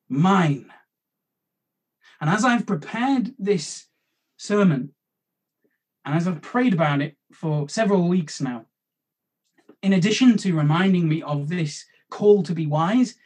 Mine. 0.08 0.72
And 2.20 2.30
as 2.30 2.44
I've 2.44 2.66
prepared 2.66 3.34
this 3.38 3.86
sermon, 4.36 4.94
and 6.04 6.14
as 6.14 6.26
I've 6.26 6.40
prayed 6.40 6.72
about 6.72 7.02
it 7.02 7.16
for 7.32 7.68
several 7.68 8.08
weeks 8.08 8.40
now, 8.40 8.66
in 9.82 9.92
addition 9.92 10.36
to 10.38 10.56
reminding 10.56 11.08
me 11.08 11.22
of 11.22 11.48
this 11.48 11.84
call 12.10 12.42
to 12.44 12.54
be 12.54 12.66
wise, 12.66 13.16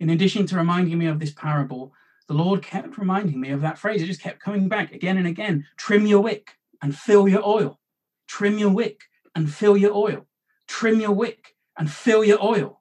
in 0.00 0.10
addition 0.10 0.46
to 0.46 0.56
reminding 0.56 0.98
me 0.98 1.06
of 1.06 1.20
this 1.20 1.32
parable, 1.32 1.92
the 2.26 2.34
Lord 2.34 2.62
kept 2.62 2.96
reminding 2.96 3.40
me 3.40 3.50
of 3.50 3.60
that 3.62 3.78
phrase. 3.78 4.02
It 4.02 4.06
just 4.06 4.22
kept 4.22 4.40
coming 4.40 4.68
back 4.68 4.92
again 4.92 5.18
and 5.18 5.26
again. 5.26 5.66
Trim 5.76 6.06
your 6.06 6.20
wick 6.20 6.52
and 6.82 6.96
fill 6.96 7.28
your 7.28 7.46
oil. 7.46 7.79
Trim 8.30 8.58
your 8.58 8.70
wick 8.70 9.00
and 9.34 9.52
fill 9.52 9.76
your 9.76 9.92
oil. 9.92 10.24
Trim 10.68 11.00
your 11.00 11.10
wick 11.10 11.56
and 11.76 11.90
fill 11.90 12.22
your 12.22 12.40
oil. 12.40 12.80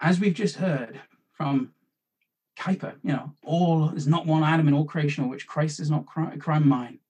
As 0.00 0.18
we've 0.18 0.32
just 0.32 0.56
heard 0.56 0.98
from 1.32 1.74
Kuyper, 2.58 2.94
you 3.02 3.12
know, 3.12 3.34
all 3.44 3.90
is 3.90 4.06
not 4.06 4.24
one 4.24 4.42
atom 4.42 4.66
in 4.66 4.72
all 4.72 4.86
creation, 4.86 5.28
which 5.28 5.46
Christ 5.46 5.78
is 5.78 5.90
not 5.90 6.06
crime 6.06 6.66
mine. 6.66 7.00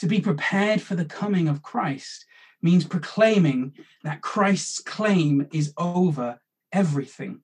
To 0.00 0.06
be 0.06 0.20
prepared 0.20 0.82
for 0.82 0.94
the 0.96 1.06
coming 1.06 1.48
of 1.48 1.62
Christ 1.62 2.26
means 2.60 2.84
proclaiming 2.84 3.72
that 4.04 4.20
Christ's 4.20 4.80
claim 4.80 5.48
is 5.50 5.72
over 5.78 6.40
everything. 6.72 7.40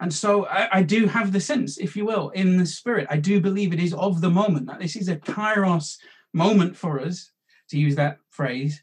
And 0.00 0.12
so 0.12 0.46
I, 0.46 0.78
I, 0.78 0.82
do 0.82 1.06
have 1.06 1.32
the 1.32 1.40
sense, 1.40 1.78
if 1.78 1.96
you 1.96 2.04
will, 2.04 2.30
in 2.30 2.58
the 2.58 2.66
spirit, 2.66 3.06
I 3.10 3.16
do 3.16 3.40
believe 3.40 3.72
it 3.72 3.80
is 3.80 3.94
of 3.94 4.20
the 4.20 4.30
moment, 4.30 4.66
that 4.66 4.80
this 4.80 4.96
is 4.96 5.08
a 5.08 5.16
kairos 5.16 5.96
moment 6.34 6.76
for 6.76 7.00
us, 7.00 7.30
to 7.70 7.78
use 7.78 7.96
that 7.96 8.18
phrase. 8.30 8.82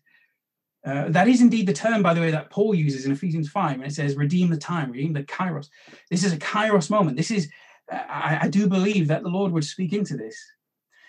Uh, 0.85 1.09
that 1.09 1.27
is 1.27 1.41
indeed 1.41 1.67
the 1.67 1.73
term, 1.73 2.03
by 2.03 2.13
the 2.13 2.19
way, 2.19 2.31
that 2.31 2.49
Paul 2.49 2.73
uses 2.73 3.05
in 3.05 3.11
Ephesians 3.11 3.49
5, 3.49 3.75
and 3.75 3.85
it 3.85 3.93
says, 3.93 4.15
redeem 4.15 4.49
the 4.49 4.57
time, 4.57 4.91
redeem 4.91 5.13
the 5.13 5.23
kairos. 5.23 5.69
This 6.09 6.23
is 6.23 6.33
a 6.33 6.37
kairos 6.37 6.89
moment. 6.89 7.15
This 7.15 7.31
is, 7.31 7.49
I, 7.89 8.39
I 8.41 8.47
do 8.49 8.67
believe 8.67 9.07
that 9.07 9.23
the 9.23 9.29
Lord 9.29 9.51
would 9.53 9.63
speak 9.63 9.93
into 9.93 10.17
this. 10.17 10.37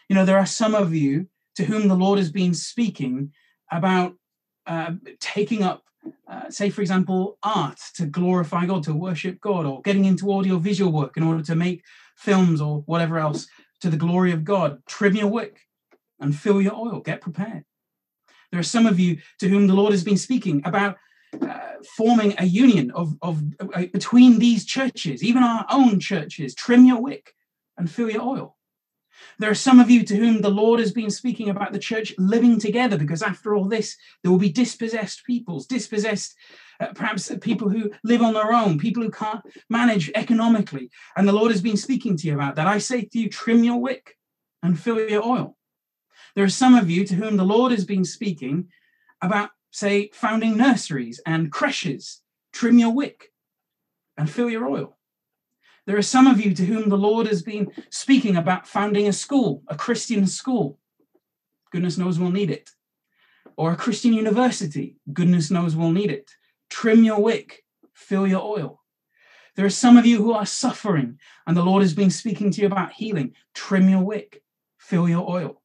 You 0.09 0.15
know, 0.15 0.25
there 0.25 0.39
are 0.39 0.47
some 0.47 0.75
of 0.75 0.95
you 0.95 1.27
to 1.57 1.65
whom 1.65 1.89
the 1.89 1.97
Lord 1.97 2.19
has 2.19 2.31
been 2.31 2.55
speaking 2.55 3.33
about 3.73 4.15
uh, 4.67 4.93
taking 5.21 5.63
up, 5.63 5.85
uh, 6.29 6.51
say, 6.51 6.71
for 6.71 6.81
example, 6.81 7.39
art 7.43 7.79
to 7.95 8.07
glorify 8.07 8.67
God, 8.67 8.83
to 8.85 8.95
worship 8.95 9.41
God, 9.41 9.67
or 9.67 9.83
getting 9.83 10.05
into 10.05 10.33
audio 10.33 10.59
visual 10.59 10.93
work 10.93 11.17
in 11.17 11.23
order 11.23 11.43
to 11.43 11.55
make 11.55 11.83
films 12.17 12.61
or 12.61 12.83
whatever 12.87 13.19
else 13.19 13.47
to 13.81 13.91
the 13.91 13.97
glory 13.97 14.33
of 14.33 14.45
God. 14.45 14.83
Trim 14.87 15.17
your 15.17 15.29
wick 15.29 15.61
and 16.21 16.35
fill 16.35 16.61
your 16.61 16.75
oil. 16.75 17.01
Get 17.01 17.21
prepared. 17.21 17.65
There 18.51 18.61
are 18.61 18.65
some 18.65 18.87
of 18.87 19.01
you 19.01 19.19
to 19.41 19.49
whom 19.49 19.67
the 19.67 19.75
Lord 19.75 19.93
has 19.93 20.05
been 20.05 20.17
speaking 20.17 20.63
about 20.65 20.97
uh, 21.43 21.59
forming 21.97 22.35
a 22.39 22.45
union 22.45 22.91
of, 22.93 23.17
of 23.21 23.43
uh, 23.61 23.87
between 23.93 24.39
these 24.39 24.65
churches, 24.65 25.23
even 25.23 25.43
our 25.43 25.67
own 25.71 25.99
churches. 25.99 26.55
Trim 26.55 26.85
your 26.85 27.01
wick 27.01 27.35
and 27.77 27.91
fill 27.91 28.11
your 28.11 28.23
oil. 28.23 28.57
There 29.39 29.51
are 29.51 29.55
some 29.55 29.81
of 29.81 29.91
you 29.91 30.05
to 30.05 30.17
whom 30.17 30.41
the 30.41 30.51
Lord 30.51 30.81
has 30.81 30.93
been 30.93 31.11
speaking 31.11 31.51
about 31.51 31.73
the 31.73 31.79
church 31.79 32.15
living 32.19 32.59
together, 32.59 32.97
because 32.97 33.23
after 33.23 33.55
all 33.55 33.65
this, 33.65 33.97
there 34.23 34.31
will 34.31 34.39
be 34.39 34.53
dispossessed 34.53 35.25
peoples, 35.25 35.67
dispossessed, 35.67 36.35
uh, 36.81 36.89
perhaps 36.95 37.31
people 37.41 37.69
who 37.69 37.91
live 38.03 38.23
on 38.23 38.35
their 38.35 38.53
own, 38.53 38.79
people 38.79 39.03
who 39.03 39.11
can't 39.11 39.43
manage 39.71 40.11
economically. 40.15 40.91
And 41.17 41.27
the 41.27 41.33
Lord 41.33 41.51
has 41.51 41.63
been 41.63 41.77
speaking 41.77 42.17
to 42.17 42.27
you 42.27 42.35
about 42.35 42.57
that. 42.57 42.67
I 42.67 42.79
say 42.79 43.03
to 43.05 43.19
you, 43.19 43.29
trim 43.29 43.65
your 43.65 43.81
wick 43.81 44.17
and 44.63 44.79
fill 44.79 45.01
your 45.09 45.25
oil. 45.25 45.57
There 46.35 46.45
are 46.45 46.49
some 46.49 46.75
of 46.75 46.91
you 46.91 47.05
to 47.07 47.15
whom 47.15 47.37
the 47.37 47.45
Lord 47.45 47.71
has 47.73 47.85
been 47.85 48.05
speaking 48.05 48.69
about, 49.23 49.51
say, 49.71 50.11
founding 50.13 50.57
nurseries 50.57 51.21
and 51.25 51.53
creches. 51.53 52.23
Trim 52.53 52.79
your 52.79 52.93
wick 52.93 53.33
and 54.17 54.31
fill 54.31 54.51
your 54.51 54.69
oil. 54.69 54.97
There 55.87 55.97
are 55.99 56.03
some 56.03 56.27
of 56.27 56.41
you 56.41 56.55
to 56.55 56.65
whom 56.65 56.89
the 56.89 56.97
Lord 56.97 57.27
has 57.27 57.43
been 57.43 57.71
speaking 57.91 58.37
about 58.37 58.67
founding 58.67 59.07
a 59.07 59.13
school, 59.13 59.63
a 59.69 59.77
Christian 59.77 60.27
school. 60.27 60.79
Goodness 61.71 61.99
knows 61.99 62.19
we'll 62.19 62.31
need 62.31 62.51
it. 62.51 62.71
Or 63.57 63.73
a 63.73 63.77
Christian 63.77 64.13
university. 64.15 64.97
Goodness 65.13 65.51
knows 65.51 65.77
we'll 65.77 65.93
need 65.93 66.11
it. 66.11 66.31
Trim 66.71 67.05
your 67.05 67.21
wick, 67.21 67.65
fill 67.93 68.27
your 68.27 68.43
oil. 68.43 68.81
There 69.57 69.67
are 69.67 69.71
some 69.71 69.97
of 69.97 70.07
you 70.07 70.19
who 70.19 70.33
are 70.33 70.47
suffering, 70.47 71.19
and 71.47 71.57
the 71.57 71.63
Lord 71.63 71.83
has 71.83 71.95
been 71.95 72.11
speaking 72.11 72.51
to 72.53 72.63
you 72.63 72.67
about 72.67 72.93
healing. 72.93 73.35
Trim 73.55 73.89
your 73.89 74.03
wick, 74.03 74.43
fill 74.79 75.09
your 75.09 75.31
oil. 75.31 75.63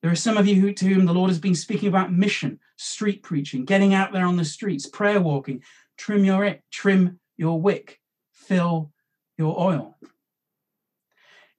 There 0.00 0.12
are 0.12 0.16
some 0.16 0.36
of 0.36 0.46
you 0.46 0.60
who, 0.60 0.72
to 0.72 0.86
whom 0.86 1.06
the 1.06 1.12
Lord 1.12 1.28
has 1.28 1.40
been 1.40 1.56
speaking 1.56 1.88
about 1.88 2.12
mission, 2.12 2.60
street 2.76 3.24
preaching, 3.24 3.64
getting 3.64 3.94
out 3.94 4.12
there 4.12 4.24
on 4.24 4.36
the 4.36 4.44
streets, 4.44 4.86
prayer 4.86 5.20
walking. 5.20 5.62
Trim 5.96 6.24
your 6.24 6.38
wick, 6.38 6.62
trim 6.70 7.18
your 7.36 7.60
wick, 7.60 7.98
fill 8.32 8.92
your 9.38 9.58
oil. 9.58 9.96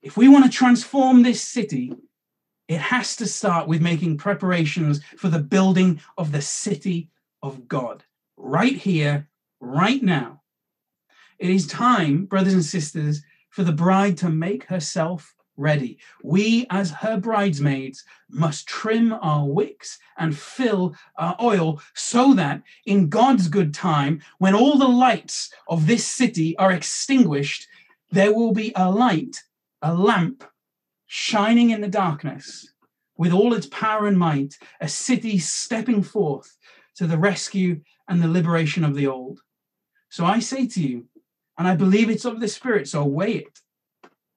If 0.02 0.16
we 0.16 0.28
want 0.28 0.44
to 0.44 0.50
transform 0.50 1.22
this 1.22 1.42
city, 1.42 1.92
it 2.68 2.78
has 2.78 3.16
to 3.16 3.26
start 3.26 3.66
with 3.66 3.82
making 3.82 4.18
preparations 4.18 5.00
for 5.16 5.28
the 5.28 5.40
building 5.40 6.00
of 6.16 6.30
the 6.30 6.42
city 6.42 7.10
of 7.42 7.66
God, 7.66 8.04
right 8.36 8.76
here, 8.76 9.28
right 9.60 10.02
now. 10.02 10.42
It 11.38 11.50
is 11.50 11.66
time, 11.66 12.26
brothers 12.26 12.52
and 12.52 12.64
sisters, 12.64 13.22
for 13.48 13.64
the 13.64 13.72
bride 13.72 14.18
to 14.18 14.28
make 14.28 14.64
herself 14.64 15.34
ready. 15.56 15.98
We, 16.22 16.66
as 16.70 16.90
her 16.90 17.18
bridesmaids, 17.18 18.04
must 18.30 18.66
trim 18.66 19.12
our 19.12 19.46
wicks 19.46 19.98
and 20.16 20.36
fill 20.36 20.94
our 21.16 21.36
oil 21.40 21.80
so 21.94 22.34
that 22.34 22.62
in 22.86 23.08
God's 23.08 23.48
good 23.48 23.74
time, 23.74 24.22
when 24.38 24.54
all 24.54 24.78
the 24.78 24.88
lights 24.88 25.52
of 25.68 25.86
this 25.86 26.06
city 26.06 26.56
are 26.56 26.72
extinguished, 26.72 27.66
there 28.10 28.34
will 28.34 28.52
be 28.52 28.72
a 28.74 28.90
light, 28.90 29.42
a 29.82 29.94
lamp 29.94 30.44
shining 31.06 31.70
in 31.70 31.80
the 31.80 31.88
darkness 31.88 32.72
with 33.16 33.32
all 33.32 33.52
its 33.52 33.66
power 33.66 34.06
and 34.06 34.18
might, 34.18 34.56
a 34.80 34.88
city 34.88 35.38
stepping 35.38 36.02
forth 36.02 36.56
to 36.96 37.06
the 37.06 37.18
rescue 37.18 37.80
and 38.08 38.22
the 38.22 38.28
liberation 38.28 38.84
of 38.84 38.94
the 38.94 39.06
old. 39.06 39.40
So 40.08 40.24
I 40.24 40.40
say 40.40 40.66
to 40.66 40.80
you, 40.80 41.06
and 41.58 41.68
I 41.68 41.76
believe 41.76 42.08
it's 42.08 42.24
of 42.24 42.40
the 42.40 42.48
Spirit, 42.48 42.88
so 42.88 43.04
weigh 43.04 43.34
it, 43.34 43.60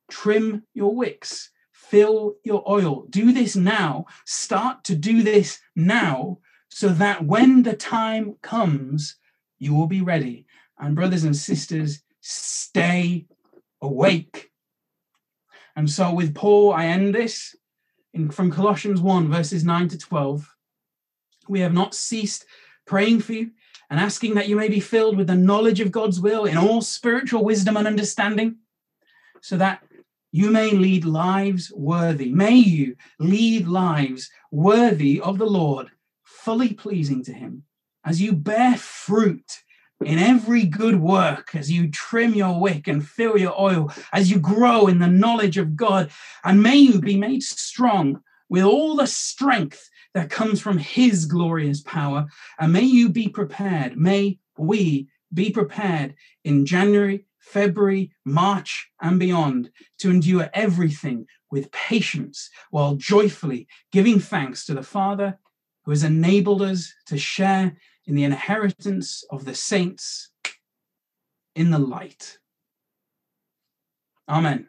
trim 0.10 0.64
your 0.74 0.94
wicks, 0.94 1.50
fill 1.72 2.36
your 2.44 2.64
oil. 2.70 3.06
Do 3.10 3.32
this 3.32 3.56
now. 3.56 4.06
Start 4.26 4.84
to 4.86 4.96
do 4.96 5.22
this 5.22 5.60
now 5.76 6.40
so 6.70 6.90
that 6.90 7.26
when 7.26 7.64
the 7.64 7.76
time 7.76 8.36
comes, 8.42 9.16
you 9.60 9.74
will 9.74 9.88
be 9.88 10.02
ready. 10.02 10.46
And, 10.80 10.96
brothers 10.96 11.24
and 11.24 11.36
sisters, 11.36 12.02
stay 12.20 13.28
awake. 13.84 14.52
And 15.76 15.90
so, 15.90 16.14
with 16.14 16.34
Paul, 16.34 16.74
I 16.74 16.86
end 16.86 17.14
this 17.14 17.56
in, 18.14 18.30
from 18.30 18.52
Colossians 18.52 19.02
1, 19.02 19.30
verses 19.30 19.64
9 19.64 19.90
to 19.90 19.98
12. 19.98 20.56
We 21.50 21.60
have 21.60 21.74
not 21.74 21.94
ceased 21.94 22.46
praying 22.86 23.22
for 23.22 23.34
you 23.34 23.52
and 23.90 24.00
asking 24.00 24.36
that 24.36 24.48
you 24.48 24.56
may 24.56 24.70
be 24.70 24.80
filled 24.80 25.18
with 25.18 25.28
the 25.28 25.36
knowledge 25.36 25.80
of 25.80 25.92
God's 25.92 26.20
will 26.20 26.46
in 26.46 26.58
all 26.58 26.82
spiritual 26.82 27.44
wisdom 27.44 27.78
and 27.78 27.88
understanding, 27.88 28.58
so 29.42 29.58
that 29.58 29.84
you 30.32 30.50
may 30.50 30.72
lead 30.72 31.06
lives 31.06 31.72
worthy. 31.76 32.32
May 32.32 32.56
you 32.56 32.96
lead 33.20 33.68
lives 33.68 34.32
worthy 34.52 35.20
of 35.20 35.38
the 35.38 35.46
Lord, 35.46 35.90
fully 36.24 36.74
pleasing 36.74 37.24
to 37.26 37.34
Him, 37.34 37.64
as 38.06 38.22
you 38.22 38.34
bear 38.34 38.78
fruit 38.78 39.63
in 40.06 40.20
every 40.20 40.66
good 40.66 41.00
work, 41.00 41.56
as 41.56 41.72
you 41.72 41.90
trim 41.90 42.34
your 42.34 42.60
wick 42.60 42.88
and 42.88 43.08
fill 43.08 43.38
your 43.38 43.60
oil, 43.60 43.92
as 44.12 44.30
you 44.30 44.40
grow 44.40 44.88
in 44.88 45.00
the 45.00 45.08
knowledge 45.08 45.58
of 45.58 45.76
God, 45.76 46.12
and 46.44 46.62
may 46.62 46.78
you 46.78 47.00
be 47.00 47.18
made 47.18 47.44
strong 47.44 48.22
with 48.50 48.64
all 48.64 48.96
the 48.96 49.08
strength 49.08 49.90
that 50.14 50.30
comes 50.30 50.62
from 50.62 50.78
His 50.78 51.26
glorious 51.26 51.82
power, 51.82 52.28
and 52.60 52.72
may 52.72 52.84
you 52.84 53.10
be 53.10 53.28
prepared. 53.28 53.98
May 53.98 54.40
we 54.58 55.08
be 55.34 55.50
prepared 55.50 56.16
in 56.44 56.66
January, 56.66 57.26
February, 57.40 58.12
March, 58.24 58.90
and 59.02 59.20
beyond 59.20 59.72
to 60.00 60.10
endure 60.10 60.50
everything 60.54 61.26
with 61.52 61.72
patience 61.72 62.50
while 62.72 62.96
joyfully 62.96 63.68
giving 63.92 64.20
thanks 64.20 64.66
to 64.66 64.74
the 64.74 64.84
Father 64.84 65.38
who 65.84 65.92
has 65.92 66.04
enabled 66.04 66.62
us 66.62 66.94
to 67.08 67.18
share 67.18 67.76
in 68.06 68.16
the 68.16 68.24
inheritance 68.24 69.24
of 69.30 69.46
the 69.46 69.56
saints 69.56 70.32
in 71.56 71.72
the 71.72 71.80
light. 71.80 72.38
Amen. 74.28 74.62